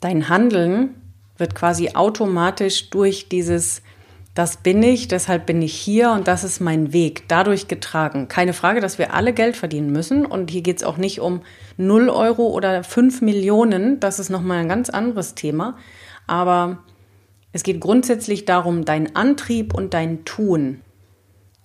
Dein 0.00 0.28
Handeln 0.28 0.94
wird 1.36 1.54
quasi 1.54 1.90
automatisch 1.94 2.90
durch 2.90 3.28
dieses 3.28 3.82
das 4.34 4.58
bin 4.58 4.82
ich, 4.82 5.08
deshalb 5.08 5.46
bin 5.46 5.60
ich 5.60 5.74
hier 5.74 6.12
und 6.12 6.28
das 6.28 6.44
ist 6.44 6.60
mein 6.60 6.92
Weg, 6.92 7.24
dadurch 7.26 7.66
getragen. 7.66 8.28
Keine 8.28 8.52
Frage, 8.52 8.80
dass 8.80 8.96
wir 8.96 9.12
alle 9.12 9.32
Geld 9.32 9.56
verdienen 9.56 9.90
müssen 9.90 10.24
und 10.24 10.50
hier 10.50 10.62
geht 10.62 10.76
es 10.76 10.84
auch 10.84 10.98
nicht 10.98 11.20
um 11.20 11.42
0 11.76 12.08
Euro 12.08 12.48
oder 12.48 12.82
5 12.84 13.22
Millionen, 13.22 14.00
das 14.00 14.18
ist 14.18 14.30
nochmal 14.30 14.58
ein 14.58 14.68
ganz 14.68 14.90
anderes 14.90 15.34
Thema, 15.34 15.76
aber 16.26 16.78
es 17.52 17.62
geht 17.62 17.80
grundsätzlich 17.80 18.44
darum, 18.44 18.84
dein 18.84 19.16
Antrieb 19.16 19.74
und 19.74 19.94
dein 19.94 20.24
Tun 20.24 20.80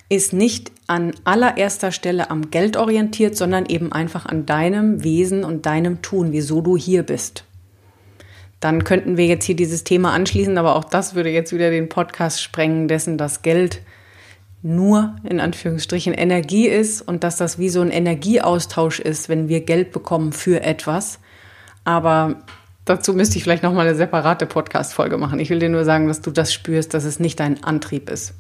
ist 0.09 0.33
nicht 0.33 0.71
an 0.87 1.13
allererster 1.23 1.91
Stelle 1.91 2.29
am 2.29 2.51
Geld 2.51 2.77
orientiert, 2.77 3.35
sondern 3.35 3.65
eben 3.65 3.91
einfach 3.91 4.25
an 4.25 4.45
deinem 4.45 5.03
Wesen 5.03 5.43
und 5.43 5.65
deinem 5.65 6.01
Tun, 6.01 6.31
wieso 6.31 6.61
du 6.61 6.77
hier 6.77 7.03
bist. 7.03 7.43
Dann 8.59 8.83
könnten 8.83 9.17
wir 9.17 9.25
jetzt 9.25 9.45
hier 9.45 9.55
dieses 9.55 9.83
Thema 9.83 10.13
anschließen, 10.13 10.57
aber 10.57 10.75
auch 10.75 10.85
das 10.85 11.15
würde 11.15 11.29
jetzt 11.29 11.53
wieder 11.53 11.71
den 11.71 11.89
Podcast 11.89 12.41
sprengen, 12.41 12.87
dessen 12.87 13.17
das 13.17 13.41
Geld 13.41 13.81
nur 14.65 15.15
in 15.23 15.39
Anführungsstrichen 15.39 16.13
Energie 16.13 16.67
ist 16.67 17.01
und 17.01 17.23
dass 17.23 17.37
das 17.37 17.59
wie 17.59 17.69
so 17.69 17.81
ein 17.81 17.91
Energieaustausch 17.91 18.99
ist, 18.99 19.29
wenn 19.29 19.47
wir 19.47 19.61
Geld 19.61 19.91
bekommen 19.91 20.33
für 20.33 20.63
etwas. 20.63 21.19
Aber 21.83 22.37
dazu 22.83 23.13
müsste 23.13 23.37
ich 23.37 23.43
vielleicht 23.43 23.61
noch 23.61 23.73
mal 23.73 23.85
eine 23.87 23.95
separate 23.95 24.47
Podcast 24.47 24.95
Folge 24.95 25.19
machen. 25.19 25.39
Ich 25.39 25.51
will 25.51 25.59
dir 25.59 25.69
nur 25.69 25.85
sagen, 25.85 26.07
dass 26.07 26.21
du 26.21 26.31
das 26.31 26.51
spürst, 26.51 26.95
dass 26.95 27.03
es 27.03 27.19
nicht 27.19 27.39
dein 27.39 27.63
Antrieb 27.63 28.09
ist. 28.09 28.33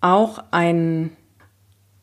Auch 0.00 0.44
ein 0.52 1.10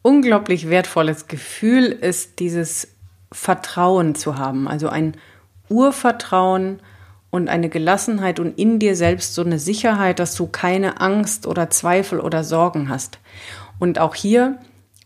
unglaublich 0.01 0.69
wertvolles 0.69 1.27
Gefühl 1.27 1.85
ist 1.85 2.39
dieses 2.39 2.89
Vertrauen 3.31 4.15
zu 4.15 4.37
haben, 4.37 4.67
also 4.67 4.89
ein 4.89 5.15
Urvertrauen 5.69 6.81
und 7.29 7.49
eine 7.49 7.69
Gelassenheit 7.69 8.39
und 8.39 8.57
in 8.57 8.79
dir 8.79 8.95
selbst 8.95 9.35
so 9.35 9.43
eine 9.43 9.59
Sicherheit, 9.59 10.19
dass 10.19 10.35
du 10.35 10.47
keine 10.47 11.01
Angst 11.01 11.45
oder 11.45 11.69
Zweifel 11.69 12.19
oder 12.19 12.43
Sorgen 12.43 12.89
hast. 12.89 13.19
Und 13.79 13.99
auch 13.99 14.15
hier, 14.15 14.57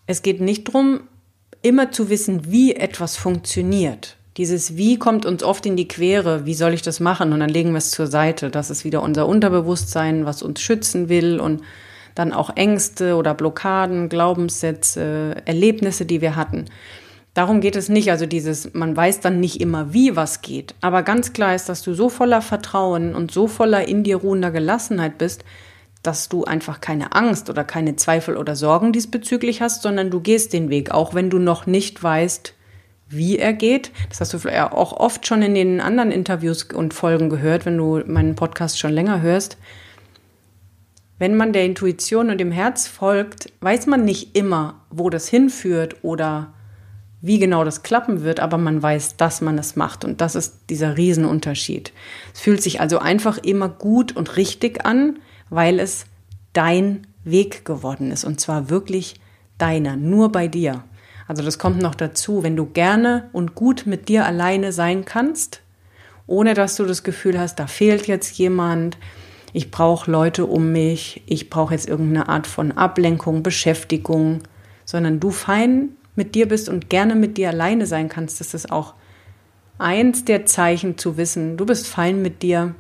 es 0.08 0.22
geht 0.22 0.40
nicht 0.42 0.68
darum, 0.68 1.02
immer 1.62 1.92
zu 1.92 2.10
wissen, 2.10 2.52
wie 2.52 2.76
etwas 2.76 3.18
funktioniert, 3.18 4.18
Dieses 4.38 4.78
Wie 4.78 4.98
kommt 4.98 5.26
uns 5.26 5.44
oft 5.44 5.66
in 5.66 5.76
die 5.76 5.88
Quere, 5.88 6.46
wie 6.46 6.54
soll 6.54 6.74
ich 6.74 6.82
das 6.82 7.00
machen? 7.02 7.34
Und 7.34 7.42
dann 7.42 7.50
legen 7.50 7.72
wir 7.72 7.80
es 7.80 7.92
zur 7.92 8.08
Seite. 8.08 8.50
Das 8.50 8.70
ist 8.70 8.86
wieder 8.86 9.04
unser 9.04 9.28
Unterbewusstsein, 9.28 10.26
was 10.26 10.42
uns 10.42 10.62
schützen 10.62 11.10
will 11.10 11.40
und 11.40 11.62
dann 12.16 12.32
auch 12.32 12.56
Ängste 12.56 13.16
oder 13.16 13.34
Blockaden, 13.34 14.08
Glaubenssätze, 14.08 15.36
Erlebnisse, 15.46 16.06
die 16.06 16.22
wir 16.22 16.36
hatten. 16.36 16.66
Darum 17.34 17.62
geht 17.62 17.76
es 17.76 17.88
nicht. 17.88 18.12
Also 18.12 18.26
dieses, 18.26 18.74
man 18.74 18.96
weiß 18.96 19.22
dann 19.22 19.40
nicht 19.40 19.62
immer, 19.62 19.94
wie 19.94 20.16
was 20.16 20.42
geht. 20.42 20.76
Aber 20.82 21.04
ganz 21.04 21.34
klar 21.34 21.56
ist, 21.56 21.70
dass 21.70 21.82
du 21.82 21.94
so 21.94 22.10
voller 22.10 22.42
Vertrauen 22.42 23.16
und 23.16 23.32
so 23.32 23.48
voller 23.48 23.88
in 23.88 24.04
dir 24.04 24.18
ruhender 24.18 24.52
Gelassenheit 24.52 25.18
bist, 25.18 25.46
dass 26.04 26.30
du 26.30 26.44
einfach 26.44 26.82
keine 26.82 27.14
Angst 27.14 27.50
oder 27.50 27.64
keine 27.64 27.96
Zweifel 27.96 28.36
oder 28.36 28.56
Sorgen 28.56 28.92
diesbezüglich 28.92 29.62
hast, 29.62 29.82
sondern 29.84 30.10
du 30.10 30.20
gehst 30.20 30.52
den 30.52 30.70
Weg, 30.70 30.92
auch 30.92 31.14
wenn 31.14 31.30
du 31.30 31.38
noch 31.38 31.68
nicht 31.68 32.02
weißt, 32.02 32.54
wie 33.08 33.38
er 33.38 33.54
geht. 33.54 33.92
Das 34.10 34.20
hast 34.20 34.34
du 34.34 34.72
auch 34.74 34.94
oft 34.94 35.28
schon 35.28 35.42
in 35.42 35.54
den 35.54 35.80
anderen 35.80 36.12
Interviews 36.12 36.64
und 36.64 36.94
Folgen 36.94 37.30
gehört, 37.30 37.66
wenn 37.66 37.78
du 37.78 38.02
meinen 38.08 38.36
Podcast 38.36 38.80
schon 38.80 38.92
länger 38.92 39.22
hörst. 39.22 39.58
Wenn 41.20 41.38
man 41.38 41.54
der 41.54 41.66
Intuition 41.66 42.32
und 42.32 42.40
dem 42.40 42.52
Herz 42.52 42.88
folgt, 42.88 43.54
weiß 43.62 43.86
man 43.86 44.04
nicht 44.04 44.36
immer, 44.36 44.82
wo 44.90 45.10
das 45.10 45.28
hinführt 45.28 45.98
oder 46.02 46.54
wie 47.22 47.38
genau 47.38 47.64
das 47.64 47.84
klappen 47.84 48.24
wird, 48.24 48.40
aber 48.40 48.58
man 48.58 48.82
weiß, 48.82 49.18
dass 49.18 49.42
man 49.42 49.58
es 49.60 49.76
macht. 49.76 50.04
Und 50.04 50.22
das 50.22 50.36
ist 50.36 50.70
dieser 50.70 50.98
Riesenunterschied. 50.98 51.94
Es 52.34 52.42
fühlt 52.42 52.64
sich 52.64 52.82
also 52.82 52.98
einfach 52.98 53.38
immer 53.38 53.70
gut 53.70 54.16
und 54.16 54.38
richtig 54.38 54.86
an, 54.86 55.20
weil 55.50 55.80
es 55.80 56.06
dein 56.54 57.08
Weg 57.24 57.64
geworden 57.64 58.12
ist. 58.12 58.24
Und 58.24 58.40
zwar 58.40 58.70
wirklich 58.70 59.16
deiner, 59.60 59.96
nur 59.96 60.32
bei 60.32 60.48
dir. 60.48 60.84
Also 61.28 61.44
das 61.44 61.60
kommt 61.60 61.82
noch 61.82 61.96
dazu, 61.96 62.44
wenn 62.44 62.56
du 62.56 62.66
gerne 62.66 63.30
und 63.34 63.54
gut 63.54 63.86
mit 63.86 64.10
dir 64.10 64.26
alleine 64.26 64.72
sein 64.74 65.06
kannst, 65.06 65.62
ohne 66.26 66.56
dass 66.56 66.76
du 66.76 66.86
das 66.86 67.04
Gefühl 67.04 67.40
hast, 67.40 67.60
da 67.60 67.68
fehlt 67.68 68.08
jetzt 68.08 68.38
jemand, 68.38 68.98
ich 69.54 69.70
brauche 69.70 70.10
Leute 70.10 70.46
um 70.46 70.72
mich, 70.72 71.22
ich 71.28 71.50
brauche 71.50 71.74
jetzt 71.74 71.88
irgendeine 71.88 72.30
Art 72.30 72.48
von 72.48 72.72
Ablenkung, 72.72 73.44
Beschäftigung, 73.44 74.42
sondern 74.86 75.20
du 75.20 75.30
fein 75.30 75.90
mit 76.22 76.36
dir 76.36 76.48
bist 76.48 76.70
und 76.70 76.90
gerne 76.90 77.16
mit 77.16 77.38
dir 77.38 77.50
alleine 77.50 77.86
sein 77.86 78.10
kannst, 78.10 78.40
das 78.40 78.54
ist 78.54 78.72
auch 78.72 78.94
eins 79.78 80.26
der 80.26 80.46
Zeichen 80.46 80.98
zu 80.98 81.18
wissen, 81.18 81.58
du 81.58 81.66
bist 81.66 81.88
fein 81.88 82.22
mit 82.22 82.44
dir, 82.44 82.76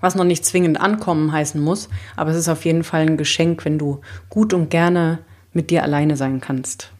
was 0.00 0.14
noch 0.14 0.24
nicht 0.24 0.44
zwingend 0.44 0.80
ankommen 0.80 1.32
heißen 1.32 1.60
muss, 1.60 1.88
aber 2.16 2.30
es 2.30 2.36
ist 2.36 2.48
auf 2.48 2.64
jeden 2.64 2.84
Fall 2.84 3.02
ein 3.02 3.16
Geschenk, 3.16 3.64
wenn 3.64 3.78
du 3.78 4.00
gut 4.28 4.52
und 4.52 4.70
gerne 4.70 5.20
mit 5.52 5.70
dir 5.70 5.82
alleine 5.82 6.16
sein 6.16 6.40
kannst. 6.40 6.92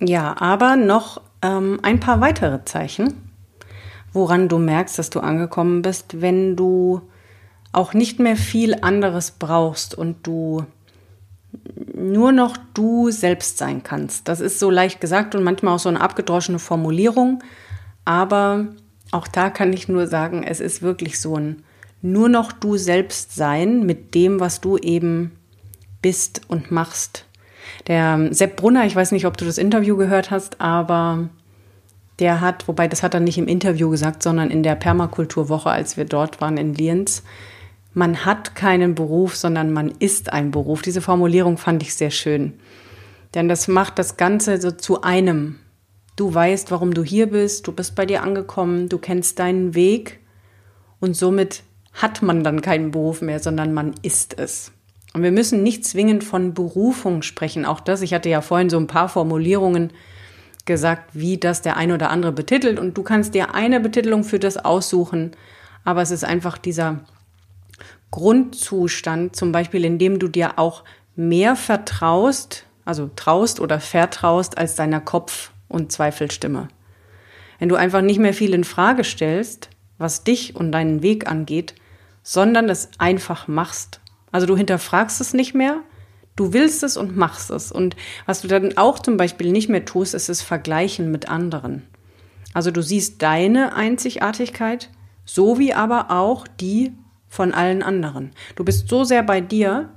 Ja, 0.00 0.36
aber 0.38 0.76
noch 0.76 1.22
ähm, 1.42 1.80
ein 1.82 2.00
paar 2.00 2.20
weitere 2.20 2.64
Zeichen 2.64 3.28
woran 4.12 4.48
du 4.48 4.58
merkst, 4.58 4.98
dass 4.98 5.10
du 5.10 5.20
angekommen 5.20 5.82
bist, 5.82 6.20
wenn 6.20 6.56
du 6.56 7.02
auch 7.72 7.94
nicht 7.94 8.18
mehr 8.18 8.36
viel 8.36 8.74
anderes 8.82 9.32
brauchst 9.32 9.94
und 9.94 10.26
du 10.26 10.64
nur 11.94 12.32
noch 12.32 12.56
du 12.74 13.10
selbst 13.10 13.58
sein 13.58 13.82
kannst. 13.82 14.28
Das 14.28 14.40
ist 14.40 14.58
so 14.58 14.70
leicht 14.70 15.00
gesagt 15.00 15.34
und 15.34 15.42
manchmal 15.42 15.74
auch 15.74 15.78
so 15.78 15.88
eine 15.88 16.00
abgedroschene 16.00 16.58
Formulierung, 16.58 17.42
aber 18.04 18.68
auch 19.10 19.26
da 19.26 19.50
kann 19.50 19.72
ich 19.72 19.88
nur 19.88 20.06
sagen, 20.06 20.44
es 20.44 20.60
ist 20.60 20.82
wirklich 20.82 21.20
so 21.20 21.36
ein 21.36 21.62
nur 22.00 22.28
noch 22.28 22.52
du 22.52 22.76
selbst 22.76 23.34
sein 23.34 23.84
mit 23.84 24.14
dem, 24.14 24.38
was 24.38 24.60
du 24.60 24.78
eben 24.78 25.32
bist 26.00 26.42
und 26.46 26.70
machst. 26.70 27.24
Der 27.88 28.28
Sepp 28.30 28.56
Brunner, 28.56 28.86
ich 28.86 28.94
weiß 28.94 29.12
nicht, 29.12 29.26
ob 29.26 29.36
du 29.36 29.44
das 29.44 29.58
Interview 29.58 29.96
gehört 29.96 30.30
hast, 30.30 30.60
aber 30.60 31.28
der 32.18 32.40
hat, 32.40 32.68
wobei 32.68 32.88
das 32.88 33.02
hat 33.02 33.14
er 33.14 33.20
nicht 33.20 33.38
im 33.38 33.48
Interview 33.48 33.90
gesagt, 33.90 34.22
sondern 34.22 34.50
in 34.50 34.62
der 34.62 34.74
Permakulturwoche, 34.74 35.70
als 35.70 35.96
wir 35.96 36.04
dort 36.04 36.40
waren 36.40 36.56
in 36.56 36.74
Lienz, 36.74 37.22
man 37.98 38.24
hat 38.24 38.54
keinen 38.54 38.94
Beruf, 38.94 39.34
sondern 39.34 39.72
man 39.72 39.90
ist 39.98 40.32
ein 40.32 40.52
Beruf. 40.52 40.82
Diese 40.82 41.00
Formulierung 41.00 41.58
fand 41.58 41.82
ich 41.82 41.96
sehr 41.96 42.12
schön. 42.12 42.54
Denn 43.34 43.48
das 43.48 43.66
macht 43.66 43.98
das 43.98 44.16
Ganze 44.16 44.60
so 44.60 44.70
zu 44.70 45.02
einem. 45.02 45.56
Du 46.14 46.32
weißt, 46.32 46.70
warum 46.70 46.94
du 46.94 47.02
hier 47.02 47.26
bist, 47.28 47.66
du 47.66 47.72
bist 47.72 47.96
bei 47.96 48.06
dir 48.06 48.22
angekommen, 48.22 48.88
du 48.88 48.98
kennst 48.98 49.40
deinen 49.40 49.74
Weg 49.74 50.20
und 51.00 51.16
somit 51.16 51.64
hat 51.92 52.22
man 52.22 52.44
dann 52.44 52.62
keinen 52.62 52.92
Beruf 52.92 53.20
mehr, 53.20 53.40
sondern 53.40 53.74
man 53.74 53.94
ist 54.02 54.38
es. 54.38 54.70
Und 55.12 55.24
wir 55.24 55.32
müssen 55.32 55.64
nicht 55.64 55.84
zwingend 55.84 56.22
von 56.22 56.54
Berufung 56.54 57.22
sprechen. 57.22 57.66
Auch 57.66 57.80
das, 57.80 58.02
ich 58.02 58.14
hatte 58.14 58.28
ja 58.28 58.42
vorhin 58.42 58.70
so 58.70 58.78
ein 58.78 58.86
paar 58.86 59.08
Formulierungen 59.08 59.92
gesagt, 60.66 61.10
wie 61.14 61.36
das 61.38 61.62
der 61.62 61.76
eine 61.76 61.94
oder 61.94 62.10
andere 62.10 62.30
betitelt. 62.30 62.78
Und 62.78 62.96
du 62.96 63.02
kannst 63.02 63.34
dir 63.34 63.54
eine 63.54 63.80
Betitelung 63.80 64.22
für 64.22 64.38
das 64.38 64.56
aussuchen. 64.56 65.32
Aber 65.84 66.02
es 66.02 66.12
ist 66.12 66.24
einfach 66.24 66.58
dieser 66.58 67.00
Grundzustand, 68.10 69.36
zum 69.36 69.52
Beispiel, 69.52 69.84
indem 69.84 70.18
du 70.18 70.28
dir 70.28 70.58
auch 70.58 70.84
mehr 71.16 71.56
vertraust, 71.56 72.64
also 72.84 73.10
traust 73.14 73.60
oder 73.60 73.80
vertraust 73.80 74.56
als 74.56 74.76
deiner 74.76 75.00
Kopf- 75.00 75.52
und 75.68 75.92
Zweifelstimme. 75.92 76.68
Wenn 77.58 77.68
du 77.68 77.76
einfach 77.76 78.00
nicht 78.00 78.18
mehr 78.18 78.34
viel 78.34 78.54
in 78.54 78.64
Frage 78.64 79.04
stellst, 79.04 79.68
was 79.98 80.24
dich 80.24 80.54
und 80.56 80.72
deinen 80.72 81.02
Weg 81.02 81.28
angeht, 81.28 81.74
sondern 82.22 82.68
es 82.68 82.90
einfach 82.98 83.48
machst. 83.48 84.00
Also 84.30 84.46
du 84.46 84.56
hinterfragst 84.56 85.20
es 85.20 85.34
nicht 85.34 85.54
mehr, 85.54 85.82
Du 86.38 86.52
willst 86.52 86.84
es 86.84 86.96
und 86.96 87.16
machst 87.16 87.50
es. 87.50 87.72
Und 87.72 87.96
was 88.24 88.42
du 88.42 88.48
dann 88.48 88.78
auch 88.78 89.00
zum 89.00 89.16
Beispiel 89.16 89.50
nicht 89.50 89.68
mehr 89.68 89.84
tust, 89.84 90.14
ist 90.14 90.28
es 90.28 90.40
Vergleichen 90.40 91.10
mit 91.10 91.28
anderen. 91.28 91.82
Also 92.54 92.70
du 92.70 92.80
siehst 92.80 93.22
deine 93.22 93.74
Einzigartigkeit, 93.74 94.88
so 95.24 95.58
wie 95.58 95.74
aber 95.74 96.12
auch 96.12 96.46
die 96.46 96.92
von 97.28 97.52
allen 97.52 97.82
anderen. 97.82 98.32
Du 98.56 98.64
bist 98.64 98.88
so 98.88 99.04
sehr 99.04 99.22
bei 99.22 99.40
dir, 99.40 99.90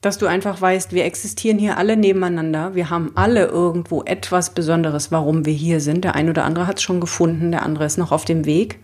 dass 0.00 0.18
du 0.18 0.26
einfach 0.26 0.60
weißt, 0.60 0.92
wir 0.92 1.04
existieren 1.04 1.58
hier 1.58 1.76
alle 1.76 1.96
nebeneinander. 1.96 2.74
Wir 2.74 2.88
haben 2.88 3.12
alle 3.16 3.46
irgendwo 3.46 4.04
etwas 4.04 4.50
Besonderes, 4.50 5.10
warum 5.10 5.44
wir 5.44 5.52
hier 5.52 5.80
sind. 5.80 6.04
Der 6.04 6.14
eine 6.14 6.30
oder 6.30 6.44
andere 6.44 6.66
hat 6.66 6.76
es 6.76 6.82
schon 6.82 7.00
gefunden, 7.00 7.50
der 7.50 7.62
andere 7.62 7.84
ist 7.84 7.98
noch 7.98 8.12
auf 8.12 8.24
dem 8.24 8.44
Weg. 8.44 8.78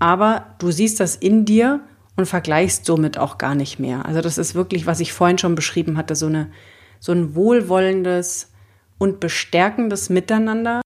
Aber 0.00 0.46
du 0.58 0.72
siehst 0.72 0.98
das 0.98 1.14
in 1.14 1.44
dir 1.44 1.80
und 2.16 2.26
vergleichst 2.26 2.86
somit 2.86 3.18
auch 3.18 3.38
gar 3.38 3.54
nicht 3.54 3.78
mehr. 3.78 4.04
Also 4.04 4.20
das 4.20 4.36
ist 4.36 4.54
wirklich, 4.54 4.86
was 4.86 5.00
ich 5.00 5.12
vorhin 5.12 5.38
schon 5.38 5.54
beschrieben 5.54 5.96
hatte, 5.96 6.16
so, 6.16 6.26
eine, 6.26 6.50
so 6.98 7.12
ein 7.12 7.36
wohlwollendes 7.36 8.50
und 8.98 9.20
bestärkendes 9.20 10.10
Miteinander. 10.10 10.80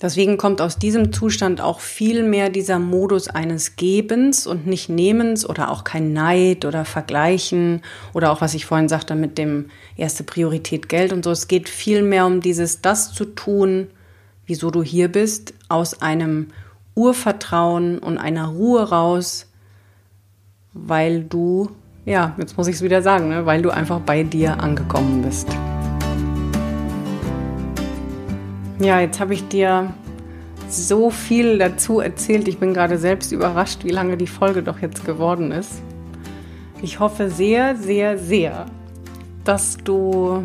Deswegen 0.00 0.36
kommt 0.36 0.60
aus 0.60 0.76
diesem 0.76 1.10
Zustand 1.10 1.62
auch 1.62 1.80
viel 1.80 2.22
mehr 2.22 2.50
dieser 2.50 2.78
Modus 2.78 3.28
eines 3.28 3.76
Gebens 3.76 4.46
und 4.46 4.66
nicht 4.66 4.90
Nehmens 4.90 5.48
oder 5.48 5.70
auch 5.70 5.84
kein 5.84 6.12
Neid 6.12 6.66
oder 6.66 6.84
Vergleichen 6.84 7.80
oder 8.12 8.30
auch 8.30 8.42
was 8.42 8.52
ich 8.52 8.66
vorhin 8.66 8.90
sagte 8.90 9.14
mit 9.14 9.38
dem 9.38 9.70
erste 9.96 10.22
Priorität 10.22 10.90
Geld 10.90 11.14
und 11.14 11.24
so. 11.24 11.30
Es 11.30 11.48
geht 11.48 11.70
viel 11.70 12.02
mehr 12.02 12.26
um 12.26 12.42
dieses, 12.42 12.82
das 12.82 13.14
zu 13.14 13.24
tun, 13.24 13.86
wieso 14.44 14.70
du 14.70 14.82
hier 14.82 15.08
bist, 15.08 15.54
aus 15.70 16.02
einem 16.02 16.48
Urvertrauen 16.94 17.98
und 17.98 18.18
einer 18.18 18.48
Ruhe 18.48 18.90
raus, 18.90 19.46
weil 20.74 21.24
du, 21.24 21.70
ja, 22.04 22.34
jetzt 22.36 22.58
muss 22.58 22.66
ich 22.66 22.76
es 22.76 22.82
wieder 22.82 23.00
sagen, 23.00 23.30
ne, 23.30 23.46
weil 23.46 23.62
du 23.62 23.70
einfach 23.70 24.00
bei 24.00 24.24
dir 24.24 24.60
angekommen 24.60 25.22
bist. 25.22 25.48
Ja, 28.78 29.00
jetzt 29.00 29.20
habe 29.20 29.32
ich 29.32 29.48
dir 29.48 29.94
so 30.68 31.10
viel 31.10 31.56
dazu 31.58 32.00
erzählt. 32.00 32.46
Ich 32.46 32.58
bin 32.58 32.74
gerade 32.74 32.98
selbst 32.98 33.32
überrascht, 33.32 33.84
wie 33.84 33.90
lange 33.90 34.18
die 34.18 34.26
Folge 34.26 34.62
doch 34.62 34.80
jetzt 34.80 35.06
geworden 35.06 35.50
ist. 35.50 35.80
Ich 36.82 37.00
hoffe 37.00 37.30
sehr, 37.30 37.76
sehr, 37.76 38.18
sehr, 38.18 38.66
dass 39.44 39.78
du 39.78 40.42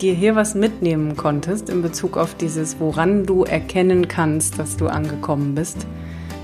dir 0.00 0.14
hier 0.14 0.34
was 0.34 0.54
mitnehmen 0.54 1.14
konntest 1.16 1.68
in 1.68 1.82
Bezug 1.82 2.16
auf 2.16 2.34
dieses, 2.34 2.80
woran 2.80 3.26
du 3.26 3.44
erkennen 3.44 4.08
kannst, 4.08 4.58
dass 4.58 4.78
du 4.78 4.86
angekommen 4.86 5.54
bist. 5.54 5.86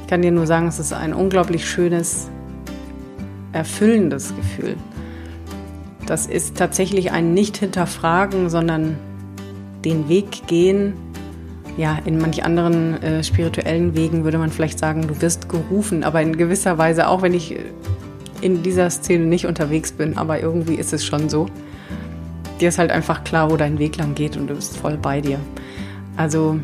Ich 0.03 0.09
kann 0.09 0.21
dir 0.21 0.31
nur 0.31 0.47
sagen, 0.47 0.69
es 0.69 0.79
ist 0.79 0.93
ein 0.93 1.15
unglaublich 1.15 1.69
schönes 1.69 2.29
erfüllendes 3.53 4.35
Gefühl. 4.37 4.77
Das 6.05 6.27
ist 6.27 6.57
tatsächlich 6.57 7.13
ein 7.13 7.33
Nicht-Hinterfragen, 7.33 8.51
sondern 8.51 8.97
den 9.85 10.09
Weg 10.09 10.47
gehen. 10.47 10.95
Ja, 11.77 11.99
in 12.05 12.19
manch 12.19 12.45
anderen 12.45 13.01
äh, 13.03 13.23
spirituellen 13.23 13.97
Wegen 13.97 14.25
würde 14.25 14.39
man 14.39 14.51
vielleicht 14.51 14.79
sagen, 14.79 15.07
du 15.07 15.21
wirst 15.23 15.49
gerufen, 15.49 16.03
aber 16.03 16.21
in 16.21 16.37
gewisser 16.37 16.77
Weise, 16.77 17.07
auch 17.07 17.23
wenn 17.23 17.35
ich 17.35 17.57
in 18.41 18.63
dieser 18.63 18.91
Szene 18.91 19.27
nicht 19.27 19.47
unterwegs 19.47 19.93
bin, 19.93 20.17
aber 20.17 20.41
irgendwie 20.41 20.75
ist 20.75 20.93
es 20.93 21.05
schon 21.05 21.29
so. 21.29 21.47
Dir 22.61 22.69
ist 22.69 22.79
halt 22.79 22.91
einfach 22.91 23.23
klar, 23.23 23.51
wo 23.51 23.57
dein 23.57 23.79
Weg 23.79 23.97
lang 23.97 24.15
geht 24.15 24.37
und 24.37 24.49
du 24.49 24.55
bist 24.55 24.77
voll 24.77 24.97
bei 24.97 25.21
dir. 25.21 25.39
Also 26.17 26.59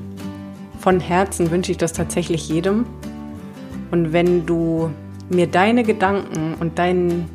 von 0.81 0.99
Herzen 0.99 1.51
wünsche 1.51 1.71
ich 1.71 1.79
das 1.79 1.93
tatsächlich 1.93 2.49
jedem. 2.49 2.85
Und 3.91 4.13
wenn 4.13 4.45
du 4.45 4.91
mir 5.31 5.47
deine 5.47 5.85
Gedanken 5.85 6.55
und 6.59 6.79
dein 6.79 7.27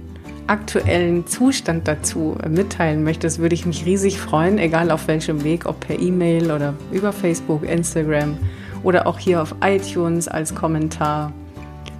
aktuellen 0.50 1.28
Zustand 1.28 1.88
dazu 1.88 2.36
mitteilen 2.50 3.04
möchtest, 3.04 3.40
würde 3.40 3.56
ich 3.56 3.66
mich 3.66 3.86
riesig 3.86 4.20
freuen, 4.20 4.58
egal 4.58 4.92
auf 4.92 5.08
welchem 5.08 5.44
Weg, 5.44 5.66
ob 5.66 5.80
per 5.80 6.00
E-Mail 6.00 6.52
oder 6.52 6.74
über 6.92 7.14
Facebook, 7.14 7.64
Instagram 7.64 8.38
oder 8.84 9.08
auch 9.08 9.20
hier 9.20 9.42
auf 9.42 9.56
iTunes 9.64 10.28
als 10.28 10.56
Kommentar. 10.56 11.32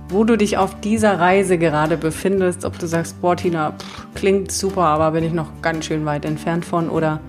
Wo 0.10 0.24
du 0.24 0.38
dich 0.38 0.58
auf 0.58 0.80
dieser 0.82 1.20
Reise 1.20 1.60
gerade 1.60 1.96
befindest, 1.96 2.66
ob 2.66 2.80
du 2.80 2.88
sagst, 2.88 3.22
boah, 3.22 3.36
Tina, 3.36 3.74
pff, 3.74 4.08
klingt 4.16 4.52
super, 4.52 4.86
aber 4.86 5.12
bin 5.12 5.24
ich 5.24 5.34
noch 5.34 5.62
ganz 5.62 5.86
schön 5.86 6.04
weit 6.06 6.26
entfernt 6.26 6.66
von 6.66 6.90
oder 6.90 7.20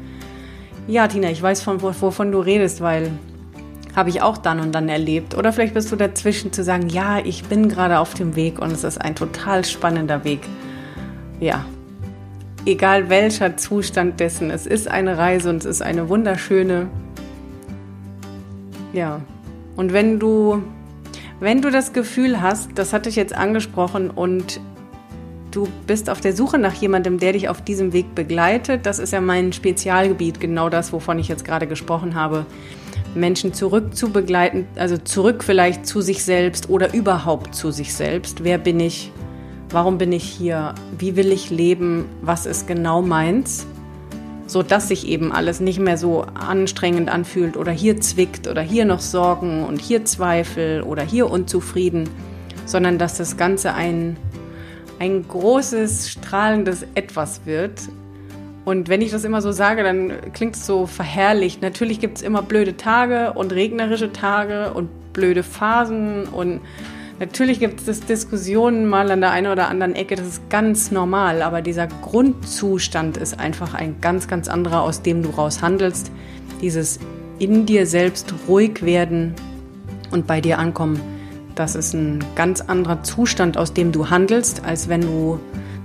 ja, 0.87 1.07
Tina, 1.07 1.31
ich 1.31 1.43
weiß 1.43 1.61
von 1.61 1.83
wovon 1.83 2.33
du 2.33 2.41
redest, 2.41 2.81
weil 2.81 3.11
habe 3.95 4.09
ich 4.09 4.23
auch 4.23 4.39
dann 4.39 4.61
und 4.61 4.73
dann 4.73 4.89
erlebt. 4.89 5.37
Oder 5.37 5.53
vielleicht 5.53 5.75
bist 5.75 5.93
du 5.93 5.97
dazwischen 5.97 6.53
zu 6.53 6.65
sagen, 6.65 6.89
ja, 6.89 7.19
ich 7.19 7.45
bin 7.45 7.69
gerade 7.69 7.99
auf 7.99 8.15
dem 8.15 8.37
Weg 8.37 8.61
und 8.61 8.73
es 8.73 8.85
ist 8.85 9.01
ein 9.01 9.15
total 9.15 9.65
spannender 9.65 10.25
Weg 10.25 10.41
ja, 11.41 11.65
egal 12.67 13.09
welcher 13.09 13.57
Zustand 13.57 14.21
dessen, 14.21 14.51
es 14.51 14.67
ist 14.67 14.89
eine 14.89 15.19
Reise 15.19 15.51
und 15.51 15.57
es 15.57 15.65
ist 15.65 15.83
eine 15.83 16.09
wunderschöne. 16.09 16.89
Ja, 18.93 19.21
und 19.77 19.93
wenn 19.93 20.19
du, 20.19 20.63
wenn 21.41 21.63
du 21.63 21.71
das 21.71 21.93
Gefühl 21.93 22.41
hast, 22.41 22.71
das 22.75 22.93
hatte 22.93 23.09
ich 23.09 23.17
jetzt 23.17 23.35
angesprochen 23.35 24.11
und 24.11 24.61
du 25.51 25.69
bist 25.87 26.11
auf 26.11 26.21
der 26.21 26.35
Suche 26.35 26.59
nach 26.59 26.75
jemandem, 26.75 27.19
der 27.19 27.33
dich 27.33 27.49
auf 27.49 27.63
diesem 27.63 27.93
Weg 27.93 28.15
begleitet, 28.15 28.87
das 28.87 28.99
ist 28.99 29.13
ja 29.13 29.21
mein 29.21 29.53
Spezialgebiet, 29.53 30.41
genau 30.41 30.69
das, 30.69 30.93
wovon 30.93 31.19
ich 31.19 31.29
jetzt 31.29 31.45
gerade 31.45 31.67
gesprochen 31.67 32.15
habe. 32.15 32.47
Menschen 33.15 33.53
zurück 33.53 33.97
zu 33.97 34.11
begleiten, 34.11 34.69
also 34.77 34.97
zurück 34.97 35.43
vielleicht 35.43 35.87
zu 35.87 36.01
sich 36.01 36.23
selbst 36.23 36.71
oder 36.71 36.95
überhaupt 36.95 37.55
zu 37.55 37.73
sich 37.73 37.93
selbst. 37.93 38.45
Wer 38.45 38.59
bin 38.59 38.79
ich? 38.79 39.11
Warum 39.73 39.99
bin 39.99 40.11
ich 40.11 40.25
hier? 40.25 40.75
Wie 40.99 41.15
will 41.15 41.31
ich 41.31 41.51
leben? 41.51 42.07
Was 42.23 42.45
ist 42.45 42.67
genau 42.67 43.03
meins? 43.03 43.67
So 44.49 44.65
dass 44.65 44.89
sich 44.89 45.07
eben 45.07 45.31
alles 45.31 45.61
nicht 45.61 45.79
mehr 45.79 45.97
so 45.97 46.23
anstrengend 46.23 47.09
anfühlt 47.09 47.57
oder 47.57 47.71
hier 47.71 48.01
zwickt 48.01 48.49
oder 48.49 48.63
hier 48.63 48.85
noch 48.85 48.99
Sorgen 48.99 49.65
und 49.65 49.81
hier 49.81 50.05
Zweifel 50.05 50.83
oder 50.83 51.05
hier 51.05 51.31
unzufrieden, 51.31 52.11
sondern 52.67 52.99
dass 52.99 53.17
das 53.17 53.37
Ganze 53.37 53.73
ein, 53.73 54.17
ein 54.99 55.27
großes, 55.29 56.11
strahlendes 56.11 56.85
Etwas 56.97 57.43
wird. 57.47 57.81
Und 58.65 58.89
wenn 58.89 59.03
ich 59.03 59.13
das 59.13 59.23
immer 59.23 59.41
so 59.41 59.53
sage, 59.53 59.85
dann 59.85 60.33
klingt 60.33 60.57
es 60.57 60.67
so 60.67 60.87
verherrlicht. 60.87 61.63
Natürlich 61.63 62.01
gibt 62.01 62.17
es 62.17 62.23
immer 62.25 62.43
blöde 62.43 62.77
Tage 62.77 63.35
und 63.35 63.53
regnerische 63.53 64.13
Tage 64.13 64.75
und 64.75 65.13
blöde 65.13 65.45
Phasen 65.45 66.25
und 66.25 66.61
Natürlich 67.21 67.61
gibt 67.61 67.87
es 67.87 68.01
Diskussionen 68.01 68.89
mal 68.89 69.11
an 69.11 69.21
der 69.21 69.31
einen 69.31 69.53
oder 69.53 69.69
anderen 69.69 69.95
Ecke, 69.95 70.17
das 70.17 70.27
ist 70.27 70.49
ganz 70.49 70.91
normal, 70.91 71.43
aber 71.43 71.61
dieser 71.61 71.87
Grundzustand 71.87 73.19
ist 73.19 73.39
einfach 73.39 73.75
ein 73.75 74.01
ganz, 74.01 74.27
ganz 74.27 74.49
anderer, 74.49 74.81
aus 74.81 75.03
dem 75.03 75.23
du 75.23 75.29
raus 75.29 75.61
handelst. 75.61 76.11
Dieses 76.63 76.99
in 77.39 77.67
dir 77.67 77.85
selbst 77.85 78.33
ruhig 78.49 78.83
werden 78.83 79.35
und 80.11 80.27
bei 80.27 80.41
dir 80.41 80.59
ankommen, 80.59 80.99
das 81.57 81.75
ist 81.75 81.93
ein 81.93 82.25
ganz 82.37 82.63
anderer 82.63 83.03
Zustand, 83.03 83.59
aus 83.59 83.75
dem 83.75 83.93
du 83.93 84.09
handelst, 84.09 84.65
als 84.65 84.89
wenn 84.89 85.03
du 85.03 85.39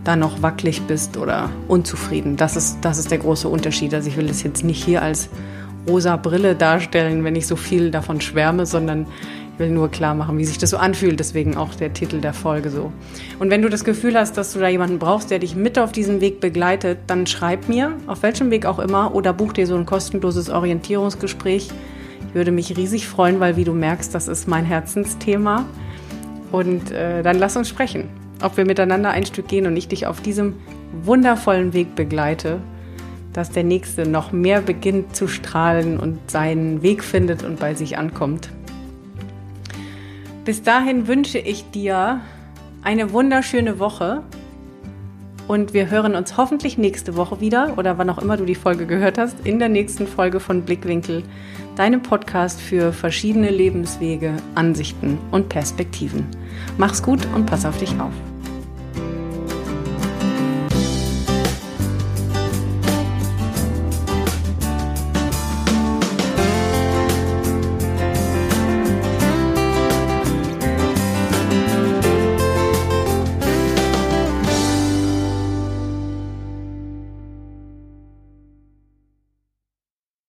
da 0.05 0.15
noch 0.15 0.41
wackelig 0.41 0.83
bist 0.83 1.17
oder 1.17 1.49
unzufrieden. 1.67 2.38
Das 2.38 2.55
ist, 2.55 2.77
das 2.79 2.97
ist 2.97 3.11
der 3.11 3.17
große 3.17 3.49
Unterschied. 3.49 3.93
Also 3.93 4.07
ich 4.07 4.15
will 4.15 4.27
das 4.27 4.41
jetzt 4.41 4.63
nicht 4.63 4.81
hier 4.81 5.01
als 5.01 5.27
rosa 5.86 6.15
Brille 6.15 6.55
darstellen, 6.55 7.25
wenn 7.25 7.36
ich 7.36 7.45
so 7.45 7.57
viel 7.57 7.91
davon 7.91 8.21
schwärme, 8.21 8.65
sondern 8.65 9.05
will 9.57 9.69
nur 9.69 9.89
klar 9.89 10.15
machen, 10.15 10.37
wie 10.37 10.45
sich 10.45 10.57
das 10.57 10.69
so 10.69 10.77
anfühlt, 10.77 11.19
deswegen 11.19 11.55
auch 11.55 11.75
der 11.75 11.93
Titel 11.93 12.19
der 12.19 12.33
Folge 12.33 12.69
so. 12.69 12.91
Und 13.39 13.49
wenn 13.49 13.61
du 13.61 13.69
das 13.69 13.83
Gefühl 13.83 14.17
hast, 14.17 14.37
dass 14.37 14.53
du 14.53 14.59
da 14.59 14.67
jemanden 14.67 14.99
brauchst, 14.99 15.31
der 15.31 15.39
dich 15.39 15.55
mit 15.55 15.79
auf 15.79 15.91
diesen 15.91 16.21
Weg 16.21 16.39
begleitet, 16.39 16.99
dann 17.07 17.25
schreib 17.27 17.69
mir, 17.69 17.93
auf 18.07 18.23
welchem 18.23 18.51
Weg 18.51 18.65
auch 18.65 18.79
immer, 18.79 19.15
oder 19.15 19.33
buch 19.33 19.53
dir 19.53 19.67
so 19.67 19.75
ein 19.75 19.85
kostenloses 19.85 20.49
Orientierungsgespräch. 20.49 21.69
Ich 22.27 22.35
würde 22.35 22.51
mich 22.51 22.75
riesig 22.75 23.07
freuen, 23.07 23.39
weil 23.39 23.55
wie 23.55 23.63
du 23.63 23.73
merkst, 23.73 24.13
das 24.13 24.27
ist 24.27 24.47
mein 24.47 24.65
Herzensthema. 24.65 25.65
Und 26.51 26.91
äh, 26.91 27.23
dann 27.23 27.37
lass 27.37 27.55
uns 27.57 27.69
sprechen, 27.69 28.09
ob 28.41 28.57
wir 28.57 28.65
miteinander 28.65 29.09
ein 29.11 29.25
Stück 29.25 29.47
gehen 29.47 29.67
und 29.67 29.77
ich 29.77 29.87
dich 29.87 30.05
auf 30.05 30.21
diesem 30.21 30.55
wundervollen 31.03 31.73
Weg 31.73 31.95
begleite, 31.95 32.59
dass 33.33 33.51
der 33.51 33.63
Nächste 33.63 34.07
noch 34.07 34.31
mehr 34.31 34.61
beginnt 34.61 35.15
zu 35.15 35.27
strahlen 35.27 35.99
und 35.99 36.31
seinen 36.31 36.81
Weg 36.81 37.03
findet 37.03 37.43
und 37.43 37.59
bei 37.59 37.73
sich 37.73 37.97
ankommt. 37.97 38.49
Bis 40.45 40.61
dahin 40.61 41.07
wünsche 41.07 41.39
ich 41.39 41.71
dir 41.71 42.21
eine 42.83 43.11
wunderschöne 43.11 43.79
Woche 43.79 44.21
und 45.47 45.73
wir 45.73 45.89
hören 45.89 46.13
uns 46.13 46.37
hoffentlich 46.37 46.77
nächste 46.77 47.15
Woche 47.15 47.41
wieder 47.41 47.73
oder 47.77 47.97
wann 47.97 48.11
auch 48.11 48.19
immer 48.19 48.37
du 48.37 48.45
die 48.45 48.53
Folge 48.53 48.85
gehört 48.85 49.17
hast, 49.17 49.43
in 49.43 49.57
der 49.57 49.69
nächsten 49.69 50.05
Folge 50.05 50.39
von 50.39 50.61
Blickwinkel, 50.61 51.23
deinem 51.75 52.03
Podcast 52.03 52.61
für 52.61 52.93
verschiedene 52.93 53.49
Lebenswege, 53.49 54.33
Ansichten 54.53 55.17
und 55.31 55.49
Perspektiven. 55.49 56.27
Mach's 56.77 57.01
gut 57.01 57.27
und 57.33 57.47
pass 57.47 57.65
auf 57.65 57.79
dich 57.79 57.99
auf. 57.99 58.13